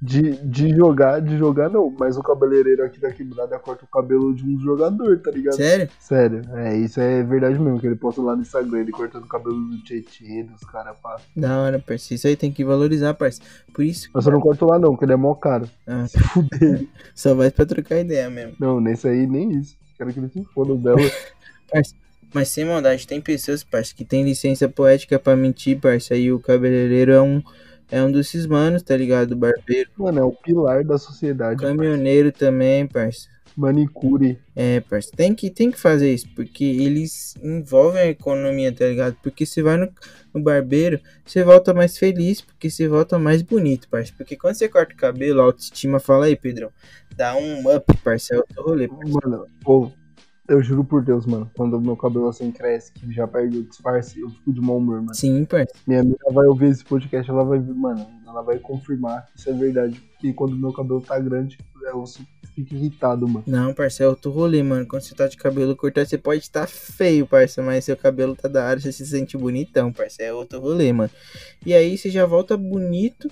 De, 0.01 0.31
de 0.37 0.69
jogar, 0.75 1.21
de 1.21 1.37
jogar 1.37 1.69
não, 1.69 1.95
mas 1.99 2.17
o 2.17 2.23
cabeleireiro 2.23 2.83
aqui 2.83 2.99
da 2.99 3.11
quebrada 3.11 3.59
corta 3.59 3.85
o 3.85 3.87
cabelo 3.87 4.33
de 4.33 4.43
um 4.43 4.59
jogador, 4.59 5.19
tá 5.19 5.29
ligado? 5.29 5.53
Sério? 5.53 5.89
Sério, 5.99 6.41
é, 6.55 6.75
isso 6.75 6.99
é 6.99 7.21
verdade 7.21 7.59
mesmo, 7.59 7.79
que 7.79 7.85
ele 7.85 7.95
posta 7.95 8.19
lá 8.19 8.35
no 8.35 8.41
Instagram, 8.41 8.79
ele 8.79 8.91
cortando 8.91 9.25
o 9.25 9.27
cabelo 9.27 9.55
do 9.55 9.77
Tietê, 9.83 10.41
dos 10.41 10.61
caras, 10.61 10.95
pá. 11.03 11.17
Da 11.37 11.59
hora, 11.59 11.77
parça. 11.77 12.15
Isso 12.15 12.25
aí 12.25 12.35
tem 12.35 12.51
que 12.51 12.65
valorizar, 12.65 13.13
parça. 13.13 13.41
Por 13.71 13.85
isso, 13.85 14.09
Mas 14.11 14.25
eu 14.25 14.31
não 14.31 14.41
corto 14.41 14.65
lá 14.65 14.79
não, 14.79 14.89
porque 14.89 15.05
ele 15.05 15.13
é 15.13 15.17
mó 15.17 15.35
caro. 15.35 15.69
Ah. 15.85 16.07
Se 16.09 16.17
fuder. 16.17 16.87
só 17.13 17.35
vai 17.35 17.51
pra 17.51 17.65
trocar 17.65 17.99
ideia 17.99 18.27
mesmo. 18.27 18.55
Não, 18.59 18.81
nesse 18.81 19.07
aí 19.07 19.27
nem 19.27 19.51
isso. 19.51 19.77
Quero 19.97 20.11
que 20.11 20.19
ele 20.19 20.29
se 20.29 20.43
foda, 20.45 20.73
o 20.73 20.77
Belo. 20.77 20.97
Mas 22.33 22.47
sem 22.47 22.65
maldade, 22.65 23.05
tem 23.05 23.19
pessoas, 23.19 23.63
parça, 23.63 23.93
que 23.93 24.05
tem 24.05 24.23
licença 24.23 24.67
poética 24.67 25.19
pra 25.19 25.35
mentir, 25.35 25.79
parça. 25.79 26.15
E 26.15 26.31
o 26.31 26.39
cabeleireiro 26.39 27.11
é 27.11 27.21
um, 27.21 27.43
é 27.91 28.01
um 28.01 28.11
desses 28.11 28.47
manos, 28.47 28.81
tá 28.81 28.95
ligado? 28.95 29.35
Barbeiro. 29.35 29.89
Mano, 29.97 30.19
é 30.19 30.23
o 30.23 30.31
pilar 30.31 30.83
da 30.83 30.97
sociedade. 30.97 31.59
Caminhoneiro 31.61 32.31
também, 32.31 32.87
parça. 32.87 33.27
Manicure. 33.55 34.39
É, 34.55 34.79
parça, 34.79 35.11
tem 35.15 35.35
que, 35.35 35.49
tem 35.49 35.69
que 35.69 35.79
fazer 35.79 36.13
isso, 36.13 36.27
porque 36.33 36.63
eles 36.63 37.35
envolvem 37.43 38.01
a 38.01 38.07
economia, 38.07 38.71
tá 38.71 38.85
ligado? 38.85 39.17
Porque 39.21 39.45
você 39.45 39.61
vai 39.61 39.75
no, 39.75 39.89
no 40.33 40.41
barbeiro, 40.41 40.99
você 41.25 41.43
volta 41.43 41.73
mais 41.73 41.97
feliz, 41.97 42.41
porque 42.41 42.69
você 42.69 42.87
volta 42.87 43.19
mais 43.19 43.41
bonito, 43.41 43.89
parça. 43.89 44.13
Porque 44.17 44.37
quando 44.37 44.55
você 44.55 44.69
corta 44.69 44.93
o 44.93 44.97
cabelo, 44.97 45.41
a 45.41 45.43
autoestima, 45.43 45.99
fala 45.99 46.27
aí, 46.27 46.35
Pedrão, 46.35 46.71
dá 47.15 47.35
um 47.35 47.75
up, 47.75 47.85
parça, 47.97 48.35
é 48.35 48.37
outro 48.37 48.63
rolê, 48.63 48.87
parça. 48.87 49.19
Mano, 49.21 49.47
eu 50.51 50.61
juro 50.61 50.83
por 50.83 51.01
Deus, 51.01 51.25
mano, 51.25 51.49
quando 51.55 51.77
o 51.77 51.81
meu 51.81 51.95
cabelo 51.95 52.27
assim 52.27 52.51
cresce, 52.51 52.91
que 52.91 53.09
já 53.11 53.25
perde 53.25 53.59
o 53.59 53.63
disfarce, 53.63 54.19
eu 54.19 54.29
fico 54.29 54.51
de 54.51 54.59
mau 54.59 54.77
humor, 54.77 54.97
mano. 54.97 55.15
Sim, 55.15 55.45
parça. 55.45 55.73
Minha 55.87 56.01
amiga 56.01 56.25
vai 56.29 56.45
ouvir 56.45 56.71
esse 56.71 56.83
podcast, 56.83 57.31
ela 57.31 57.45
vai 57.45 57.57
ver, 57.57 57.73
mano, 57.73 58.05
ela 58.27 58.41
vai 58.41 58.59
confirmar 58.59 59.25
que 59.27 59.39
isso 59.39 59.49
é 59.49 59.53
verdade. 59.53 59.99
Porque 59.99 60.33
quando 60.33 60.57
meu 60.57 60.73
cabelo 60.73 60.99
tá 60.99 61.17
grande, 61.17 61.57
eu 61.81 62.03
fico 62.53 62.75
irritado, 62.75 63.27
mano. 63.27 63.45
Não, 63.47 63.73
parça, 63.73 64.03
é 64.03 64.07
outro 64.07 64.29
rolê, 64.29 64.61
mano. 64.61 64.85
Quando 64.85 65.03
você 65.03 65.15
tá 65.15 65.25
de 65.25 65.37
cabelo 65.37 65.75
cortado, 65.75 66.07
você 66.07 66.17
pode 66.17 66.41
estar 66.41 66.67
feio, 66.67 67.25
parça, 67.25 67.61
mas 67.61 67.85
seu 67.85 67.95
cabelo 67.95 68.35
tá 68.35 68.49
da 68.49 68.67
hora, 68.67 68.79
você 68.79 68.91
se 68.91 69.05
sente 69.05 69.37
bonitão, 69.37 69.93
parça. 69.93 70.21
É 70.21 70.33
outro 70.33 70.59
rolê, 70.59 70.91
mano. 70.91 71.09
E 71.65 71.73
aí 71.73 71.97
você 71.97 72.09
já 72.09 72.25
volta 72.25 72.57
bonito 72.57 73.29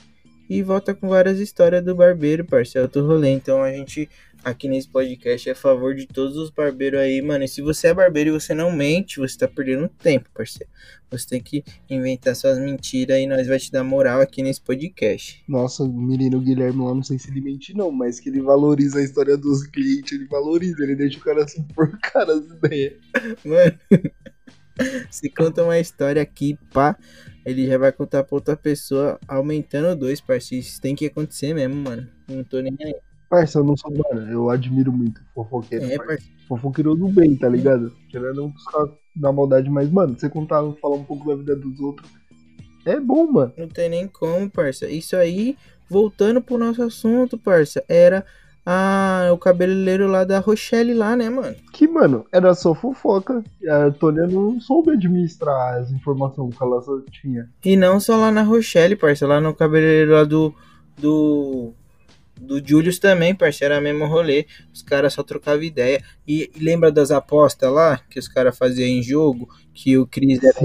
e 0.50 0.64
volta 0.64 0.96
com 0.96 1.10
várias 1.10 1.38
histórias 1.40 1.84
do 1.84 1.94
barbeiro, 1.94 2.46
parça. 2.46 2.80
É 2.80 2.82
outro 2.82 3.06
rolê. 3.06 3.30
Então 3.30 3.62
a 3.62 3.72
gente, 3.72 4.10
aqui 4.44 4.68
nesse 4.68 4.88
podcast, 4.88 5.50
é 5.50 5.52
a 5.52 5.56
favor 5.56 5.94
de 5.96 6.06
todos 6.08 6.38
os 6.38 6.50
barbeiros 6.50 7.00
aí, 7.00 7.22
mano. 7.22 7.44
E 7.44 7.48
se 7.48 7.62
você 7.62 7.88
é 7.88 7.94
barbeiro 7.94 8.30
e 8.30 8.34
você 8.34 8.54
não 8.54 8.72
mente, 8.72 9.20
você 9.20 9.38
tá 9.38 9.48
perdendo 9.48 9.88
tempo, 9.88 10.30
parceiro. 10.34 10.72
Você 11.12 11.28
tem 11.28 11.42
que 11.42 11.64
inventar 11.90 12.36
suas 12.36 12.60
mentiras 12.60 13.18
e 13.18 13.26
nós 13.26 13.48
vai 13.48 13.58
te 13.58 13.72
dar 13.72 13.84
moral 13.84 14.22
aqui 14.22 14.44
nesse 14.44 14.62
podcast. 14.62 15.44
Nossa, 15.48 15.84
o 15.84 15.88
menino 15.92 16.40
Guilherme 16.40 16.84
lá, 16.84 16.94
não 16.94 17.04
sei 17.04 17.18
se 17.18 17.32
ele 17.32 17.42
mente 17.42 17.76
não, 17.76 17.92
mas 17.92 18.20
que 18.20 18.30
ele 18.30 18.42
valoriza 18.42 19.00
a 19.00 19.04
história 19.04 19.36
dos 19.36 19.66
clientes, 19.66 20.12
ele 20.12 20.26
valoriza, 20.26 20.84
ele 20.84 20.96
deixa 20.96 21.18
o 21.18 21.22
cara 21.22 21.44
assim 21.44 21.64
por 21.74 21.90
cara 22.00 22.34
as 22.34 22.46
ideias. 22.46 22.94
Mano, 23.44 23.80
se 25.10 25.30
conta 25.30 25.64
uma 25.64 25.80
história 25.80 26.22
aqui, 26.22 26.58
pá, 26.72 26.96
ele 27.44 27.66
já 27.66 27.78
vai 27.78 27.92
contar 27.92 28.24
pra 28.24 28.36
outra 28.36 28.56
pessoa, 28.56 29.20
aumentando 29.28 29.96
dois, 29.96 30.22
parceiro. 30.22 30.64
Isso 30.64 30.80
tem 30.80 30.96
que 30.96 31.08
acontecer 31.08 31.54
mesmo, 31.54 31.76
mano. 31.76 32.08
Não 32.28 32.44
tô 32.44 32.60
nem 32.62 32.78
aí. 32.82 32.96
Parça, 33.30 33.60
eu 33.60 33.64
não 33.64 33.78
sou, 33.78 33.92
mano, 33.92 34.32
eu 34.32 34.50
admiro 34.50 34.92
muito 34.92 35.22
fofoqueiro, 35.36 35.86
É, 35.86 35.98
parça. 35.98 36.26
Fofoqueiro 36.48 36.96
do 36.96 37.08
bem, 37.10 37.36
tá 37.36 37.48
ligado? 37.48 37.92
Querendo 38.10 38.48
buscar 38.48 38.88
na 39.16 39.32
maldade, 39.32 39.70
mas, 39.70 39.90
mano, 39.90 40.18
você 40.18 40.30
contar, 40.30 40.64
falar 40.82 40.96
um 40.96 41.04
pouco 41.04 41.28
da 41.28 41.36
vida 41.36 41.56
dos 41.56 41.80
outros, 41.80 42.10
é 42.86 43.00
bom, 43.00 43.32
mano. 43.32 43.54
Não 43.58 43.68
tem 43.68 43.90
nem 43.90 44.08
como, 44.08 44.50
parça. 44.50 44.90
Isso 44.90 45.16
aí, 45.16 45.58
voltando 45.90 46.42
pro 46.42 46.58
nosso 46.58 46.82
assunto, 46.82 47.38
parça, 47.38 47.84
era 47.88 48.26
a, 48.66 49.30
o 49.34 49.38
cabeleireiro 49.38 50.08
lá 50.08 50.24
da 50.24 50.40
Rochelle 50.40 50.94
lá, 50.94 51.16
né, 51.16 51.30
mano? 51.30 51.56
Que, 51.74 51.88
mano, 51.88 52.26
era 52.32 52.54
só 52.54 52.74
fofoca. 52.74 53.44
A 53.68 53.92
Tônia 53.92 54.28
não 54.28 54.60
soube 54.60 54.92
administrar 54.92 55.80
as 55.80 55.92
informações 55.92 56.58
que 56.58 56.64
ela 56.64 56.82
só 56.82 57.00
tinha. 57.12 57.50
E 57.64 57.76
não 57.76 58.00
só 58.00 58.16
lá 58.16 58.32
na 58.32 58.44
Rochelle, 58.44 58.96
parça, 58.96 59.28
lá 59.28 59.42
no 59.42 59.54
cabeleireiro 59.54 60.14
lá 60.14 60.24
do. 60.24 60.54
do. 60.98 61.74
Do 62.40 62.66
Julius 62.66 63.00
também, 63.00 63.36
parceiro, 63.36 63.74
era 63.74 63.84
mesmo 63.84 64.06
rolê. 64.06 64.46
Os 64.74 64.82
caras 64.82 65.14
só 65.14 65.24
trocavam 65.24 65.64
ideia. 65.64 66.02
E, 66.28 66.50
e 66.56 66.60
lembra 66.64 66.92
das 66.92 67.12
apostas 67.12 67.72
lá 67.72 68.02
que 68.10 68.18
os 68.18 68.28
caras 68.28 68.58
faziam 68.58 68.88
em 68.88 69.04
jogo? 69.04 69.50
Que 69.74 69.98
o 69.98 70.08
Cris 70.08 70.42
era 70.44 70.60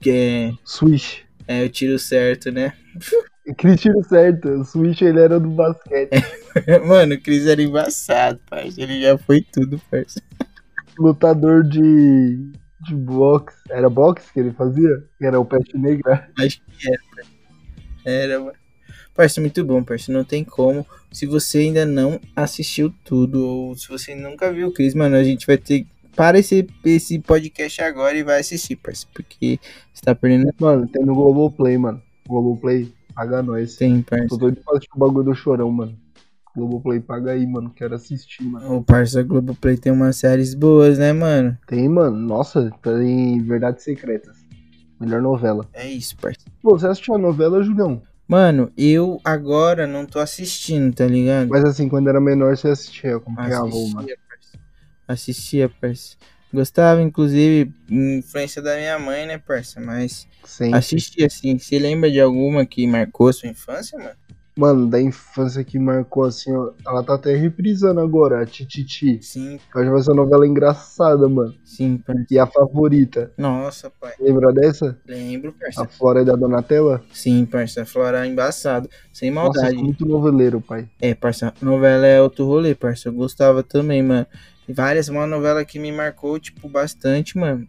que 0.00 0.10
é, 0.10 0.52
Switch. 0.64 1.20
é 1.46 1.62
o 1.62 1.68
tiro 1.68 1.98
certo, 1.98 2.50
né? 2.50 2.72
Aquele 3.48 3.76
tiro 3.76 4.02
certo. 4.04 4.48
O 4.48 4.64
Switch, 4.64 5.02
ele 5.02 5.20
era 5.20 5.38
do 5.38 5.50
basquete. 5.50 6.10
Mano, 6.86 7.14
o 7.14 7.20
Cris 7.20 7.46
era 7.46 7.62
embaçado, 7.62 8.40
parceiro. 8.48 8.92
Ele 8.92 9.02
já 9.02 9.18
foi 9.18 9.42
tudo, 9.52 9.80
parceiro. 9.90 10.26
Lutador 10.98 11.62
de, 11.64 12.52
de 12.86 12.94
boxe. 12.94 13.56
Era 13.70 13.90
boxe 13.90 14.32
que 14.32 14.40
ele 14.40 14.52
fazia? 14.52 15.04
Era 15.20 15.40
o 15.40 15.44
peste 15.44 15.76
negra. 15.76 16.28
Acho 16.38 16.60
que 16.78 16.88
era. 16.88 17.26
Era, 18.04 18.40
mano. 18.40 18.61
Parceiro, 19.14 19.42
muito 19.46 19.64
bom, 19.64 19.82
parceiro. 19.82 20.18
Não 20.18 20.24
tem 20.24 20.42
como. 20.44 20.86
Se 21.10 21.26
você 21.26 21.58
ainda 21.58 21.84
não 21.84 22.18
assistiu 22.34 22.92
tudo, 23.04 23.44
ou 23.46 23.74
se 23.76 23.88
você 23.88 24.14
nunca 24.14 24.52
viu 24.52 24.68
o 24.68 24.72
Cris, 24.72 24.94
mano, 24.94 25.16
a 25.16 25.22
gente 25.24 25.46
vai 25.46 25.58
ter. 25.58 25.86
Para 26.14 26.38
esse, 26.38 26.66
esse 26.84 27.18
podcast 27.18 27.80
agora 27.82 28.14
e 28.16 28.22
vai 28.22 28.40
assistir, 28.40 28.76
parceiro. 28.76 29.10
Porque 29.14 29.58
você 29.94 30.02
tá 30.02 30.14
perdendo 30.14 30.52
Mano, 30.60 30.86
tem 30.86 31.04
no 31.06 31.14
Globoplay, 31.14 31.78
mano. 31.78 32.02
Globoplay, 32.28 32.92
paga 33.14 33.42
nós. 33.42 33.76
tempo, 33.76 34.04
Tô 34.04 34.10
parceiro. 34.10 34.36
doido 34.38 34.56
pra 34.62 34.72
assistir 34.74 34.90
o 34.94 34.98
bagulho 34.98 35.24
do 35.24 35.34
chorão, 35.34 35.70
mano. 35.70 35.96
Globoplay, 36.54 37.00
paga 37.00 37.32
aí, 37.32 37.46
mano. 37.46 37.70
Quero 37.74 37.94
assistir, 37.94 38.44
mano. 38.44 38.76
O 38.76 38.84
parceiro 38.84 39.26
Globoplay 39.26 39.78
tem 39.78 39.90
umas 39.90 40.16
séries 40.16 40.54
boas, 40.54 40.98
né, 40.98 41.14
mano? 41.14 41.56
Tem, 41.66 41.88
mano. 41.88 42.14
Nossa, 42.18 42.70
tem 42.82 43.42
Verdades 43.42 43.82
Secretas. 43.82 44.36
Melhor 45.00 45.22
novela. 45.22 45.66
É 45.72 45.88
isso, 45.90 46.14
parceiro. 46.18 46.52
Pô, 46.62 46.78
você 46.78 46.86
assistiu 46.88 47.14
a 47.14 47.18
novela, 47.18 47.62
Julião? 47.62 48.02
Mano, 48.32 48.72
eu 48.78 49.20
agora 49.22 49.86
não 49.86 50.06
tô 50.06 50.18
assistindo, 50.18 50.94
tá 50.94 51.06
ligado? 51.06 51.50
Mas 51.50 51.62
assim, 51.66 51.86
quando 51.86 52.08
era 52.08 52.18
menor, 52.18 52.56
você 52.56 52.68
assistia, 52.68 53.16
acompanhava, 53.16 53.66
mano. 53.66 53.76
Assistia, 53.76 54.18
parceiro. 54.26 54.66
Assistia, 55.06 55.68
parceiro. 55.68 56.18
Gostava, 56.50 57.02
inclusive, 57.02 57.70
influência 57.90 58.62
da 58.62 58.74
minha 58.76 58.98
mãe, 58.98 59.26
né, 59.26 59.36
parça? 59.36 59.78
Mas 59.80 60.26
Sempre. 60.44 60.78
assisti 60.78 61.22
assim. 61.22 61.58
Você 61.58 61.78
lembra 61.78 62.10
de 62.10 62.22
alguma 62.22 62.64
que 62.64 62.86
marcou 62.86 63.30
sua 63.34 63.50
infância, 63.50 63.98
mano? 63.98 64.16
Mano, 64.54 64.86
da 64.86 65.00
infância 65.00 65.64
que 65.64 65.78
marcou 65.78 66.24
assim, 66.24 66.52
ó. 66.54 66.72
Ela 66.86 67.02
tá 67.02 67.14
até 67.14 67.34
reprisando 67.34 68.00
agora, 68.00 68.42
a 68.42 68.46
Tititi. 68.46 69.18
Sim, 69.22 69.52
Eu 69.74 69.80
acho 69.80 69.84
que 69.84 69.90
vai 69.90 70.02
ser 70.02 70.10
uma 70.10 70.22
novela 70.24 70.46
engraçada, 70.46 71.26
mano. 71.26 71.54
sim, 71.64 71.96
parça. 71.96 72.26
E 72.30 72.38
a 72.38 72.46
favorita. 72.46 73.32
Nossa, 73.38 73.90
pai. 73.98 74.12
Lembra 74.20 74.52
dessa? 74.52 74.98
Lembro, 75.08 75.54
parça. 75.58 75.82
A 75.82 75.86
Flora 75.88 76.22
da 76.22 76.36
Donatella? 76.36 77.02
Sim, 77.12 77.46
parça. 77.46 77.86
Flora 77.86 78.26
embaçado. 78.26 78.90
Sem 79.10 79.30
Nossa, 79.30 79.46
eu 79.48 79.62
maldade. 79.62 79.74
sou 79.76 79.84
muito 79.84 80.06
noveleiro, 80.06 80.60
pai. 80.60 80.86
É, 81.00 81.14
parça, 81.14 81.54
novela 81.62 82.06
é 82.06 82.20
outro 82.20 82.44
rolê, 82.44 82.74
parça. 82.74 83.08
Eu 83.08 83.14
gostava 83.14 83.62
também, 83.62 84.02
mano. 84.02 84.26
E 84.68 84.72
várias, 84.74 85.08
uma 85.08 85.26
novela 85.26 85.64
que 85.64 85.78
me 85.78 85.90
marcou, 85.90 86.38
tipo, 86.38 86.68
bastante, 86.68 87.38
mano. 87.38 87.66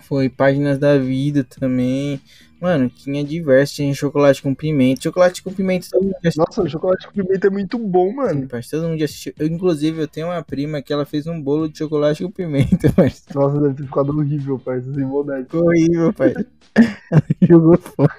Foi 0.00 0.28
Páginas 0.28 0.78
da 0.78 0.98
Vida 0.98 1.44
também. 1.44 2.20
Mano, 2.60 2.88
tinha 2.88 3.22
diversos. 3.22 3.76
Tinha 3.76 3.94
Chocolate 3.94 4.42
com 4.42 4.54
Pimenta. 4.54 5.02
Chocolate 5.02 5.42
com 5.42 5.52
Pimenta, 5.52 5.86
todo 5.90 6.02
mundo 6.02 6.16
assistiu. 6.16 6.44
Nossa, 6.44 6.62
o 6.62 6.68
chocolate 6.68 7.06
com 7.06 7.12
pimenta 7.12 7.46
é 7.46 7.50
muito 7.50 7.78
bom, 7.78 8.12
mano. 8.12 8.48
parça, 8.48 8.76
todo 8.76 8.88
mundo 8.88 9.02
assistiu. 9.02 9.32
Eu, 9.38 9.46
inclusive, 9.46 10.02
eu 10.02 10.08
tenho 10.08 10.26
uma 10.26 10.42
prima 10.42 10.82
que 10.82 10.92
ela 10.92 11.06
fez 11.06 11.26
um 11.26 11.40
bolo 11.40 11.68
de 11.68 11.78
chocolate 11.78 12.24
com 12.24 12.30
pimenta, 12.30 12.90
parça. 12.94 13.22
Nossa, 13.34 13.60
deve 13.60 13.74
ter 13.74 13.84
ficado 13.84 14.16
horrível, 14.16 14.58
parça, 14.58 14.92
sem 14.92 15.04
maldade. 15.04 15.44
Ficou 15.44 15.66
horrível, 15.66 16.12
pai. 16.12 16.34
Ela 16.76 17.22
jogou 17.48 17.78
fora. 17.78 18.14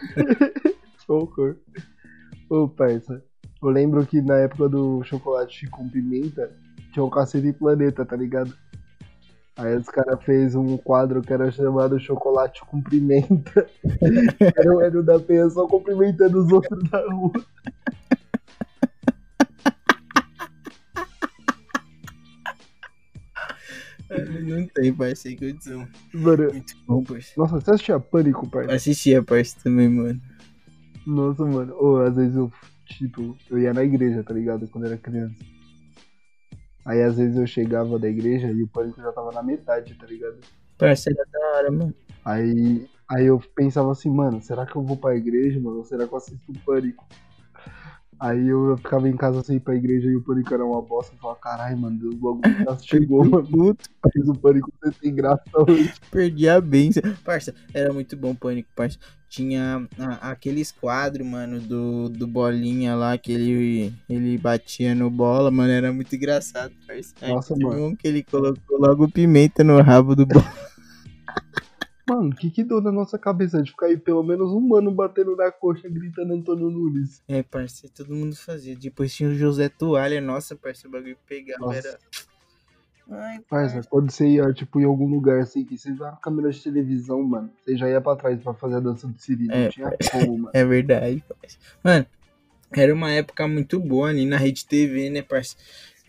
Horror. 1.08 1.56
Ô, 2.50 2.68
parça, 2.68 3.24
eu 3.62 3.70
lembro 3.70 4.06
que 4.06 4.22
na 4.22 4.38
época 4.38 4.70
do 4.70 5.04
chocolate 5.04 5.68
com 5.68 5.90
pimenta, 5.90 6.52
tinha 6.94 7.04
o 7.04 7.10
Cacete 7.10 7.52
Planeta, 7.52 8.06
tá 8.06 8.16
ligado? 8.16 8.54
Aí 9.60 9.76
os 9.76 9.88
caras 9.88 10.24
fez 10.24 10.56
um 10.56 10.78
quadro 10.78 11.22
que 11.22 11.34
era 11.34 11.52
chamado 11.52 12.00
Chocolate 12.00 12.62
com 12.66 12.82
Pimenta. 12.82 13.70
era 14.40 14.74
o 14.74 14.80
Hélio 14.80 15.04
da 15.04 15.20
Penha 15.20 15.50
só 15.50 15.68
cumprimentando 15.68 16.40
os 16.40 16.50
outros 16.50 16.82
da 16.90 17.06
rua. 17.12 17.34
Não 24.10 24.66
tem, 24.68 25.16
sem 25.16 25.36
condição. 25.36 25.86
Mano, 26.14 26.52
Muito 26.54 26.74
bom, 26.88 27.04
parça. 27.04 27.34
nossa, 27.36 27.60
você 27.60 27.72
assistia 27.72 28.00
Pânico, 28.00 28.50
parça? 28.50 28.74
Assistia, 28.74 29.22
parça, 29.22 29.58
também, 29.62 29.90
mano. 29.90 30.22
Nossa, 31.06 31.46
mano. 31.46 31.76
Ô, 31.78 31.98
às 31.98 32.16
vezes 32.16 32.38
eu, 32.38 32.50
tipo, 32.86 33.38
eu 33.52 33.60
ia 33.60 33.74
na 33.74 33.84
igreja, 33.84 34.24
tá 34.24 34.34
ligado? 34.34 34.70
Quando 34.70 34.88
era 34.88 34.98
criança. 34.98 35.36
Aí 36.90 37.04
às 37.04 37.18
vezes 37.18 37.38
eu 37.38 37.46
chegava 37.46 38.00
da 38.00 38.10
igreja 38.10 38.48
e 38.48 38.64
o 38.64 38.68
pânico 38.68 39.00
já 39.00 39.12
tava 39.12 39.32
na 39.32 39.44
metade, 39.44 39.94
tá 39.94 40.08
ligado? 40.08 40.40
Parça, 40.76 41.12
era 41.12 41.24
da 41.32 41.58
hora, 41.58 41.72
mano. 41.72 41.94
Aí, 42.26 42.90
aí 43.08 43.28
eu 43.28 43.40
pensava 43.54 43.92
assim, 43.92 44.10
mano, 44.10 44.42
será 44.42 44.66
que 44.66 44.76
eu 44.76 44.82
vou 44.82 44.98
pra 44.98 45.16
igreja, 45.16 45.60
mano? 45.60 45.78
Ou 45.78 45.86
será 45.86 46.08
que 46.08 46.14
eu 46.16 46.18
assisto 46.18 46.52
o 46.52 46.60
pânico? 46.66 47.06
Aí 48.20 48.48
eu 48.50 48.76
ficava 48.78 49.08
em 49.08 49.16
casa 49.16 49.42
sem 49.44 49.58
ir 49.58 49.60
pra 49.62 49.76
igreja 49.76 50.10
e 50.10 50.16
o 50.16 50.22
pânico 50.22 50.54
era 50.54 50.66
uma 50.66 50.82
bosta. 50.82 51.16
Eu 51.16 51.20
falava, 51.20 51.40
caralho, 51.40 51.78
mano, 51.78 51.98
Deus 52.00 52.20
logo 52.20 52.42
já 52.66 52.78
chegou, 52.78 53.24
mano. 53.24 53.48
Puto, 53.48 53.90
Mas 54.04 54.28
o 54.28 54.34
pânico 54.34 54.72
você 54.84 54.92
tem 55.00 55.16
graça 55.16 55.42
hoje. 55.58 55.94
perdi 56.12 56.50
a 56.50 56.60
benção. 56.60 57.02
Parça, 57.24 57.54
era 57.74 57.94
muito 57.94 58.18
bom 58.18 58.36
Pânico, 58.36 58.70
parça. 58.76 58.98
Tinha 59.30 59.88
aqueles 60.22 60.72
quadros, 60.72 61.26
mano, 61.26 61.60
do, 61.62 62.10
do 62.10 62.26
Bolinha 62.28 62.96
lá, 62.96 63.16
que 63.18 63.32
ele, 63.32 63.94
ele 64.10 64.38
batia 64.40 64.96
no 64.96 65.10
bola, 65.10 65.52
mano, 65.52 65.72
era 65.72 65.94
muito 65.94 66.16
engraçado, 66.16 66.74
parça. 66.88 67.14
Aí 67.22 67.30
Nossa, 67.34 67.54
teve 67.54 67.64
mano. 67.64 67.86
um 67.88 67.96
que 67.96 68.08
ele 68.08 68.24
colocou 68.24 68.80
logo 68.80 69.08
pimenta 69.10 69.64
no 69.64 69.80
rabo 69.82 70.16
do 70.16 70.26
bola. 70.26 70.44
Mano, 72.10 72.30
o 72.30 72.36
que 72.36 72.50
que 72.50 72.64
deu 72.64 72.82
na 72.82 72.92
nossa 72.92 73.20
cabeça 73.20 73.62
de 73.62 73.70
ficar 73.70 73.86
aí 73.86 73.98
pelo 73.98 74.24
menos 74.24 74.52
um 74.52 74.60
mano 74.60 74.92
batendo 74.92 75.36
na 75.36 75.52
coxa 75.52 75.88
gritando 75.88 76.34
Antônio 76.34 76.70
Nunes? 76.72 77.22
É, 77.28 77.44
parça, 77.44 77.88
todo 77.96 78.16
mundo 78.16 78.36
fazia. 78.36 78.76
Depois 78.76 79.14
tinha 79.14 79.30
o 79.30 79.36
José 79.36 79.70
Toalha, 79.70 80.20
nossa, 80.20 80.56
parça, 80.56 80.88
o 80.88 80.92
bagulho 80.92 81.18
pegava, 81.28 81.66
Nossa. 81.66 81.88
era... 81.88 82.00
Ai, 83.12 83.40
Parça, 83.50 83.82
quando 83.90 84.12
você 84.12 84.28
ia, 84.28 84.54
tipo, 84.54 84.80
em 84.80 84.84
algum 84.86 85.08
lugar 85.08 85.40
assim, 85.40 85.66
que 85.66 85.76
você 85.78 85.92
via 85.92 86.06
uma 86.06 86.18
câmera 86.18 86.52
de 86.52 86.62
televisão, 86.62 87.24
mano, 87.24 87.50
você 87.66 87.76
já 87.76 87.90
ia 87.90 88.00
pra 88.00 88.16
trás 88.16 88.40
pra 88.40 88.54
fazer 88.54 88.76
a 88.76 88.80
dança 88.80 89.08
do 89.08 89.18
Siri. 89.20 89.48
Não 89.48 89.56
É, 89.56 89.70
tinha 89.70 89.90
como, 90.12 90.38
mano. 90.38 90.50
É 90.54 90.64
verdade, 90.64 91.24
parça. 91.28 91.58
Mano, 91.84 92.06
era 92.72 92.94
uma 92.94 93.10
época 93.12 93.48
muito 93.48 93.80
boa 93.80 94.10
ali 94.10 94.26
na 94.26 94.38
Rede 94.38 94.64
TV, 94.66 95.10
né, 95.10 95.24
parça? 95.24 95.56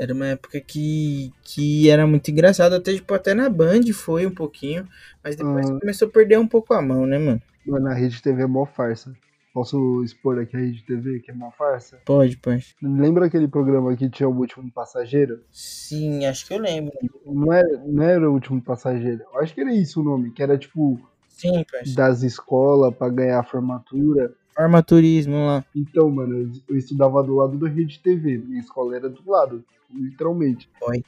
Era 0.00 0.14
uma 0.14 0.28
época 0.28 0.58
que, 0.62 1.30
que 1.44 1.90
era 1.90 2.06
muito 2.06 2.30
engraçado, 2.30 2.74
até, 2.74 2.94
tipo, 2.94 3.12
até 3.12 3.34
na 3.34 3.50
Band 3.50 3.82
foi 3.92 4.24
um 4.26 4.34
pouquinho, 4.34 4.88
mas 5.22 5.36
depois 5.36 5.68
Ah. 5.68 5.78
começou 5.78 6.08
a 6.08 6.10
perder 6.10 6.38
um 6.38 6.48
pouco 6.48 6.72
a 6.72 6.80
mão, 6.80 7.04
né, 7.06 7.18
mano? 7.18 7.42
Mano, 7.66 7.86
a 7.88 7.92
Rede 7.92 8.22
TV 8.22 8.42
é 8.44 8.46
mó 8.46 8.64
farsa. 8.64 9.12
Posso 9.52 10.02
expor 10.02 10.38
aqui 10.38 10.56
a 10.56 10.60
Rede 10.60 10.82
TV, 10.86 11.20
que 11.20 11.30
é 11.30 11.34
mó 11.34 11.50
farsa? 11.50 11.98
Pode, 12.06 12.38
parça. 12.38 12.72
Lembra 12.82 13.26
aquele 13.26 13.46
programa 13.46 13.94
que 13.94 14.08
tinha 14.08 14.26
o 14.26 14.34
último 14.34 14.70
passageiro? 14.72 15.40
Sim, 15.52 16.24
acho 16.24 16.46
que 16.46 16.54
eu 16.54 16.58
lembro. 16.58 16.94
Não 17.26 17.52
era, 17.52 17.68
não 17.86 18.02
era 18.02 18.30
o 18.30 18.32
último 18.32 18.62
passageiro. 18.62 19.22
Eu 19.34 19.40
acho 19.40 19.52
que 19.52 19.60
era 19.60 19.74
isso 19.74 20.00
o 20.00 20.04
nome, 20.04 20.30
que 20.30 20.42
era 20.42 20.56
tipo 20.56 20.98
Sim, 21.28 21.62
das 21.94 22.22
escolas 22.22 22.94
pra 22.94 23.10
ganhar 23.10 23.40
a 23.40 23.44
formatura. 23.44 24.32
Armaturismo 24.56 25.46
lá. 25.46 25.64
Então, 25.74 26.10
mano, 26.10 26.38
eu, 26.38 26.50
eu 26.68 26.76
estudava 26.76 27.22
do 27.22 27.36
lado 27.36 27.56
da 27.58 27.68
Rede 27.68 27.98
TV. 28.00 28.38
Minha 28.38 28.60
escola 28.60 28.96
era 28.96 29.08
do 29.08 29.30
lado, 29.30 29.64
literalmente. 29.90 30.68
Oi. 30.82 31.02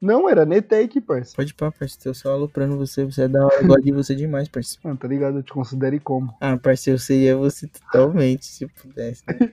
Não, 0.00 0.28
era 0.28 0.44
Netec, 0.44 1.00
parça. 1.00 1.32
Pode 1.36 1.54
pá, 1.54 1.70
parça. 1.70 1.96
Tô 2.02 2.12
só 2.12 2.32
aloprando 2.32 2.76
você. 2.76 3.04
Você 3.04 3.22
é 3.22 3.28
da 3.28 3.44
hora. 3.44 3.62
Eu 3.62 3.68
gosto 3.68 3.84
de 3.84 3.92
você 3.92 4.14
demais, 4.16 4.48
parça. 4.48 4.76
Mano, 4.82 4.96
tá 4.96 5.06
ligado? 5.06 5.38
Eu 5.38 5.42
te 5.42 5.52
considere 5.52 6.00
como. 6.00 6.34
Ah, 6.40 6.56
parça, 6.56 6.90
eu 6.90 6.98
seria 6.98 7.36
você 7.36 7.68
totalmente, 7.68 8.46
se 8.46 8.66
pudesse. 8.66 9.22
né? 9.26 9.52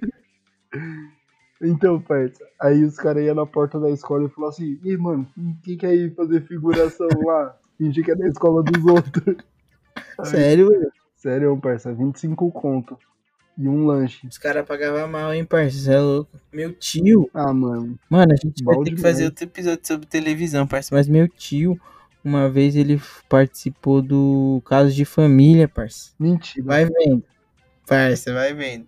Então, 1.61 1.99
parça, 1.99 2.41
aí 2.57 2.85
os 2.85 2.95
caras 2.95 3.21
iam 3.21 3.35
na 3.35 3.45
porta 3.45 3.77
da 3.79 3.89
escola 3.89 4.25
e 4.25 4.29
falavam 4.29 4.49
assim, 4.55 4.79
Ih, 4.81 4.95
mano, 4.95 5.27
quem 5.61 5.75
quer 5.77 5.93
ir 5.93 6.15
fazer 6.15 6.41
figuração 6.47 7.09
lá? 7.25 7.53
Fingir 7.77 8.05
que 8.05 8.11
é 8.11 8.15
da 8.15 8.27
escola 8.29 8.63
dos 8.63 8.85
outros. 8.85 9.35
Sério, 10.23 10.69
velho? 10.69 10.91
Sério, 11.17 11.57
parça, 11.57 11.93
25 11.93 12.49
conto. 12.51 12.97
E 13.57 13.67
um 13.67 13.85
lanche. 13.85 14.25
Os 14.25 14.37
caras 14.37 14.65
pagavam 14.65 15.07
mal, 15.09 15.33
hein? 15.33 15.45
Você 15.49 15.91
é 15.93 15.99
louco. 15.99 16.31
Meu 16.51 16.73
tio. 16.73 17.29
Ah, 17.33 17.53
mano. 17.53 17.99
Mano, 18.09 18.31
a 18.33 18.35
gente 18.35 18.63
vai 18.63 18.75
Bom 18.75 18.83
ter 18.83 18.95
que 18.95 19.01
fazer 19.01 19.25
outro 19.25 19.43
episódio 19.43 19.85
sobre 19.85 20.07
televisão, 20.07 20.65
parça. 20.65 20.95
Mas 20.95 21.07
meu 21.09 21.27
tio, 21.27 21.79
uma 22.23 22.49
vez 22.49 22.75
ele 22.75 23.01
participou 23.27 24.01
do 24.01 24.61
Caso 24.65 24.93
de 24.93 25.03
Família, 25.03 25.67
parça. 25.67 26.11
Mentira. 26.17 26.65
Vai 26.65 26.85
vendo. 26.85 27.23
Parça, 27.85 28.33
vai 28.33 28.53
vendo. 28.53 28.85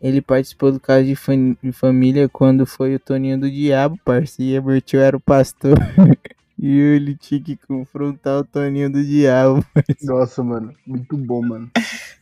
Ele 0.00 0.20
participou 0.20 0.70
do 0.72 0.80
Caso 0.80 1.04
de, 1.04 1.16
Fam- 1.16 1.56
de 1.62 1.72
Família 1.72 2.28
quando 2.28 2.66
foi 2.66 2.94
o 2.94 3.00
Toninho 3.00 3.38
do 3.40 3.50
Diabo, 3.50 3.98
parça. 4.04 4.42
E 4.42 4.60
meu 4.60 4.80
tio 4.80 5.00
era 5.00 5.16
o 5.16 5.20
pastor. 5.20 5.76
e 6.58 6.78
ele 6.78 7.16
tinha 7.16 7.40
que 7.40 7.56
confrontar 7.56 8.40
o 8.40 8.44
Toninho 8.44 8.90
do 8.90 9.02
Diabo. 9.04 9.64
Nossa, 10.02 10.42
mano. 10.44 10.72
Muito 10.86 11.16
bom, 11.16 11.40
mano. 11.42 11.70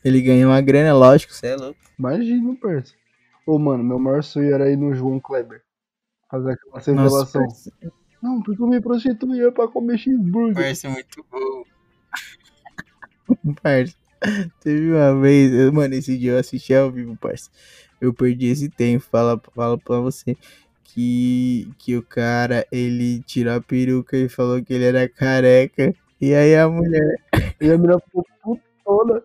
Ele 0.05 0.21
ganhou 0.23 0.51
uma 0.51 0.61
grana, 0.61 0.95
lógico, 0.95 1.33
você 1.35 1.49
é 1.49 1.57
louco. 1.57 1.79
Imagina, 1.99 2.57
parça. 2.57 2.95
Ô, 3.47 3.59
mano, 3.59 3.85
meu 3.85 3.99
maior 3.99 4.23
sonho 4.23 4.55
era 4.55 4.71
ir 4.71 4.77
no 4.77 4.95
João 4.95 5.21
Kleber. 5.21 5.63
Fazer 6.31 6.53
aquela 6.53 6.79
revelação. 6.81 7.47
Não, 8.23 8.43
porque 8.43 8.63
eu 8.63 8.67
me 8.67 8.81
prostituía 8.81 9.51
pra 9.53 9.69
comer 9.69 9.99
cheeseburger. 9.99 10.55
parça, 10.65 10.89
muito 10.89 11.25
bom. 11.31 11.65
parça, 13.63 13.95
teve 14.61 14.93
uma 14.93 15.21
vez, 15.21 15.53
eu- 15.53 15.73
mano, 15.73 15.95
esse 15.95 16.17
dia 16.19 16.33
eu 16.33 16.39
assisti 16.39 16.75
ao 16.75 16.91
vivo, 16.91 17.17
parça. 17.17 17.51
Eu 18.01 18.15
perdi 18.15 18.47
esse 18.47 18.69
tempo, 18.69 19.05
fala, 19.11 19.41
fala 19.55 19.77
pra 19.79 20.01
você. 20.01 20.37
Que, 20.85 21.71
que 21.79 21.97
o 21.97 22.03
cara, 22.03 22.67
ele 22.73 23.23
tirou 23.23 23.55
a 23.55 23.61
peruca 23.61 24.17
e 24.17 24.29
falou 24.29 24.63
que 24.63 24.73
ele 24.75 24.85
era 24.85 25.09
careca. 25.09 25.95
E 26.21 26.35
aí 26.35 26.57
a 26.57 26.69
mulher, 26.69 27.17
E 27.61 27.71
a 27.71 27.79
menina 27.79 28.01
ficou 28.01 28.27
putona. 28.43 29.23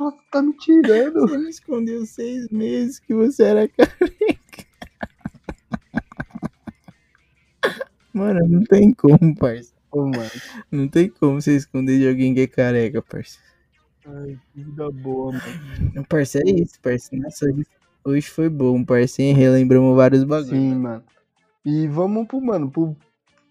Nossa, 0.00 0.16
tá 0.32 0.40
me 0.40 0.54
tirando. 0.54 1.20
você 1.20 1.36
me 1.36 1.50
escondeu 1.50 2.06
seis 2.06 2.48
meses 2.48 2.98
que 2.98 3.12
você 3.12 3.42
era 3.42 3.68
careca. 3.68 4.64
Mano, 8.14 8.48
não 8.48 8.64
tem 8.64 8.94
como, 8.94 9.36
parça. 9.36 9.74
Ô, 9.92 10.06
mano. 10.06 10.30
Não 10.72 10.88
tem 10.88 11.10
como 11.10 11.38
você 11.40 11.54
esconder 11.54 11.98
de 11.98 12.08
alguém 12.08 12.32
que 12.32 12.40
é 12.40 12.46
careca, 12.46 13.02
parça. 13.02 13.38
Ai, 14.06 14.38
que 14.54 14.64
vida 14.64 14.90
boa, 14.90 15.32
mano. 15.32 16.06
Parça, 16.08 16.38
é 16.38 16.50
isso, 16.50 16.80
parça. 16.80 17.14
Nossa, 17.14 17.46
hoje, 18.02 18.30
foi 18.30 18.48
bom, 18.48 18.82
parça. 18.82 19.20
hein? 19.20 19.34
Relembramos 19.34 19.94
vários 19.94 20.24
bagulhos. 20.24 20.48
Sim, 20.48 20.76
mano. 20.76 21.04
E 21.62 21.86
vamos 21.86 22.26
pro, 22.26 22.40
mano, 22.40 22.70
pro 22.70 22.96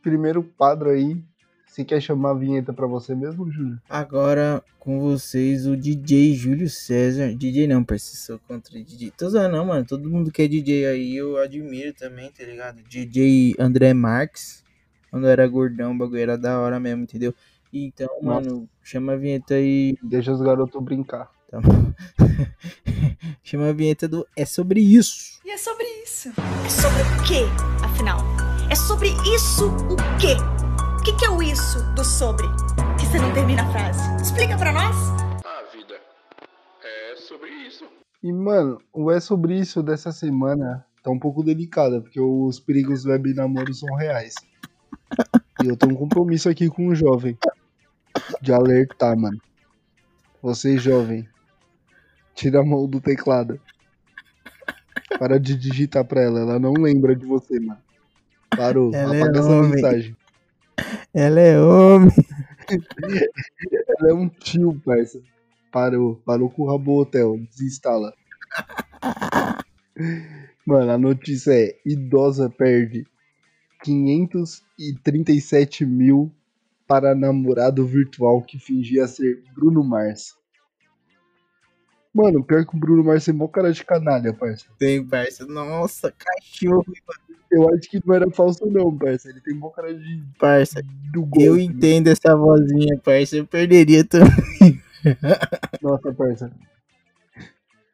primeiro 0.02 0.42
quadro 0.58 0.90
aí. 0.90 1.24
Você 1.70 1.86
quer 1.86 2.02
chamar 2.02 2.32
a 2.32 2.34
vinheta 2.34 2.74
pra 2.74 2.88
você 2.88 3.14
mesmo, 3.14 3.50
Júlio? 3.52 3.80
Agora 3.88 4.64
com 4.80 5.00
vocês 5.00 5.68
o 5.68 5.78
DJ 5.78 6.34
Júlio 6.34 6.68
César. 6.68 7.36
DJ 7.36 7.68
não, 7.68 7.86
sou 8.00 8.40
contra 8.40 8.84
DJ. 8.84 9.12
Tô 9.16 9.30
zoando, 9.30 9.56
não, 9.56 9.66
mano. 9.68 9.86
Todo 9.86 10.10
mundo 10.10 10.32
que 10.32 10.42
é 10.42 10.48
DJ 10.48 10.88
aí 10.88 11.16
eu 11.16 11.38
admiro 11.38 11.94
também, 11.94 12.32
tá 12.32 12.44
ligado? 12.44 12.82
DJ 12.82 13.54
André 13.60 13.94
Marques. 13.94 14.64
Quando 15.12 15.28
era 15.28 15.48
gordão, 15.48 15.92
o 15.92 15.98
bagulho 15.98 16.20
era 16.20 16.38
da 16.40 16.60
hora 16.60 16.80
mesmo, 16.80 17.04
entendeu? 17.04 17.36
Então, 17.72 18.10
Nossa. 18.20 18.50
mano, 18.50 18.70
chama 18.82 19.14
a 19.14 19.16
vinheta 19.16 19.54
aí. 19.54 19.96
Deixa 20.02 20.32
os 20.32 20.42
garotos 20.42 20.84
brincar. 20.84 21.30
Tá 21.52 21.62
bom. 21.62 21.94
chama 23.44 23.70
a 23.70 23.74
vinheta 23.74 24.08
do 24.08 24.28
É 24.36 24.44
sobre 24.44 24.82
isso. 24.82 25.40
E 25.46 25.52
é 25.52 25.58
sobre 25.58 25.86
isso. 26.04 26.30
É 26.66 26.70
sobre 26.70 27.02
o 27.04 27.24
quê, 27.28 27.46
afinal? 27.86 28.20
É 28.72 28.76
sobre 28.76 29.10
isso 29.36 29.68
o 29.68 29.96
quê? 30.20 30.36
O 31.00 31.02
que, 31.02 31.14
que 31.14 31.24
é 31.26 31.30
o 31.30 31.42
isso 31.42 31.82
do 31.94 32.04
sobre? 32.04 32.46
Que 33.00 33.06
você 33.06 33.20
não 33.20 33.34
termina 33.34 33.64
a 33.64 33.72
frase. 33.72 34.22
Explica 34.22 34.58
pra 34.58 34.74
nós. 34.74 34.96
A 35.46 35.64
vida 35.72 35.96
é 36.84 37.16
sobre 37.16 37.50
isso. 37.50 37.86
E, 38.22 38.34
mano, 38.34 38.82
o 38.92 39.10
É 39.10 39.22
Sobre 39.22 39.58
Isso 39.58 39.82
dessa 39.82 40.12
semana 40.12 40.86
tá 41.02 41.10
um 41.10 41.18
pouco 41.18 41.42
delicada, 41.42 42.02
porque 42.02 42.20
os 42.20 42.60
perigos 42.60 43.04
do 43.04 43.12
web 43.12 43.34
namoro 43.34 43.74
são 43.74 43.96
reais. 43.96 44.36
E 45.64 45.68
eu 45.68 45.78
tenho 45.78 45.94
um 45.94 45.96
compromisso 45.96 46.50
aqui 46.50 46.68
com 46.68 46.88
o 46.88 46.96
jovem. 46.96 47.38
De 48.42 48.52
alertar, 48.52 49.18
mano. 49.18 49.40
Você, 50.42 50.78
jovem. 50.78 51.28
Tira 52.36 52.60
a 52.60 52.66
mão 52.66 52.86
do 52.86 53.00
teclado. 53.00 53.60
Para 55.18 55.40
de 55.40 55.56
digitar 55.56 56.04
pra 56.04 56.22
ela. 56.22 56.42
Ela 56.42 56.60
não 56.60 56.74
lembra 56.74 57.16
de 57.16 57.26
você, 57.26 57.58
mano. 57.58 57.80
Parou. 58.50 58.94
Ela 58.94 59.16
é 59.16 59.22
Apaga 59.22 59.40
essa 59.40 59.50
homem. 59.50 59.72
mensagem. 59.72 60.19
Ela 61.14 61.40
é 61.40 61.60
homem. 61.60 62.12
Ela 64.00 64.10
é 64.10 64.14
um 64.14 64.30
tio, 64.30 64.80
parça. 64.86 65.20
Parou. 65.72 66.22
Parou 66.26 66.50
com 66.50 66.64
o 66.64 66.68
Rabo 66.68 67.02
Hotel. 67.02 67.38
Desinstala. 67.50 68.14
Mano, 70.66 70.92
a 70.92 70.98
notícia 70.98 71.52
é: 71.52 71.76
idosa 71.86 72.50
perde 72.50 73.06
537 73.84 75.86
mil 75.86 76.32
para 76.88 77.14
namorado 77.16 77.86
virtual 77.86 78.42
que 78.42 78.58
fingia 78.58 79.08
ser 79.08 79.44
Bruno 79.54 79.84
Mars. 79.84 80.39
Mano, 82.14 82.44
pior 82.44 82.66
que 82.66 82.76
o 82.76 82.80
Bruno 82.80 83.04
Mars 83.04 83.28
é 83.28 83.34
mó 83.34 83.48
cara 83.48 83.72
de 83.72 83.84
canalha, 83.86 84.34
parça. 84.34 84.66
Tem, 84.80 85.06
parça. 85.06 85.46
Nossa, 85.46 86.12
cachorro, 86.12 86.86
Eu 87.52 87.70
acho 87.74 87.90
que 87.90 88.02
não 88.06 88.16
era 88.16 88.30
falso, 88.32 88.66
não, 88.66 88.96
parça. 88.98 89.30
Ele 89.30 89.42
tem 89.42 89.54
mó 89.54 89.70
cara 89.70 89.94
de 89.94 90.24
parça. 90.40 90.82
do 91.12 91.22
golpe. 91.22 91.44
Eu 91.44 91.60
entendo 91.60 92.08
essa 92.08 92.36
vozinha, 92.36 92.98
parça. 92.98 93.38
Eu 93.38 93.46
perderia 93.46 94.04
também. 94.04 94.82
Nossa, 95.82 96.12
parça. 96.14 96.52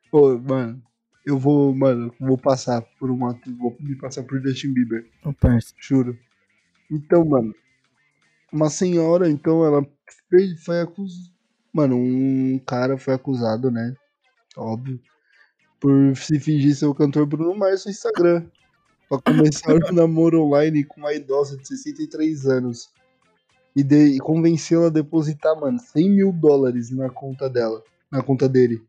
Pô, 0.10 0.38
mano, 0.38 0.82
eu 1.26 1.38
vou, 1.38 1.76
mano, 1.76 2.14
vou 2.20 2.38
passar 2.38 2.82
por 2.98 3.12
uma. 3.12 3.38
Vou 3.58 3.76
me 3.82 3.96
passar 3.96 4.24
por 4.24 4.42
Justin 4.42 4.74
Bieber, 4.74 5.06
Ô, 5.26 5.34
parça. 5.34 5.74
juro. 5.78 6.18
Então, 6.90 7.26
mano, 7.26 7.54
uma 8.52 8.70
senhora, 8.70 9.30
então, 9.30 9.66
ela 9.66 9.86
foi 10.64 10.80
acusada. 10.80 11.36
Mano, 11.74 11.98
um 11.98 12.58
cara 12.66 12.98
foi 12.98 13.14
acusado, 13.14 13.70
né? 13.70 13.94
Óbvio. 14.58 15.00
Por 15.80 16.16
se 16.16 16.40
fingir 16.40 16.76
ser 16.76 16.86
o 16.86 16.96
cantor 16.96 17.26
Bruno 17.26 17.56
Mars 17.56 17.86
no 17.86 17.92
Instagram. 17.92 18.46
Pra 19.10 19.20
começar 19.22 19.74
um 19.74 19.94
namoro 19.94 20.42
online 20.42 20.84
com 20.84 21.02
uma 21.02 21.14
idosa 21.14 21.58
de 21.58 21.68
63 21.68 22.46
anos. 22.48 22.90
E, 23.76 23.84
de, 23.84 24.18
e 24.18 24.76
a 24.76 24.90
depositar, 24.90 25.60
mano, 25.60 25.78
100 25.80 26.10
mil 26.10 26.32
dólares 26.32 26.90
na 26.92 27.10
conta 27.10 27.50
dela. 27.50 27.84
Na 28.12 28.24
conta 28.24 28.48
dele. 28.48 28.82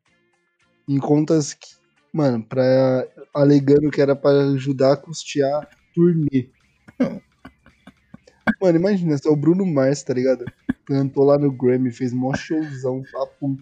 Em 0.89 0.99
contas 0.99 1.55
que. 1.55 1.77
Mano, 2.13 2.43
pra, 2.43 3.07
alegando 3.35 3.91
que 3.91 4.01
era 4.01 4.17
pra 4.17 4.31
ajudar 4.31 4.93
a 4.93 4.97
custear 4.97 5.65
a 5.65 5.69
turnê. 5.93 6.49
Mano, 8.63 8.79
imagina, 8.79 9.19
se 9.19 9.29
é 9.29 9.31
o 9.31 9.37
Bruno 9.37 9.67
Mars, 9.67 10.03
tá 10.03 10.15
ligado? 10.15 10.45
Cantou 10.87 11.25
lá 11.25 11.37
no 11.37 11.53
Grammy, 11.53 11.91
fez 11.91 12.13
mó 12.15 12.33
showzão, 12.35 13.03
papo. 13.13 13.57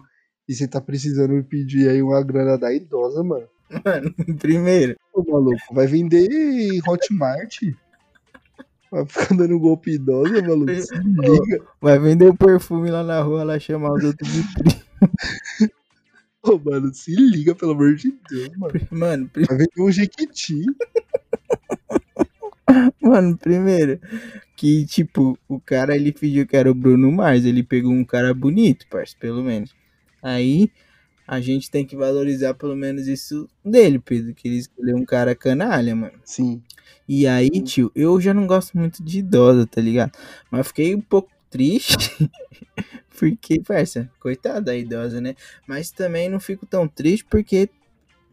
E 0.47 0.53
você 0.53 0.67
tá 0.67 0.79
precisando 0.79 1.43
pedir 1.43 1.89
aí 1.89 2.01
uma 2.01 2.21
grana 2.23 2.57
da 2.57 2.73
idosa, 2.73 3.23
mano. 3.23 3.47
Mano, 3.83 4.13
primeiro. 4.39 4.95
Ô, 5.13 5.23
maluco, 5.23 5.73
vai 5.73 5.87
vender 5.87 6.27
Hotmart? 6.87 7.61
Vai 8.91 9.05
ficar 9.07 9.35
dando 9.35 9.59
golpe 9.59 9.91
idosa, 9.95 10.41
maluco? 10.41 10.71
Se 10.75 10.93
liga. 10.95 11.65
Vai 11.81 11.97
vender 11.99 12.27
o 12.29 12.35
perfume 12.37 12.91
lá 12.91 13.03
na 13.03 13.21
rua, 13.21 13.43
lá 13.43 13.57
chamar 13.59 13.93
os 13.93 14.03
outros 14.03 14.31
de 14.31 14.43
primo. 14.53 14.85
Ô, 16.43 16.59
mano, 16.59 16.93
se 16.93 17.15
liga, 17.15 17.55
pelo 17.55 17.71
amor 17.71 17.95
de 17.95 18.13
Deus, 18.29 18.55
mano. 18.55 18.73
Mano, 18.91 19.27
pri- 19.29 19.45
Vai 19.45 19.57
vender 19.57 19.81
um 19.81 19.91
Jequiti. 19.91 20.61
mano, 23.01 23.37
primeiro. 23.37 23.99
Que, 24.55 24.85
tipo, 24.85 25.37
o 25.49 25.59
cara, 25.59 25.95
ele 25.95 26.13
fingiu 26.15 26.45
que 26.47 26.55
era 26.55 26.69
o 26.69 26.75
Bruno 26.75 27.11
Mars. 27.11 27.43
Ele 27.45 27.63
pegou 27.63 27.91
um 27.91 28.05
cara 28.05 28.33
bonito, 28.33 28.85
parça, 28.89 29.15
pelo 29.19 29.41
menos. 29.43 29.75
Aí, 30.21 30.71
a 31.27 31.39
gente 31.41 31.71
tem 31.71 31.85
que 31.85 31.95
valorizar 31.95 32.53
pelo 32.53 32.75
menos 32.75 33.07
isso 33.07 33.49
dele, 33.63 33.99
Pedro. 33.99 34.33
Que 34.33 34.47
ele 34.47 34.57
escolheu 34.57 34.95
um 34.97 35.05
cara 35.05 35.35
canalha, 35.35 35.95
mano. 35.95 36.13
Sim. 36.23 36.61
E 37.07 37.27
aí, 37.27 37.49
tio, 37.61 37.91
eu 37.95 38.19
já 38.21 38.33
não 38.33 38.47
gosto 38.47 38.77
muito 38.77 39.03
de 39.03 39.19
idosa, 39.19 39.67
tá 39.67 39.81
ligado? 39.81 40.11
Mas 40.51 40.67
fiquei 40.67 40.95
um 40.95 41.01
pouco 41.01 41.29
triste. 41.49 41.95
porque, 43.17 43.61
parça, 43.61 44.09
coitada 44.19 44.61
da 44.61 44.75
idosa, 44.75 45.21
né? 45.21 45.35
Mas 45.67 45.91
também 45.91 46.29
não 46.29 46.39
fico 46.39 46.65
tão 46.65 46.87
triste 46.87 47.25
porque 47.29 47.69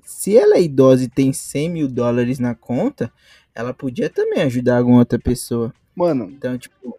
se 0.05 0.37
ela 0.37 0.57
é 0.57 0.63
idosa 0.63 1.05
e 1.05 1.09
tem 1.09 1.33
100 1.33 1.71
mil 1.71 1.89
dólares 1.89 2.39
na 2.39 2.55
conta, 2.55 3.13
ela 3.55 3.73
podia 3.73 4.11
também 4.11 4.43
ajudar 4.43 4.79
alguma 4.79 4.99
outra 4.99 5.19
pessoa. 5.19 5.73
Mano, 5.95 6.31
Então, 6.31 6.59
tipo, 6.59 6.99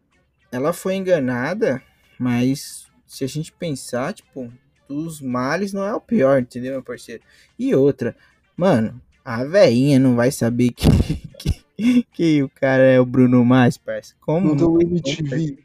ela 0.51 0.71
foi 0.71 0.95
enganada, 0.95 1.81
mas 2.17 2.87
se 3.05 3.23
a 3.23 3.27
gente 3.27 3.51
pensar, 3.51 4.13
tipo, 4.13 4.51
dos 4.87 5.21
males 5.21 5.73
não 5.73 5.83
é 5.85 5.93
o 5.93 6.01
pior, 6.01 6.39
entendeu, 6.41 6.73
meu 6.73 6.83
parceiro? 6.83 7.21
E 7.57 7.73
outra, 7.75 8.15
mano, 8.57 8.99
a 9.23 9.43
veinha 9.43 9.97
não 9.99 10.15
vai 10.15 10.31
saber 10.31 10.71
que, 10.71 10.87
que, 11.77 12.03
que 12.11 12.43
o 12.43 12.49
cara 12.49 12.83
é 12.83 12.99
o 12.99 13.05
Bruno 13.05 13.43
Mars, 13.43 13.77
parça. 13.77 14.13
Como 14.21 14.53
não 14.55 14.73
um 14.73 14.81
MTV, 14.81 15.57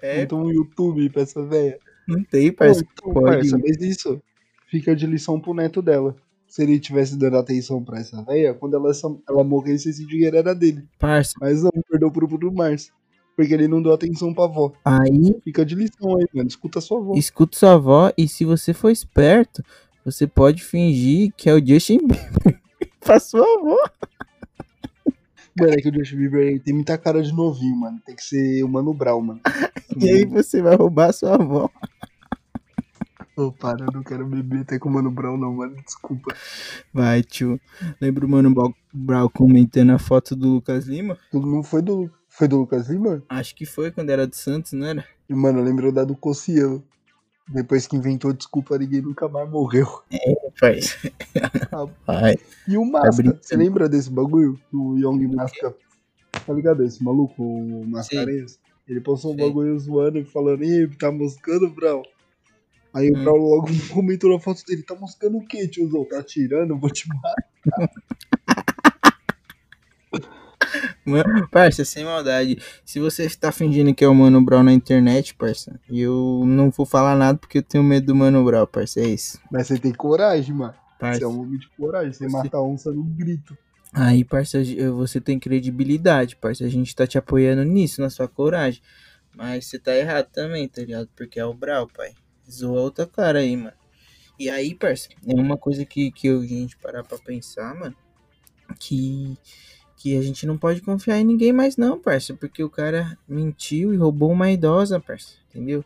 É, 0.00 0.20
não 0.20 0.26
tem 0.26 0.38
um 0.38 0.50
YouTube 0.52 1.08
pra 1.10 1.22
essa 1.22 1.44
velha. 1.44 1.78
não 2.08 2.22
tem, 2.24 2.50
Pô, 2.50 2.58
parça. 2.58 2.84
então, 2.92 3.12
pode- 3.12 3.26
parça, 3.36 3.58
mas 3.58 3.76
isso 3.80 4.20
fica 4.68 4.94
de 4.96 5.06
lição 5.06 5.40
pro 5.40 5.54
neto 5.54 5.80
dela. 5.82 6.16
Se 6.48 6.62
ele 6.62 6.78
tivesse 6.78 7.16
dando 7.16 7.38
atenção 7.38 7.82
pra 7.82 7.98
essa 7.98 8.22
velha, 8.24 8.52
quando 8.52 8.74
ela, 8.76 8.92
ela 9.26 9.42
morresse, 9.42 9.88
esse 9.88 10.06
dinheiro 10.06 10.36
era 10.36 10.54
dele. 10.54 10.84
Parça, 10.98 11.32
Mas 11.40 11.62
não, 11.62 11.70
perdeu 11.88 12.10
pro 12.10 12.26
Bruno 12.28 12.52
Mars. 12.54 12.92
Porque 13.36 13.54
ele 13.54 13.66
não 13.68 13.82
deu 13.82 13.92
atenção 13.92 14.32
pra 14.34 14.44
avó. 14.44 14.72
aí 14.84 15.34
Fica 15.42 15.64
de 15.64 15.74
lição 15.74 16.16
aí, 16.16 16.26
mano. 16.34 16.48
Escuta 16.48 16.78
a 16.78 16.82
sua 16.82 16.98
avó. 16.98 17.14
escuta 17.14 17.58
sua 17.58 17.72
avó 17.74 18.12
e 18.16 18.28
se 18.28 18.44
você 18.44 18.72
for 18.74 18.90
esperto, 18.90 19.62
você 20.04 20.26
pode 20.26 20.62
fingir 20.62 21.32
que 21.36 21.48
é 21.48 21.54
o 21.54 21.64
Justin 21.64 21.98
Bieber 21.98 22.60
pra 23.00 23.18
sua 23.18 23.40
avó. 23.40 23.76
Mano, 25.58 25.72
é 25.72 25.76
que 25.76 25.88
o 25.90 25.94
Justin 25.94 26.16
Bieber 26.16 26.62
tem 26.62 26.74
muita 26.74 26.96
cara 26.96 27.22
de 27.22 27.32
novinho, 27.32 27.76
mano. 27.76 28.00
Tem 28.04 28.16
que 28.16 28.22
ser 28.22 28.62
o 28.64 28.68
Mano 28.68 28.94
Brown, 28.94 29.20
mano. 29.20 29.40
E 30.00 30.08
aí 30.08 30.24
você 30.24 30.62
vai 30.62 30.74
roubar 30.74 31.12
sua 31.12 31.34
avó. 31.34 31.68
Ô, 33.36 33.52
para, 33.52 33.84
eu 33.84 33.92
não 33.92 34.02
quero 34.02 34.26
beber 34.26 34.60
até 34.60 34.78
com 34.78 34.88
o 34.88 34.92
Mano 34.92 35.10
Brown, 35.10 35.36
não, 35.36 35.54
mano. 35.54 35.76
Desculpa. 35.84 36.34
Vai, 36.92 37.22
tio. 37.22 37.60
Lembra 38.00 38.24
o 38.24 38.28
Mano 38.28 38.74
Brown 38.92 39.28
comentando 39.28 39.90
a 39.90 39.98
foto 39.98 40.34
do 40.34 40.54
Lucas 40.54 40.86
Lima? 40.86 41.18
Não 41.32 41.62
foi 41.62 41.82
do. 41.82 42.10
Foi 42.36 42.48
do 42.48 42.58
Lucas 42.58 42.88
Lima? 42.88 43.22
Acho 43.28 43.54
que 43.54 43.66
foi 43.66 43.90
quando 43.90 44.10
era 44.10 44.26
do 44.26 44.34
Santos, 44.34 44.72
não 44.72 44.86
era? 44.86 45.04
E, 45.28 45.34
mano, 45.34 45.62
lembrou 45.62 45.92
da 45.92 46.04
do 46.04 46.16
Cossielo. 46.16 46.82
Depois 47.48 47.86
que 47.86 47.96
inventou 47.96 48.32
desculpa, 48.32 48.78
ninguém 48.78 49.02
nunca 49.02 49.28
mais 49.28 49.48
morreu. 49.50 49.86
Faz. 50.58 50.96
Vai. 52.06 52.36
E 52.66 52.76
o 52.78 52.84
Masca, 52.84 53.16
brincando. 53.22 53.40
você 53.42 53.56
lembra 53.56 53.88
desse 53.88 54.08
bagulho? 54.10 54.58
O 54.72 54.96
Young 54.96 55.26
Masca, 55.34 55.74
tá 56.46 56.52
ligado? 56.52 56.82
Esse 56.84 57.02
maluco, 57.02 57.42
o 57.42 57.84
Mascarenhas? 57.86 58.58
Ele 58.88 59.00
postou 59.00 59.32
um 59.32 59.36
bagulho 59.36 59.78
zoando 59.78 60.18
e 60.18 60.24
falando, 60.24 60.62
ei, 60.62 60.86
tá 60.88 61.10
moscando, 61.12 61.68
Brau? 61.70 62.02
Aí 62.94 63.10
o 63.10 63.16
Hum. 63.16 63.22
Brau 63.24 63.36
logo 63.36 63.66
comentou 63.92 64.32
na 64.32 64.38
foto 64.40 64.62
dele, 64.66 64.82
tá 64.82 64.94
moscando 64.94 65.36
o 65.38 65.46
quê, 65.46 65.66
tiozão? 65.68 66.04
Tá 66.04 66.20
atirando? 66.20 66.78
Vou 66.78 66.90
te 66.90 67.06
matar. 67.08 67.34
Parça, 71.50 71.84
sem 71.84 72.04
maldade. 72.04 72.58
Se 72.84 73.00
você 73.00 73.28
tá 73.30 73.50
fingindo 73.50 73.94
que 73.94 74.04
é 74.04 74.08
o 74.08 74.14
Mano 74.14 74.40
Brown 74.40 74.62
na 74.62 74.72
internet, 74.72 75.34
parça, 75.34 75.78
eu 75.90 76.42
não 76.46 76.70
vou 76.70 76.86
falar 76.86 77.16
nada 77.16 77.38
porque 77.38 77.58
eu 77.58 77.62
tenho 77.62 77.82
medo 77.82 78.06
do 78.06 78.14
Mano 78.14 78.44
Brown, 78.44 78.66
parça. 78.66 79.00
É 79.00 79.06
isso. 79.06 79.40
Mas 79.50 79.66
você 79.66 79.78
tem 79.78 79.92
coragem, 79.92 80.54
mano. 80.54 80.74
Parça. 81.00 81.18
Você 81.20 81.24
é 81.24 81.28
um 81.28 81.40
homem 81.40 81.58
de 81.58 81.68
coragem. 81.70 82.12
Você 82.12 82.28
Você- 82.28 82.36
mata 82.36 82.56
a 82.56 82.62
onça 82.62 82.92
no 82.92 83.02
grito. 83.02 83.56
Aí, 83.92 84.24
parça, 84.24 84.58
você 84.94 85.20
tem 85.20 85.38
credibilidade, 85.38 86.36
parça. 86.36 86.64
A 86.64 86.68
gente 86.68 86.94
tá 86.96 87.06
te 87.06 87.18
apoiando 87.18 87.62
nisso, 87.64 88.00
na 88.00 88.08
sua 88.08 88.26
coragem. 88.28 88.80
Mas 89.34 89.66
você 89.66 89.78
tá 89.78 89.94
errado 89.94 90.28
também, 90.32 90.66
tá 90.68 90.80
ligado? 90.82 91.08
Porque 91.16 91.38
é 91.40 91.44
o 91.44 91.52
Brau, 91.52 91.86
pai. 91.88 92.12
Zoa 92.50 92.80
outra 92.80 93.06
cara 93.06 93.40
aí, 93.40 93.56
mano. 93.56 93.72
E 94.38 94.48
aí, 94.48 94.74
parça, 94.74 95.08
é 95.26 95.34
uma 95.34 95.58
coisa 95.58 95.84
que, 95.84 96.10
que 96.10 96.26
eu, 96.28 96.40
a 96.40 96.46
gente 96.46 96.76
parar 96.78 97.02
pra 97.04 97.18
pensar, 97.18 97.74
mano. 97.74 97.94
Que, 98.78 99.36
que 100.02 100.18
a 100.18 100.20
gente 100.22 100.44
não 100.46 100.58
pode 100.58 100.80
confiar 100.82 101.20
em 101.20 101.24
ninguém 101.24 101.52
mais 101.52 101.76
não, 101.76 101.96
parça, 101.96 102.34
porque 102.34 102.64
o 102.64 102.68
cara 102.68 103.16
mentiu 103.28 103.94
e 103.94 103.96
roubou 103.96 104.32
uma 104.32 104.50
idosa, 104.50 104.98
parça, 104.98 105.34
entendeu? 105.48 105.84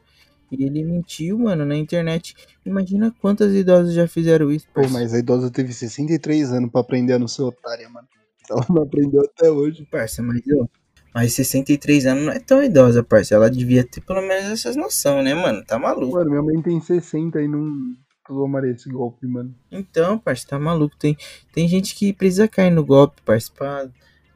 E 0.50 0.64
ele 0.64 0.82
mentiu, 0.82 1.38
mano, 1.38 1.66
na 1.66 1.76
internet. 1.76 2.34
Imagina 2.64 3.14
quantas 3.20 3.54
idosas 3.54 3.92
já 3.92 4.08
fizeram 4.08 4.50
isso, 4.50 4.66
Pô, 4.68 4.80
parça. 4.80 4.92
mas 4.94 5.12
a 5.12 5.18
idosa 5.18 5.50
teve 5.50 5.70
63 5.70 6.50
anos 6.52 6.70
pra 6.70 6.80
aprender 6.80 7.12
a 7.12 7.18
não 7.18 7.28
ser 7.28 7.42
otária, 7.42 7.86
mano. 7.90 8.08
Ela 8.48 8.64
não 8.70 8.84
aprendeu 8.84 9.20
até 9.20 9.50
hoje. 9.50 9.86
Parça, 9.90 10.22
mas 10.22 10.40
eu... 10.46 10.66
Mas 11.12 11.34
63 11.34 12.06
anos 12.06 12.24
não 12.24 12.32
é 12.32 12.38
tão 12.38 12.62
idosa, 12.62 13.02
parça. 13.02 13.34
Ela 13.34 13.50
devia 13.50 13.84
ter 13.84 14.00
pelo 14.00 14.22
menos 14.22 14.50
essas 14.50 14.76
noção, 14.76 15.22
né, 15.22 15.34
mano? 15.34 15.62
Tá 15.64 15.78
maluco. 15.78 16.14
Mano, 16.14 16.30
minha 16.30 16.42
mãe 16.42 16.62
tem 16.62 16.80
60 16.80 17.42
e 17.42 17.48
não 17.48 17.94
tomaria 18.26 18.72
esse 18.72 18.88
golpe, 18.88 19.26
mano. 19.26 19.54
Então, 19.70 20.18
parça, 20.18 20.46
tá 20.46 20.58
maluco. 20.58 20.96
Tem, 20.96 21.16
tem 21.52 21.68
gente 21.68 21.94
que 21.94 22.12
precisa 22.12 22.46
cair 22.46 22.70
no 22.70 22.84
golpe, 22.84 23.20
parça, 23.22 23.50
pra, 23.52 23.88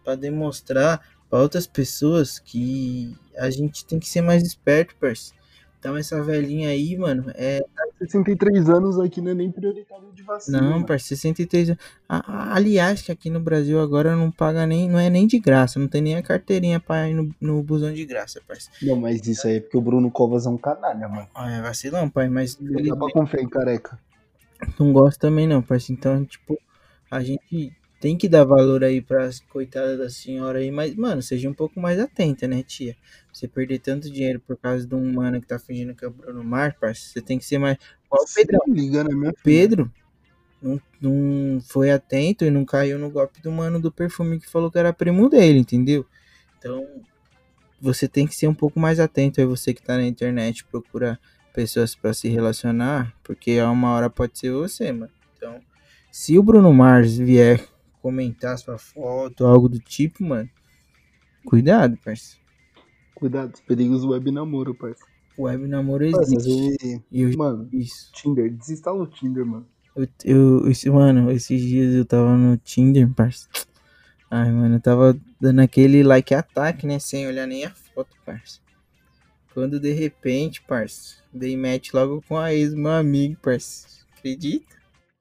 pra 0.04 0.14
demonstrar 0.14 1.00
pra 1.28 1.40
outras 1.40 1.66
pessoas 1.66 2.38
que 2.38 3.16
a 3.38 3.48
gente 3.50 3.84
tem 3.84 3.98
que 3.98 4.08
ser 4.08 4.20
mais 4.20 4.42
esperto, 4.42 4.96
parça. 4.96 5.32
Então, 5.80 5.96
essa 5.96 6.22
velhinha 6.22 6.68
aí, 6.68 6.94
mano, 6.96 7.32
é. 7.34 7.64
63 7.98 8.68
anos 8.68 8.98
aqui 8.98 9.20
não 9.20 9.30
é 9.30 9.34
nem 9.34 9.50
prioritário 9.50 10.12
de 10.12 10.22
vacina. 10.22 10.60
Não, 10.60 10.82
parça, 10.82 11.08
63 11.08 11.70
anos. 11.70 11.82
Aliás, 12.06 13.00
que 13.00 13.10
aqui 13.10 13.30
no 13.30 13.40
Brasil 13.40 13.80
agora 13.80 14.14
não 14.14 14.30
paga 14.30 14.66
nem. 14.66 14.88
Não 14.88 14.98
é 14.98 15.08
nem 15.08 15.26
de 15.26 15.38
graça, 15.38 15.78
não 15.78 15.88
tem 15.88 16.02
nem 16.02 16.16
a 16.16 16.22
carteirinha 16.22 16.78
pra 16.80 17.08
ir 17.08 17.14
no, 17.14 17.34
no 17.40 17.62
busão 17.62 17.92
de 17.92 18.04
graça, 18.04 18.42
parça. 18.46 18.70
Não, 18.82 18.96
mas 18.96 19.26
isso 19.26 19.46
aí 19.46 19.56
é 19.56 19.60
porque 19.60 19.78
o 19.78 19.80
Bruno 19.80 20.10
Covas 20.10 20.44
é 20.44 20.50
um 20.50 20.58
canalha, 20.58 21.08
mano. 21.08 21.28
Ah, 21.34 21.50
é 21.50 21.62
vacilão, 21.62 22.10
pai, 22.10 22.28
mas 22.28 22.58
Não 22.60 22.82
dá 22.82 22.96
pra 22.96 23.12
confiar 23.12 23.42
em 23.42 23.48
careca. 23.48 23.98
não 24.78 24.92
gosto 24.92 25.18
também 25.18 25.46
não, 25.46 25.62
parça. 25.62 25.92
Então, 25.92 26.24
tipo, 26.26 26.58
a 27.10 27.22
gente 27.22 27.74
tem 28.00 28.16
que 28.16 28.26
dar 28.26 28.44
valor 28.44 28.82
aí 28.82 29.02
pra 29.02 29.28
coitada 29.50 29.96
da 29.96 30.08
senhora 30.08 30.58
aí, 30.58 30.70
mas, 30.70 30.94
mano, 30.96 31.20
seja 31.20 31.48
um 31.50 31.52
pouco 31.52 31.78
mais 31.78 32.00
atenta, 32.00 32.48
né, 32.48 32.62
tia? 32.62 32.96
Você 33.30 33.46
perder 33.46 33.78
tanto 33.78 34.10
dinheiro 34.10 34.40
por 34.40 34.56
causa 34.56 34.86
de 34.86 34.94
um 34.94 35.12
mano 35.12 35.38
que 35.38 35.46
tá 35.46 35.58
fingindo 35.58 35.94
que 35.94 36.04
é 36.04 36.08
o 36.08 36.10
Bruno 36.10 36.42
Mars, 36.42 36.74
parça, 36.80 37.02
você 37.06 37.20
tem 37.20 37.38
que 37.38 37.44
ser 37.44 37.58
mais. 37.58 37.76
Igual 38.06 38.24
o 38.24 38.34
Pedrão. 38.34 38.60
liga 38.66 39.04
na 39.04 39.14
minha 39.14 39.30
O 39.30 39.34
Pedro 39.44 39.92
não, 40.62 40.80
não 41.00 41.60
foi 41.60 41.90
atento 41.90 42.42
e 42.42 42.50
não 42.50 42.64
caiu 42.64 42.98
no 42.98 43.10
golpe 43.10 43.40
do 43.42 43.52
mano 43.52 43.78
do 43.78 43.92
perfume 43.92 44.40
que 44.40 44.48
falou 44.48 44.70
que 44.70 44.78
era 44.78 44.94
primo 44.94 45.28
dele, 45.28 45.58
entendeu? 45.58 46.06
Então, 46.58 46.86
você 47.78 48.08
tem 48.08 48.26
que 48.26 48.34
ser 48.34 48.48
um 48.48 48.54
pouco 48.54 48.80
mais 48.80 48.98
atento 48.98 49.40
aí, 49.40 49.46
você 49.46 49.74
que 49.74 49.82
tá 49.82 49.96
na 49.96 50.06
internet, 50.06 50.64
procura 50.64 51.20
pessoas 51.52 51.94
pra 51.94 52.14
se 52.14 52.28
relacionar, 52.28 53.14
porque 53.22 53.58
a 53.58 53.70
uma 53.70 53.92
hora 53.92 54.08
pode 54.08 54.38
ser 54.38 54.52
você, 54.52 54.90
mano. 54.90 55.12
Então, 55.36 55.60
se 56.10 56.38
o 56.38 56.42
Bruno 56.42 56.72
Mars 56.72 57.16
vier 57.16 57.66
comentar 58.02 58.58
sua 58.58 58.78
foto, 58.78 59.46
algo 59.46 59.68
do 59.68 59.78
tipo, 59.78 60.24
mano, 60.24 60.48
cuidado, 61.44 61.96
parça. 62.04 62.36
Cuidado, 63.14 63.54
os 63.54 63.60
perigos 63.60 64.04
web 64.04 64.30
namoro, 64.30 64.74
parça. 64.74 65.04
Web 65.38 65.66
namoro 65.66 66.04
existe. 66.04 67.02
E 67.10 67.22
eu 67.22 67.36
Mano, 67.36 67.68
isso. 67.72 68.10
Tinder, 68.12 68.50
desinstala 68.50 69.02
o 69.02 69.06
Tinder, 69.06 69.44
mano. 69.44 69.66
Eu, 69.96 70.08
eu, 70.24 70.70
esse, 70.70 70.88
mano, 70.90 71.30
esses 71.30 71.60
dias 71.60 71.94
eu 71.94 72.04
tava 72.04 72.36
no 72.36 72.56
Tinder, 72.56 73.08
parça. 73.12 73.48
Ai, 74.30 74.50
mano, 74.52 74.76
eu 74.76 74.80
tava 74.80 75.18
dando 75.40 75.60
aquele 75.60 76.02
like 76.02 76.32
ataque, 76.34 76.86
né? 76.86 76.98
Sem 76.98 77.26
olhar 77.26 77.46
nem 77.46 77.64
a 77.64 77.70
foto, 77.70 78.16
parça. 78.24 78.60
Quando 79.52 79.80
de 79.80 79.92
repente, 79.92 80.62
parça, 80.62 81.16
dei 81.32 81.56
match 81.56 81.92
logo 81.92 82.22
com 82.28 82.38
a 82.38 82.54
ex 82.54 82.72
meu 82.72 82.92
amigo, 82.92 83.36
parça. 83.42 83.88
Acredita? 84.16 84.79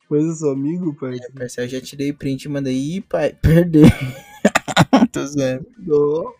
Coisa 0.09 0.33
seu 0.35 0.49
amigo, 0.49 0.93
parça. 0.95 1.31
Parça, 1.35 1.61
eu 1.61 1.67
já 1.69 1.79
tirei 1.79 2.11
print 2.11 2.43
e 2.45 2.49
mandei, 2.49 2.75
ih, 2.75 3.01
pai, 3.01 3.31
perdeu. 3.39 3.83
Tô 5.13 5.25
zoando. 5.25 5.67
Não. 5.77 6.33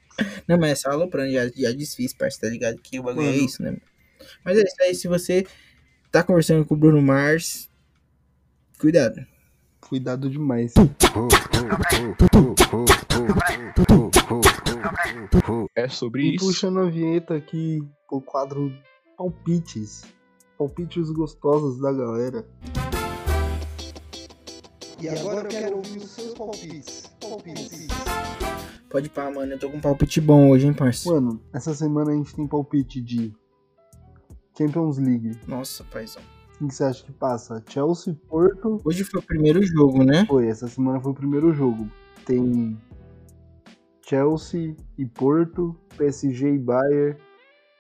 Não, 0.48 0.58
mas 0.58 0.72
é 0.72 0.76
só 0.76 0.90
aloprando, 0.90 1.32
já, 1.32 1.48
já 1.48 1.72
desfiz, 1.72 2.12
parça, 2.14 2.42
tá 2.42 2.50
ligado? 2.50 2.78
Que 2.82 3.00
o 3.00 3.04
bagulho 3.04 3.28
é 3.28 3.38
isso, 3.38 3.62
né? 3.62 3.78
Mas 4.44 4.58
é 4.58 4.64
isso 4.64 4.76
aí, 4.82 4.96
se 4.96 5.08
você 5.08 5.46
tá 6.12 6.24
conversando 6.24 6.66
com 6.66 6.74
o 6.74 6.78
Bruno 6.78 7.00
Mars, 7.02 7.70
cuidado. 8.80 9.24
Cuidado 9.80 10.30
demais. 10.30 10.74
É 15.76 15.88
sobre 15.88 16.24
E 16.24 16.36
isso. 16.36 16.46
puxando 16.46 16.80
a 16.80 16.90
vinheta 16.90 17.36
aqui 17.36 17.80
pro 18.08 18.20
quadro 18.20 18.74
Palpites. 19.18 20.04
Palpites 20.58 21.10
gostosos 21.12 21.80
da 21.80 21.94
galera. 21.94 22.46
E 25.02 25.08
agora 25.08 25.48
eu 25.48 25.50
quero 25.50 25.78
ouvir 25.78 25.98
os 26.00 26.12
seus 26.12 26.34
palpites. 26.34 27.10
Palpites. 27.22 27.88
Pode 28.90 29.10
pá, 29.10 29.32
mano, 29.32 29.54
eu 29.54 29.60
tô 29.60 29.70
com 29.70 29.78
um 29.78 29.82
palpite 29.82 30.20
bom 30.20 30.50
hoje, 30.50 30.68
hein, 30.68 30.74
parça. 30.74 31.10
Mano, 31.10 31.42
essa 31.54 31.74
semana 31.74 32.12
a 32.12 32.16
gente 32.16 32.36
tem 32.36 32.46
palpite 32.46 33.02
de 33.02 33.34
Champions 34.58 34.98
League. 34.98 35.38
Nossa, 35.48 35.86
paizão. 35.86 36.22
Quem 36.58 36.68
que 36.68 36.76
você 36.76 36.84
acha 36.84 37.06
que 37.06 37.14
passa? 37.14 37.64
Chelsea, 37.70 38.14
Porto. 38.28 38.82
Hoje 38.84 39.06
foi 39.06 39.22
o 39.22 39.24
primeiro 39.24 39.64
jogo, 39.64 40.04
né? 40.04 40.26
Foi, 40.26 40.48
essa 40.48 40.68
semana 40.68 41.00
foi 41.00 41.14
o 41.14 41.16
primeiro 41.16 41.54
jogo. 41.54 41.90
Tem 42.26 42.78
Chelsea 44.02 44.76
e 44.98 45.06
Porto, 45.06 45.74
PSG 45.98 46.56
e 46.56 46.60
Bayern, 46.60 47.16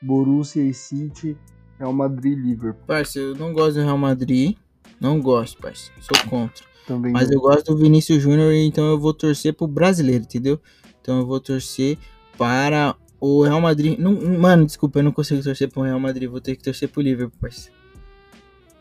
Borussia 0.01 0.63
e 0.63 0.73
City, 0.73 1.37
Real 1.77 1.91
Madrid 1.91 2.37
e 2.37 2.41
Liverpool. 2.41 2.85
Parça, 2.87 3.19
eu 3.19 3.35
não 3.35 3.51
gosto 3.51 3.73
do 3.73 3.83
Real 3.83 3.97
Madrid. 3.97 4.55
Não 4.99 5.19
gosto, 5.21 5.57
parça. 5.61 5.91
Sou 6.01 6.29
contra. 6.29 6.65
Também 6.87 7.11
Mas 7.11 7.27
não. 7.29 7.35
eu 7.35 7.41
gosto 7.41 7.73
do 7.73 7.77
Vinícius 7.77 8.21
Júnior, 8.21 8.51
então 8.53 8.85
eu 8.85 8.99
vou 8.99 9.13
torcer 9.13 9.53
pro 9.53 9.67
brasileiro, 9.67 10.23
entendeu? 10.23 10.59
Então 11.01 11.19
eu 11.19 11.25
vou 11.25 11.39
torcer 11.39 11.97
para 12.37 12.95
o 13.19 13.43
Real 13.43 13.61
Madrid. 13.61 13.97
Não, 13.99 14.13
mano, 14.39 14.65
desculpa, 14.65 14.99
eu 14.99 15.03
não 15.03 15.11
consigo 15.11 15.43
torcer 15.43 15.69
pro 15.71 15.83
Real 15.83 15.99
Madrid. 15.99 16.29
Vou 16.29 16.41
ter 16.41 16.55
que 16.55 16.63
torcer 16.63 16.89
pro 16.89 17.01
Liverpool, 17.01 17.37
parça. 17.39 17.69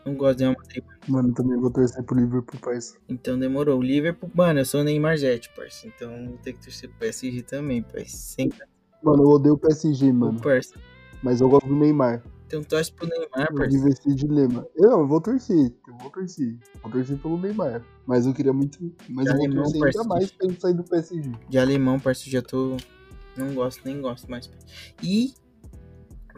Não 0.05 0.15
gosto 0.15 0.37
do 0.39 0.41
Real 0.41 0.55
Madrid. 0.57 0.83
Mano, 1.07 1.33
também 1.33 1.59
vou 1.59 1.69
torcer 1.69 2.03
pro 2.03 2.15
Liverpool, 2.19 2.59
parça. 2.59 2.97
Então 3.07 3.37
demorou. 3.37 3.77
O 3.79 3.81
Liverpool, 3.83 4.31
mano, 4.33 4.59
eu 4.61 4.65
sou 4.65 4.83
Neymar 4.83 5.17
Zete, 5.17 5.49
parça. 5.55 5.87
Então 5.87 6.09
vou 6.27 6.37
ter 6.37 6.53
que 6.53 6.63
torcer 6.63 6.89
pro 6.89 6.99
PSG 6.99 7.43
também, 7.43 7.81
parça. 7.83 8.17
Sempre, 8.17 8.59
Mano, 9.03 9.23
eu 9.23 9.29
odeio 9.29 9.53
o 9.53 9.57
PSG, 9.57 10.11
mano. 10.11 10.39
parça. 10.41 10.73
Mas 11.21 11.39
eu 11.41 11.47
gosto 11.49 11.67
do 11.67 11.75
Neymar. 11.75 12.23
Então 12.49 12.63
torce 12.63 12.91
pro 12.91 13.07
Neymar, 13.07 13.53
parça. 13.53 13.67
vivo 13.69 13.89
esse 13.89 14.15
dilema. 14.15 14.65
Eu 14.75 14.89
não, 14.89 14.99
eu 15.01 15.07
vou 15.07 15.21
torcer. 15.21 15.71
Eu 15.87 15.97
vou 15.99 16.09
torcer. 16.09 16.57
Vou 16.81 16.91
torcer 16.91 17.15
pelo 17.19 17.37
Neymar. 17.37 17.83
Mas 18.07 18.25
eu 18.25 18.33
queria 18.33 18.51
muito. 18.51 18.79
Mas 19.07 19.25
De 19.25 19.31
eu 19.31 19.35
vou 19.37 19.45
alemão, 19.45 19.63
torcer 19.65 19.79
parça. 19.81 19.99
ainda 19.99 20.09
mais 20.09 20.31
pra 20.31 20.47
ele 20.47 20.59
sair 20.59 20.73
do 20.73 20.83
PSG. 20.83 21.31
De 21.47 21.59
alemão, 21.59 22.01
eu 22.03 22.13
já 22.15 22.41
tô. 22.41 22.75
Não 23.37 23.53
gosto, 23.53 23.81
nem 23.85 24.01
gosto 24.01 24.29
mais. 24.31 24.49
E. 25.03 25.31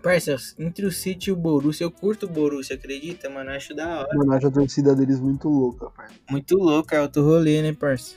Parça, 0.03 0.35
entre 0.59 0.85
o 0.85 0.91
City 0.91 1.29
e 1.29 1.33
o 1.33 1.35
Borussia, 1.35 1.85
eu 1.85 1.91
curto 1.91 2.25
o 2.25 2.29
Borussia, 2.29 2.75
acredita, 2.75 3.29
mano? 3.29 3.51
Acho 3.51 3.73
da 3.73 3.99
hora. 3.99 4.17
Mano, 4.17 4.33
acho 4.33 4.47
a 4.47 4.51
torcida 4.51 4.93
deles 4.95 5.19
muito 5.19 5.47
louca, 5.47 5.91
parça. 5.91 6.15
Muito 6.29 6.57
louco, 6.57 6.93
é 6.93 7.01
outro 7.01 7.23
rolê, 7.23 7.61
né, 7.61 7.71
parça? 7.71 8.15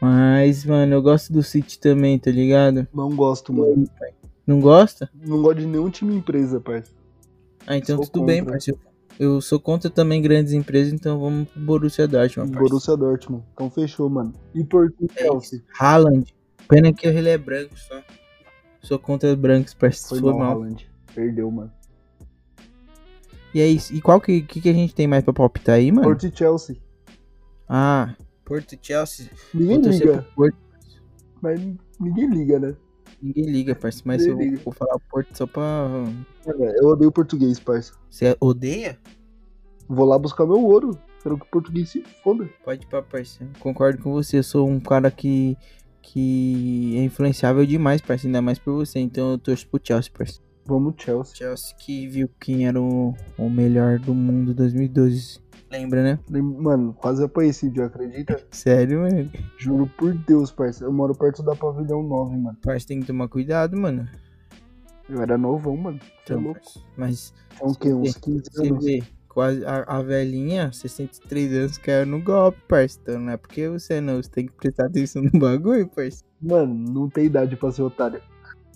Mas, 0.00 0.64
mano, 0.64 0.94
eu 0.94 1.02
gosto 1.02 1.32
do 1.32 1.42
City 1.42 1.78
também, 1.78 2.18
tá 2.18 2.30
ligado? 2.30 2.88
Não 2.92 3.14
gosto, 3.14 3.52
mano. 3.52 3.88
Não 4.46 4.60
gosta? 4.60 5.10
Não 5.14 5.40
gosto 5.42 5.60
de 5.60 5.66
nenhum 5.66 5.90
time 5.90 6.14
empresa, 6.16 6.58
parça. 6.58 6.90
Ah, 7.66 7.76
então 7.76 7.96
Sou 7.96 8.06
tudo 8.06 8.26
bem, 8.26 8.40
contra. 8.40 8.52
parça. 8.52 8.70
Eu, 8.70 8.78
eu 9.18 9.40
sou 9.40 9.58
contra 9.60 9.88
também 9.90 10.20
grandes 10.20 10.52
empresas, 10.52 10.92
então 10.92 11.18
vamos 11.20 11.48
pro 11.48 11.60
Borussia 11.60 12.06
Dortmund, 12.06 12.50
parça. 12.52 12.68
Borussia 12.68 12.96
Dortmund. 12.96 13.44
Então 13.54 13.70
fechou, 13.70 14.08
mano. 14.10 14.32
E 14.54 14.64
Porto 14.64 14.94
e 15.00 15.08
É 15.16 15.22
Chelsea. 15.22 15.62
Haaland. 15.78 16.34
Pena 16.68 16.92
que 16.92 17.06
ele 17.06 17.28
é 17.28 17.38
branco 17.38 17.76
só. 17.78 18.02
Sou 18.82 18.98
contra 18.98 19.34
brancos, 19.36 19.72
parça. 19.74 20.08
Foi 20.08 20.20
Foi, 20.20 20.32
mal. 20.32 20.52
Haaland. 20.52 20.90
Perdeu, 21.14 21.50
mano. 21.50 21.72
E 23.54 23.60
é 23.60 23.68
isso. 23.68 23.94
E 23.94 24.00
qual 24.00 24.20
que, 24.20 24.42
que, 24.42 24.60
que 24.60 24.68
a 24.68 24.72
gente 24.72 24.94
tem 24.94 25.06
mais 25.06 25.22
pra 25.22 25.32
palpitar 25.32 25.76
aí, 25.76 25.92
mano? 25.92 26.08
Porto 26.08 26.26
e 26.26 26.36
Chelsea. 26.36 26.76
Ah, 27.68 28.14
Porto 28.44 28.72
e 28.74 28.78
Chelsea. 28.82 29.30
Ninguém 29.54 29.80
liga. 29.80 30.26
Porto. 30.34 30.56
Mas 31.40 31.60
ninguém 32.00 32.28
liga, 32.30 32.58
né? 32.58 32.74
Ninguém 33.24 33.46
liga, 33.46 33.74
parça. 33.74 34.02
Mas 34.04 34.26
eu 34.26 34.36
liga. 34.36 34.60
vou 34.62 34.74
falar 34.74 34.98
Porto 35.10 35.34
só 35.34 35.46
pra. 35.46 35.88
Mano, 36.46 36.64
eu 36.76 36.88
odeio 36.88 37.10
português, 37.10 37.58
parça. 37.58 37.94
Você 38.10 38.36
odeia? 38.38 38.98
Vou 39.88 40.04
lá 40.04 40.18
buscar 40.18 40.44
meu 40.44 40.62
ouro. 40.62 40.98
Quero 41.22 41.38
que 41.38 41.46
o 41.46 41.48
português 41.48 41.88
se 41.88 42.04
foda. 42.22 42.46
Pode 42.62 42.84
ir 42.84 42.86
pra 42.86 43.00
parceiro. 43.00 43.50
Concordo 43.58 44.02
com 44.02 44.12
você. 44.12 44.38
Eu 44.38 44.42
sou 44.42 44.68
um 44.68 44.78
cara 44.78 45.10
que. 45.10 45.56
que 46.02 46.98
é 46.98 47.04
influenciável 47.04 47.64
demais, 47.64 48.02
parceiro. 48.02 48.28
Ainda 48.28 48.42
mais 48.42 48.58
por 48.58 48.74
você. 48.74 48.98
Então 48.98 49.32
eu 49.32 49.38
torço 49.38 49.66
pro 49.68 49.80
Chelsea, 49.82 50.12
parceiro. 50.12 50.44
Vamos, 50.66 50.94
Chelsea. 50.98 51.34
Chelsea 51.34 51.76
que 51.78 52.06
viu 52.06 52.28
quem 52.38 52.66
era 52.66 52.80
o, 52.80 53.14
o 53.38 53.48
melhor 53.48 53.98
do 53.98 54.14
mundo 54.14 54.52
em 54.52 54.54
2012. 54.54 55.40
Lembra, 55.74 56.02
né? 56.02 56.18
Mano, 56.30 56.92
quase 56.94 57.22
apanhei 57.24 57.50
esse 57.50 57.68
dia, 57.68 57.86
acredita? 57.86 58.40
Sério, 58.50 59.00
mano. 59.00 59.30
Juro 59.58 59.90
por 59.98 60.14
Deus, 60.14 60.50
parça. 60.52 60.84
Eu 60.84 60.92
moro 60.92 61.14
perto 61.14 61.42
da 61.42 61.54
Pavilhão 61.56 62.02
9, 62.02 62.36
mano. 62.36 62.56
Parceiro 62.62 62.86
tem 62.86 63.00
que 63.00 63.06
tomar 63.06 63.28
cuidado, 63.28 63.76
mano. 63.76 64.08
Eu 65.08 65.20
era 65.20 65.36
novão, 65.36 65.76
mano. 65.76 65.98
É 66.00 66.06
Então, 66.22 66.40
louco? 66.40 66.60
parceiro. 66.60 66.88
Mas 66.96 67.34
Tinha 67.56 67.68
o 67.70 67.74
quê? 67.74 67.92
Uns 67.92 68.12
Você 68.12 68.20
15 68.20 68.42
você 68.52 68.68
anos. 68.68 68.84
vê 68.84 69.02
quase 69.28 69.64
a, 69.66 69.82
a 69.82 70.02
velhinha, 70.02 70.72
63 70.72 71.52
anos, 71.52 71.78
caiu 71.78 72.06
no 72.06 72.22
golpe, 72.22 72.58
parceiro. 72.68 73.02
Então 73.02 73.20
não 73.22 73.32
é 73.32 73.36
porque 73.36 73.68
você 73.68 74.00
não, 74.00 74.22
você 74.22 74.30
tem 74.30 74.46
que 74.46 74.52
prestar 74.52 74.86
atenção 74.86 75.22
no 75.22 75.38
bagulho, 75.38 75.88
parceiro. 75.88 76.24
Mano, 76.40 76.72
não 76.72 77.08
tem 77.10 77.26
idade 77.26 77.56
pra 77.56 77.72
ser 77.72 77.82
otário. 77.82 78.20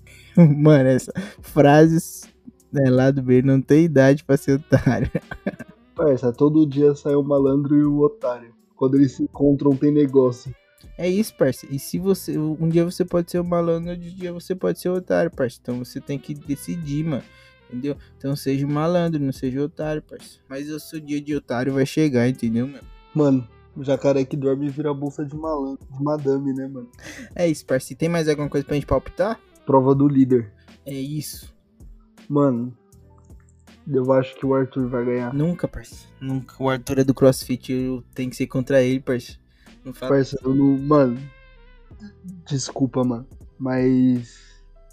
Mano, 0.36 0.88
essa 0.88 1.12
frases 1.42 2.28
né, 2.72 2.90
lá 2.90 3.10
do 3.10 3.22
B 3.22 3.40
não 3.42 3.60
tem 3.62 3.84
idade 3.84 4.24
pra 4.24 4.36
ser 4.36 4.52
otário. 4.60 5.10
Parça, 5.98 6.32
todo 6.32 6.64
dia 6.64 6.94
sai 6.94 7.16
o 7.16 7.24
malandro 7.24 7.76
e 7.76 7.84
o 7.84 7.98
otário. 7.98 8.54
Quando 8.76 8.94
eles 8.94 9.16
se 9.16 9.24
encontram, 9.24 9.74
tem 9.74 9.90
negócio. 9.90 10.54
É 10.96 11.08
isso, 11.08 11.34
parceiro. 11.34 11.74
E 11.74 11.78
se 11.80 11.98
você. 11.98 12.38
Um 12.38 12.68
dia 12.68 12.84
você 12.84 13.04
pode 13.04 13.32
ser 13.32 13.40
o 13.40 13.44
malandro, 13.44 13.90
outro 13.90 14.08
dia 14.08 14.32
você 14.32 14.54
pode 14.54 14.78
ser 14.78 14.90
o 14.90 14.94
otário, 14.94 15.28
parceiro. 15.28 15.60
Então 15.60 15.84
você 15.84 16.00
tem 16.00 16.16
que 16.16 16.34
decidir, 16.34 17.04
mano. 17.04 17.24
Entendeu? 17.68 17.96
Então 18.16 18.36
seja 18.36 18.64
o 18.64 18.70
malandro, 18.70 19.20
não 19.20 19.32
seja 19.32 19.60
o 19.60 19.64
otário, 19.64 20.00
parceiro. 20.00 20.40
Mas 20.48 20.70
o 20.70 20.78
seu 20.78 21.00
dia 21.00 21.20
de 21.20 21.34
otário 21.34 21.72
vai 21.72 21.84
chegar, 21.84 22.28
entendeu, 22.28 22.68
mano? 22.68 22.84
Mano, 23.12 23.48
o 23.74 23.82
jacaré 23.82 24.24
que 24.24 24.36
dorme 24.36 24.68
vira 24.68 24.94
bolsa 24.94 25.24
de 25.24 25.34
malandro, 25.34 25.84
de 25.84 26.00
madame, 26.00 26.52
né, 26.52 26.68
mano? 26.68 26.88
É 27.34 27.48
isso, 27.48 27.66
parceiro. 27.66 27.98
Tem 27.98 28.08
mais 28.08 28.28
alguma 28.28 28.48
coisa 28.48 28.64
pra 28.64 28.76
gente 28.76 28.86
palpitar? 28.86 29.40
Prova 29.66 29.96
do 29.96 30.06
líder. 30.06 30.52
É 30.86 30.94
isso. 30.94 31.52
Mano, 32.28 32.72
eu 33.90 34.12
acho 34.12 34.34
que 34.36 34.44
o 34.46 34.54
Arthur 34.54 34.88
vai 34.88 35.04
ganhar. 35.04 35.32
Nunca, 35.34 35.66
parceiro. 35.68 36.04
Nunca. 36.20 36.54
O 36.62 36.68
Arthur 36.68 36.98
é 36.98 37.04
do 37.04 37.14
CrossFit, 37.14 37.72
eu 37.72 38.02
tenho 38.14 38.30
que 38.30 38.36
ser 38.36 38.46
contra 38.46 38.82
ele, 38.82 39.00
parceiro. 39.00 39.40
Não 39.84 39.92
fala. 39.94 40.16
Eu 40.42 40.54
não. 40.54 40.78
Mano, 40.78 41.18
desculpa, 42.46 43.04
mano. 43.04 43.26
Mas 43.58 44.38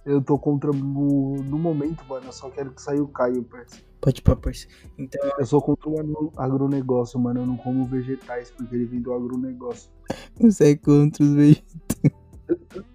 eu 0.06 0.22
tô 0.22 0.38
contra. 0.40 0.72
o- 0.72 1.44
No 1.44 1.58
momento, 1.60 2.04
mano, 2.08 2.28
eu 2.28 2.32
só 2.34 2.50
quero 2.50 2.72
que 2.72 2.82
saia 2.82 3.02
o 3.04 3.08
Caio, 3.08 3.44
parça. 3.44 3.78
Pode 4.02 4.22
pôr, 4.22 4.36
parceiro. 4.36 4.72
Então, 4.98 5.20
Eu 5.40 5.46
sou 5.46 5.62
contra 5.62 5.90
o 5.90 6.00
agro- 6.00 6.32
agronegócio, 6.38 7.20
mano. 7.20 7.42
Eu 7.42 7.46
não 7.46 7.58
como 7.58 7.86
vegetais 7.86 8.52
porque 8.52 8.76
ele 8.76 8.86
vem 8.86 9.02
do 9.02 9.14
agronegócio. 9.14 9.90
você 10.40 10.72
é 10.72 10.76
contra 10.76 11.24
os 11.24 11.34
veículos. 11.34 11.76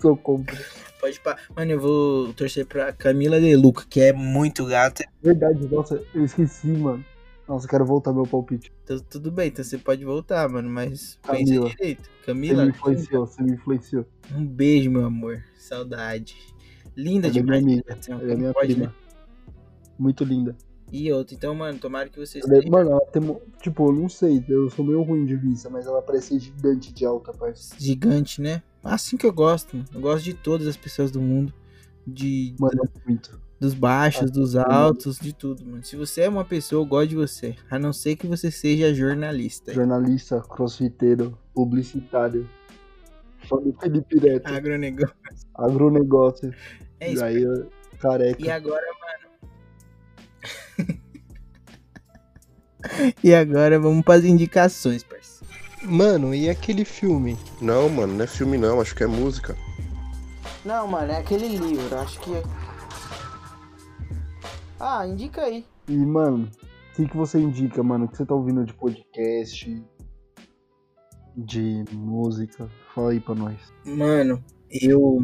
Sou 0.00 0.16
contra. 0.16 0.56
Pode 1.00 1.18
pá. 1.20 1.36
Mano, 1.56 1.70
eu 1.72 1.80
vou 1.80 2.32
torcer 2.34 2.66
pra 2.66 2.92
Camila 2.92 3.40
De 3.40 3.56
Luca, 3.56 3.84
que 3.88 4.00
é 4.00 4.12
muito 4.12 4.66
gata. 4.66 5.04
Verdade, 5.22 5.66
nossa, 5.68 6.02
eu 6.14 6.24
esqueci, 6.24 6.66
mano. 6.68 7.04
Nossa, 7.48 7.64
eu 7.66 7.70
quero 7.70 7.84
voltar 7.86 8.12
meu 8.12 8.24
palpite. 8.26 8.70
Então, 8.84 8.98
tudo 9.10 9.30
bem, 9.32 9.48
então 9.48 9.64
você 9.64 9.76
pode 9.78 10.04
voltar, 10.04 10.48
mano, 10.48 10.68
mas 10.70 11.18
Camila. 11.22 11.64
pensa 11.64 11.76
direito. 11.76 12.02
Você 12.04 12.26
Camila, 12.26 12.64
me 12.64 12.70
influenciou, 12.70 13.26
você 13.26 13.42
me 13.42 13.52
influenciou. 13.52 14.06
um 14.36 14.46
beijo, 14.46 14.90
meu 14.90 15.04
amor. 15.06 15.42
Saudade. 15.58 16.36
Linda 16.96 17.28
Ela 17.28 17.38
é 17.38 17.42
minha 17.42 17.58
demais. 17.60 17.62
amiga. 17.62 17.96
Então, 17.98 18.20
Ela 18.20 18.32
é 18.32 18.36
minha 18.36 18.52
pode, 18.52 18.74
prima. 18.74 18.86
né? 18.88 18.92
Muito 19.98 20.22
linda. 20.24 20.56
E 20.92 21.10
outra, 21.12 21.34
então, 21.34 21.54
mano, 21.54 21.78
tomara 21.78 22.08
que 22.08 22.18
vocês 22.18 22.44
Ela 22.44 22.58
é- 22.58 22.60
tenham 22.60 22.72
Mano, 22.72 22.90
ela 22.90 23.00
tem. 23.06 23.22
Tipo, 23.60 23.88
eu 23.88 23.92
não 23.92 24.08
sei, 24.08 24.44
eu 24.48 24.68
sou 24.70 24.84
meio 24.84 25.02
ruim 25.02 25.24
de 25.24 25.36
vista, 25.36 25.70
mas 25.70 25.86
ela 25.86 26.02
parece 26.02 26.38
gigante 26.38 26.92
de 26.92 27.04
alta, 27.06 27.32
parça. 27.32 27.74
gigante, 27.78 28.40
né? 28.40 28.62
Assim 28.82 29.16
que 29.16 29.26
eu 29.26 29.32
gosto, 29.32 29.76
mano. 29.76 29.88
Eu 29.94 30.00
gosto 30.00 30.24
de 30.24 30.34
todas 30.34 30.66
as 30.66 30.76
pessoas 30.76 31.10
do 31.10 31.20
mundo. 31.20 31.52
De, 32.06 32.54
Mano, 32.58 32.82
muito. 33.06 33.38
dos 33.60 33.74
baixos, 33.74 34.22
Ah, 34.30 34.32
dos 34.32 34.56
altos, 34.56 35.18
de 35.18 35.32
tudo, 35.34 35.64
mano. 35.64 35.84
Se 35.84 35.94
você 35.96 36.22
é 36.22 36.28
uma 36.28 36.44
pessoa, 36.44 36.80
eu 36.82 36.86
gosto 36.86 37.10
de 37.10 37.16
você. 37.16 37.54
A 37.70 37.78
não 37.78 37.92
ser 37.92 38.16
que 38.16 38.26
você 38.26 38.50
seja 38.50 38.92
jornalista. 38.94 39.72
Jornalista, 39.72 40.40
crossfiteiro, 40.40 41.38
publicitário. 41.54 42.48
Só 43.46 43.56
do 43.58 43.72
Felipe 43.74 44.18
Neto. 44.20 44.46
Agronegócio. 44.46 45.14
Agronegócio. 45.54 46.54
É 46.98 47.12
isso. 47.12 47.20
Daí, 47.20 47.42
eu- 47.42 47.70
careca. 48.00 48.42
E 48.42 48.50
agora, 48.50 48.86
mano. 49.00 49.20
e 53.22 53.34
agora 53.34 53.78
vamos 53.78 54.02
para 54.04 54.14
as 54.20 54.24
indicações, 54.24 55.02
parceiro. 55.02 55.29
Mano, 55.82 56.34
e 56.34 56.48
aquele 56.48 56.84
filme? 56.84 57.38
Não, 57.60 57.88
mano, 57.88 58.14
não 58.14 58.24
é 58.24 58.26
filme 58.26 58.58
não, 58.58 58.80
acho 58.80 58.94
que 58.94 59.02
é 59.02 59.06
música. 59.06 59.56
Não, 60.64 60.86
mano, 60.86 61.10
é 61.10 61.18
aquele 61.18 61.48
livro, 61.48 61.98
acho 61.98 62.20
que. 62.20 62.32
Ah, 64.78 65.06
indica 65.06 65.42
aí. 65.42 65.64
E, 65.88 65.96
mano, 65.96 66.50
o 66.92 66.96
que, 66.96 67.08
que 67.08 67.16
você 67.16 67.38
indica, 67.38 67.82
mano? 67.82 68.04
O 68.04 68.08
que 68.08 68.16
você 68.16 68.26
tá 68.26 68.34
ouvindo 68.34 68.64
de 68.64 68.74
podcast? 68.74 69.82
De 71.36 71.84
música? 71.92 72.68
Fala 72.94 73.12
aí 73.12 73.20
pra 73.20 73.34
nós. 73.34 73.56
Mano, 73.84 74.42
eu. 74.70 75.18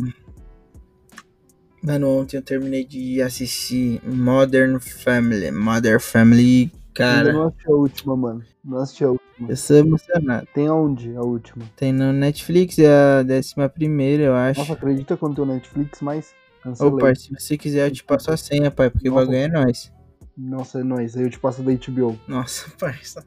Mano, 1.83 2.09
ontem 2.09 2.39
eu 2.39 2.43
terminei 2.43 2.85
de 2.85 3.21
assistir 3.21 4.01
Modern 4.05 4.81
Family. 4.81 5.51
Modern 5.51 6.01
Family, 6.01 6.73
Cara, 6.97 7.32
não 7.32 7.49
assisti 7.49 7.68
a 7.68 7.74
última, 7.74 8.16
mano. 8.16 8.42
Não 8.64 8.78
assisti 8.78 9.05
a 9.05 9.11
última. 9.11 9.51
eu 9.51 9.57
sou 9.57 9.76
emocionado. 9.76 10.49
Tem 10.55 10.66
aonde 10.66 11.14
a 11.16 11.22
última? 11.22 11.64
Tem 11.76 11.92
no 11.92 12.12
Netflix, 12.12 12.78
é 12.78 13.18
a 13.18 13.22
décima 13.22 13.68
primeira, 13.68 14.22
eu 14.24 14.34
acho. 14.34 14.61
Nossa, 14.61 14.72
acredita 14.72 15.16
quando 15.16 15.34
tem 15.36 15.44
o 15.44 15.47
Netflix, 15.47 16.01
mas 16.01 16.34
Ô, 16.80 16.97
pai, 16.97 17.14
se 17.14 17.32
você 17.32 17.57
quiser, 17.57 17.86
eu 17.86 17.92
te 17.92 18.03
passo 18.03 18.30
a 18.30 18.36
senha, 18.36 18.70
pai, 18.70 18.90
porque 18.90 19.09
o 19.09 19.12
Nossa. 19.12 19.26
bagulho 19.26 19.38
é 19.38 19.49
nóis. 19.49 19.92
Nossa, 20.36 20.80
é 20.80 20.82
nóis. 20.82 21.16
Aí 21.16 21.22
eu 21.22 21.30
te 21.30 21.38
passo 21.38 21.62
da 21.62 21.72
HBO. 21.72 22.18
Nossa, 22.26 22.70
parça. 22.78 23.24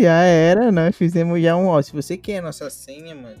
Já 0.00 0.22
era, 0.22 0.70
nós 0.70 0.96
fizemos 0.96 1.42
já 1.42 1.56
um 1.56 1.66
ó. 1.66 1.82
Se 1.82 1.92
você 1.92 2.16
quer 2.16 2.38
a 2.38 2.42
nossa 2.42 2.70
senha, 2.70 3.14
mano, 3.14 3.36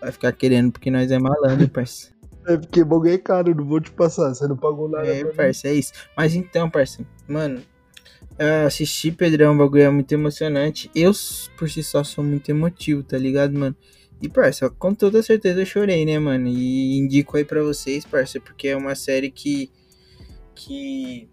vai 0.00 0.10
ficar 0.10 0.32
querendo 0.32 0.72
porque 0.72 0.90
nós 0.90 1.10
é 1.10 1.18
malandro, 1.18 1.68
parça. 1.68 2.10
É 2.46 2.56
porque 2.56 2.84
bagulho 2.84 3.12
é 3.12 3.18
caro, 3.18 3.54
não 3.54 3.64
vou 3.64 3.80
te 3.80 3.90
passar. 3.90 4.34
Você 4.34 4.46
não 4.46 4.56
pagou 4.56 4.88
nada. 4.88 5.06
É, 5.06 5.22
mim. 5.22 5.32
parça, 5.32 5.68
é 5.68 5.74
isso. 5.74 5.92
Mas 6.16 6.34
então, 6.34 6.68
parça, 6.68 7.04
mano, 7.28 7.60
eu 8.38 8.66
assisti 8.66 9.10
Pedrão, 9.10 9.54
o 9.54 9.58
bagulho 9.58 9.82
é 9.82 9.90
muito 9.90 10.12
emocionante. 10.12 10.90
Eu, 10.94 11.12
por 11.56 11.70
si 11.70 11.82
só, 11.82 12.04
sou 12.04 12.22
muito 12.22 12.48
emotivo, 12.50 13.02
tá 13.02 13.16
ligado, 13.16 13.58
mano? 13.58 13.76
E, 14.20 14.28
parça, 14.28 14.70
com 14.70 14.94
toda 14.94 15.22
certeza 15.22 15.60
eu 15.60 15.66
chorei, 15.66 16.04
né, 16.04 16.18
mano? 16.18 16.48
E 16.48 16.98
indico 16.98 17.36
aí 17.36 17.44
pra 17.44 17.62
vocês, 17.62 18.04
parça, 18.04 18.40
porque 18.40 18.68
é 18.68 18.76
uma 18.76 18.94
série 18.94 19.30
que. 19.30 19.70
que. 20.54 21.28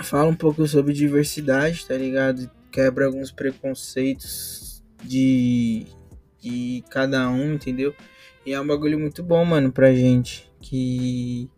fala 0.00 0.28
um 0.28 0.34
pouco 0.34 0.66
sobre 0.66 0.92
diversidade, 0.92 1.86
tá 1.86 1.96
ligado? 1.96 2.50
Quebra 2.70 3.06
alguns 3.06 3.30
preconceitos 3.30 4.82
de. 5.02 5.86
de 6.40 6.84
cada 6.90 7.28
um, 7.30 7.54
entendeu? 7.54 7.94
E 8.44 8.52
é 8.52 8.60
um 8.60 8.66
bagulho 8.66 8.98
muito 8.98 9.22
bom, 9.22 9.44
mano, 9.44 9.72
pra 9.72 9.94
gente. 9.94 10.50
Que 10.60 11.48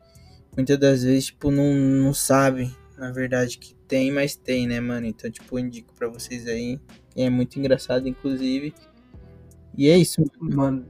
muitas 0.56 0.78
das 0.78 1.02
vezes, 1.02 1.26
tipo, 1.26 1.50
não, 1.50 1.74
não 1.74 2.14
sabe, 2.14 2.74
na 2.96 3.10
verdade, 3.10 3.58
que 3.58 3.74
tem, 3.88 4.12
mas 4.12 4.36
tem, 4.36 4.66
né, 4.66 4.80
mano? 4.80 5.06
Então, 5.06 5.30
tipo, 5.30 5.58
eu 5.58 5.64
indico 5.64 5.92
pra 5.94 6.08
vocês 6.08 6.46
aí. 6.46 6.80
É 7.16 7.28
muito 7.28 7.58
engraçado, 7.58 8.08
inclusive. 8.08 8.74
E 9.76 9.88
é 9.88 9.98
isso, 9.98 10.22
mano. 10.40 10.86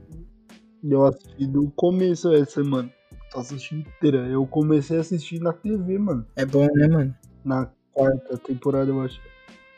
Eu 0.83 1.05
assisti 1.05 1.47
do 1.47 1.71
começo 1.71 2.31
essa, 2.33 2.63
mano. 2.63 2.91
Tô 3.31 3.39
assistindo 3.39 3.87
inteira. 3.87 4.27
Eu 4.27 4.45
comecei 4.45 4.97
a 4.97 5.01
assistir 5.01 5.39
na 5.39 5.51
TV, 5.51 5.97
mano. 5.97 6.25
É 6.35 6.45
bom, 6.45 6.67
né, 6.73 6.87
mano? 6.87 7.15
Na 7.43 7.71
quarta 7.91 8.37
temporada, 8.37 8.91
eu 8.91 9.01
acho. 9.01 9.19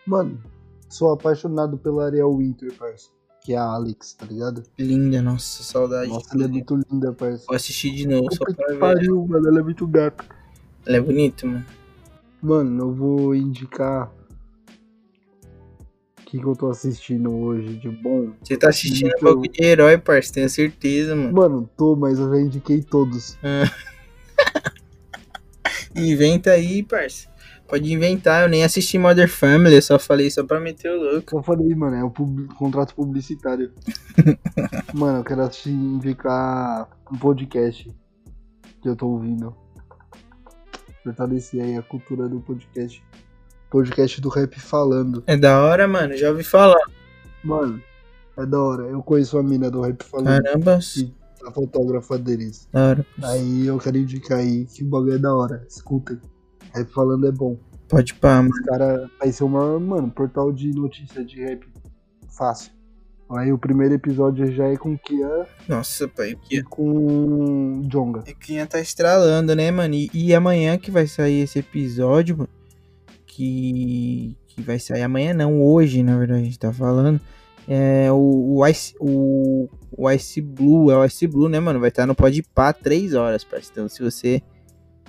Mano, 0.05 0.41
sou 0.89 1.11
apaixonado 1.11 1.77
pela 1.77 2.05
Ariel 2.05 2.35
Winter, 2.35 2.73
parça. 2.73 3.09
Que 3.41 3.53
é 3.53 3.57
a 3.57 3.63
Alex, 3.63 4.13
tá 4.13 4.25
ligado? 4.25 4.63
Linda, 4.77 5.21
nossa, 5.21 5.63
saudade. 5.63 6.09
Nossa, 6.09 6.35
ela 6.35 6.43
é 6.43 6.47
muito 6.47 6.77
linda, 6.91 7.13
parça. 7.13 7.45
Vou 7.47 7.55
assistir 7.55 7.91
de 7.91 8.05
novo 8.05 8.27
só 8.33 8.43
pra 8.43 8.67
ver. 8.67 8.79
pariu, 8.79 9.25
mano. 9.25 9.47
Ela 9.47 9.59
é 9.59 9.63
muito 9.63 9.87
gata. 9.87 10.25
Ela 10.85 10.97
é 10.97 11.01
bonita, 11.01 11.47
mano. 11.47 11.65
Mano, 12.41 12.83
eu 12.83 12.93
vou 12.93 13.35
indicar. 13.35 14.11
O 16.19 16.29
que, 16.29 16.39
que 16.39 16.45
eu 16.45 16.55
tô 16.55 16.69
assistindo 16.69 17.33
hoje 17.33 17.77
de 17.77 17.89
bom? 17.89 18.33
Você 18.43 18.57
tá 18.57 18.69
assistindo 18.69 19.11
um 19.19 19.23
bagulho 19.23 19.49
de 19.51 19.63
herói, 19.63 19.97
parça, 19.97 20.33
tenho 20.33 20.49
certeza, 20.49 21.15
mano. 21.15 21.33
Mano, 21.33 21.69
tô, 21.77 21.95
mas 21.95 22.19
eu 22.19 22.29
já 22.29 22.39
indiquei 22.41 22.83
todos. 22.83 23.37
Inventa 25.95 26.51
aí, 26.51 26.83
parça. 26.83 27.27
Pode 27.67 27.91
inventar, 27.91 28.43
eu 28.43 28.49
nem 28.49 28.63
assisti 28.63 28.97
Mother 28.97 29.29
Family, 29.29 29.75
eu 29.75 29.81
só 29.81 29.99
falei 29.99 30.31
só 30.31 30.43
pra 30.43 30.59
meter 30.59 30.89
o 30.91 31.01
louco. 31.01 31.37
Eu 31.37 31.43
falei, 31.43 31.73
mano, 31.75 31.95
é 31.97 32.03
o 32.03 32.09
pub- 32.09 32.47
contrato 32.55 32.95
publicitário. 32.95 33.73
mano, 34.93 35.19
eu 35.19 35.23
quero 35.23 35.41
assistir, 35.41 35.71
indicar 35.71 36.87
um 37.11 37.17
podcast 37.17 37.89
que 38.81 38.87
eu 38.87 38.95
tô 38.95 39.07
ouvindo. 39.07 39.53
Fortalecer 41.07 41.63
aí 41.63 41.77
a 41.77 41.81
cultura 41.81 42.27
do 42.27 42.41
podcast. 42.41 43.01
Podcast 43.69 44.19
do 44.19 44.27
rap 44.27 44.59
falando. 44.59 45.23
É 45.25 45.37
da 45.37 45.61
hora, 45.63 45.87
mano, 45.87 46.17
já 46.17 46.29
ouvi 46.29 46.43
falar. 46.43 46.81
Mano, 47.41 47.81
é 48.35 48.45
da 48.45 48.61
hora. 48.61 48.83
Eu 48.83 49.01
conheço 49.01 49.37
a 49.37 49.43
mina 49.43 49.71
do 49.71 49.79
rap 49.79 50.03
falando. 50.03 50.43
Caramba, 50.43 50.81
Sim. 50.81 51.13
A 51.45 51.51
fotógrafa 51.51 52.17
deles. 52.17 52.67
da 52.73 52.89
hora. 52.89 53.05
Aí 53.23 53.67
eu 53.67 53.77
quero 53.77 53.97
indicar 53.97 54.39
aí 54.39 54.65
que 54.65 54.83
o 54.83 54.87
bagulho 54.87 55.13
é 55.13 55.17
da 55.17 55.33
hora. 55.33 55.65
Escutem. 55.69 56.19
Rap 56.73 56.91
falando 56.91 57.25
é 57.25 57.31
bom. 57.31 57.57
Pode 57.87 58.13
pá, 58.15 58.41
mano. 58.41 58.49
Os 58.49 58.59
caras 58.65 59.09
vai 59.17 59.31
ser 59.31 59.45
o 59.45 59.49
maior, 59.49 59.79
mano, 59.79 60.11
portal 60.11 60.51
de 60.51 60.71
notícia 60.71 61.23
de 61.23 61.41
rap. 61.41 61.65
Fácil. 62.37 62.73
Aí 63.29 63.51
o 63.51 63.57
primeiro 63.57 63.93
episódio 63.93 64.49
já 64.51 64.67
é 64.67 64.77
com 64.77 64.93
o 64.93 64.97
Kian 64.97 65.45
Nossa, 65.67 66.07
pai, 66.07 66.29
o 66.29 66.31
e 66.31 66.35
Kian, 66.35 66.63
com 66.63 67.79
o 67.79 67.83
Jonga. 67.87 68.19
o 68.21 68.35
Kian 68.35 68.65
tá 68.65 68.79
estralando, 68.79 69.53
né, 69.53 69.69
mano? 69.69 69.93
E, 69.93 70.09
e 70.13 70.33
amanhã 70.33 70.77
que 70.77 70.89
vai 70.89 71.07
sair 71.07 71.41
esse 71.41 71.59
episódio, 71.59 72.37
mano, 72.37 72.49
que, 73.25 74.37
que 74.47 74.61
vai 74.61 74.79
sair 74.79 75.01
amanhã, 75.01 75.33
não, 75.33 75.61
hoje, 75.61 76.01
na 76.03 76.17
verdade, 76.17 76.41
a 76.41 76.43
gente 76.45 76.59
tá 76.59 76.71
falando. 76.71 77.19
É 77.67 78.09
o, 78.13 78.59
o, 78.59 78.67
Ice, 78.67 78.95
o, 78.97 79.67
o 79.91 80.09
Ice 80.11 80.39
Blue, 80.39 80.89
é 80.89 80.95
o 80.95 81.03
Ice 81.03 81.27
Blue, 81.27 81.49
né, 81.49 81.59
mano? 81.59 81.81
Vai 81.81 81.89
estar 81.89 82.05
no 82.05 82.15
Podpah 82.15 82.71
3 82.71 83.13
horas, 83.13 83.43
parceiro. 83.43 83.71
Então, 83.73 83.89
se 83.89 84.01
você 84.01 84.41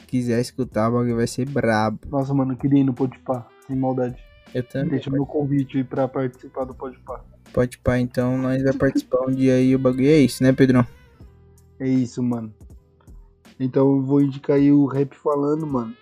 quiser 0.09 0.41
escutar, 0.41 0.89
o 0.89 0.95
bagulho 0.95 1.17
vai 1.17 1.27
ser 1.29 1.49
brabo. 1.49 2.01
Nossa, 2.11 2.35
mano, 2.35 2.55
eu 2.55 2.57
queria 2.57 2.81
ir 2.81 2.85
no 2.85 2.93
Podpah, 2.93 3.47
sem 3.65 3.77
maldade. 3.77 4.17
Eu 4.53 4.65
também. 4.65 4.91
Deixa 4.91 5.09
meu 5.09 5.25
convite 5.25 5.77
aí 5.77 5.85
pra 5.85 6.09
participar 6.09 6.65
do 6.65 6.75
Podpah. 7.53 7.53
Podpah, 7.53 7.99
então 7.99 8.39
nós 8.39 8.63
vai 8.63 8.73
participar 8.73 9.27
um 9.27 9.33
dia 9.33 9.55
aí. 9.55 9.75
O 9.75 9.79
bagulho 9.79 10.07
é 10.07 10.19
isso, 10.19 10.43
né, 10.43 10.53
Pedrão? 10.53 10.87
É 11.81 11.89
isso, 11.89 12.23
mano. 12.23 12.53
Então 13.59 13.97
eu 13.97 14.03
vou 14.03 14.21
indicar 14.21 14.57
aí 14.57 14.71
o 14.73 14.87
Rap 14.87 15.15
Falando, 15.17 15.67
mano. 15.67 15.95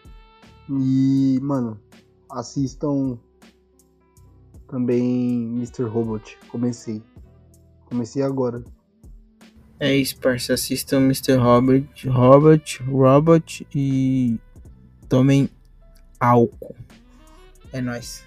E, 0.69 1.39
mano, 1.43 1.81
assistam 2.31 3.19
também 4.69 5.45
Mr. 5.55 5.85
Robot. 5.85 6.39
Comecei. 6.49 7.03
Comecei 7.87 8.23
agora. 8.23 8.63
É 9.79 9.95
isso, 9.95 10.19
parça. 10.19 10.55
Assistam 10.55 10.99
Mr. 11.03 11.35
Robert, 11.35 11.87
Robert, 12.07 12.83
Robot 12.89 13.67
e 13.75 14.39
tomem 15.09 15.49
álcool. 16.19 16.75
É 17.73 17.81
nóis. 17.81 18.26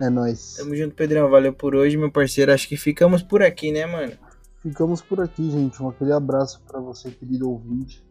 É 0.00 0.10
nóis. 0.10 0.54
Tamo 0.56 0.74
junto, 0.74 0.94
Pedrão. 0.94 1.30
Valeu 1.30 1.52
por 1.52 1.74
hoje, 1.74 1.96
meu 1.96 2.10
parceiro. 2.10 2.52
Acho 2.52 2.68
que 2.68 2.76
ficamos 2.76 3.22
por 3.22 3.42
aqui, 3.42 3.70
né, 3.72 3.86
mano? 3.86 4.12
Ficamos 4.62 5.00
por 5.00 5.20
aqui, 5.20 5.50
gente. 5.50 5.82
Um 5.82 5.88
aquele 5.88 6.12
abraço 6.12 6.60
pra 6.66 6.80
você, 6.80 7.10
querido 7.10 7.48
ouvinte. 7.50 8.02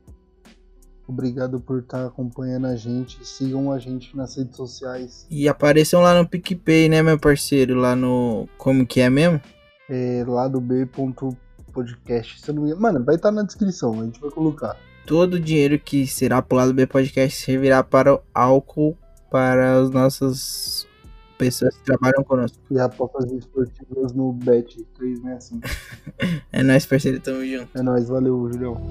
Obrigado 1.06 1.60
por 1.60 1.80
estar 1.80 2.06
acompanhando 2.06 2.68
a 2.68 2.76
gente. 2.76 3.26
Sigam 3.28 3.72
a 3.72 3.78
gente 3.80 4.16
nas 4.16 4.38
redes 4.38 4.56
sociais. 4.56 5.28
E 5.30 5.50
apareçam 5.50 6.02
lá 6.02 6.18
no 6.18 6.28
PicPay, 6.28 6.88
né, 6.88 7.02
meu 7.04 7.20
parceiro? 7.20 7.76
Lá 7.76 7.96
no. 7.96 8.48
Como 8.58 8.86
que 8.88 9.02
é 9.02 9.10
mesmo? 9.10 9.42
É, 9.90 10.24
lá 10.26 10.48
do 10.48 10.62
B.podcast. 10.62 12.40
Se 12.40 12.50
eu 12.50 12.56
não 12.56 12.62
me 12.64 12.70
engano- 12.70 12.82
Mano, 12.82 13.04
vai 13.04 13.16
estar 13.16 13.32
na 13.32 13.44
descrição. 13.44 14.00
A 14.00 14.06
gente 14.06 14.22
vai 14.22 14.32
colocar. 14.32 14.78
Todo 15.06 15.34
o 15.34 15.40
dinheiro 15.40 15.78
que 15.78 16.08
será 16.08 16.42
pro 16.42 16.56
lado 16.58 16.70
do 16.72 16.76
B 16.76 16.88
Podcast 16.88 17.42
servirá 17.44 17.84
para 17.84 18.14
o 18.16 18.22
álcool 18.34 18.98
para 19.30 19.82
as 19.82 19.90
nossas 19.90 20.88
pessoas 21.44 21.76
que 21.76 21.84
trabalham 21.84 22.24
conosco. 22.24 22.58
E 22.72 22.80
apostas 22.80 23.30
esportivas 23.32 24.14
no 24.14 24.32
Bet 24.32 24.82
365. 24.96 25.62
É 26.52 26.62
nóis, 26.62 26.86
parceiro. 26.86 27.20
Tamo 27.20 27.44
junto. 27.46 27.78
É 27.78 27.82
nóis, 27.82 28.08
valeu, 28.08 28.50
Julião. 28.52 28.88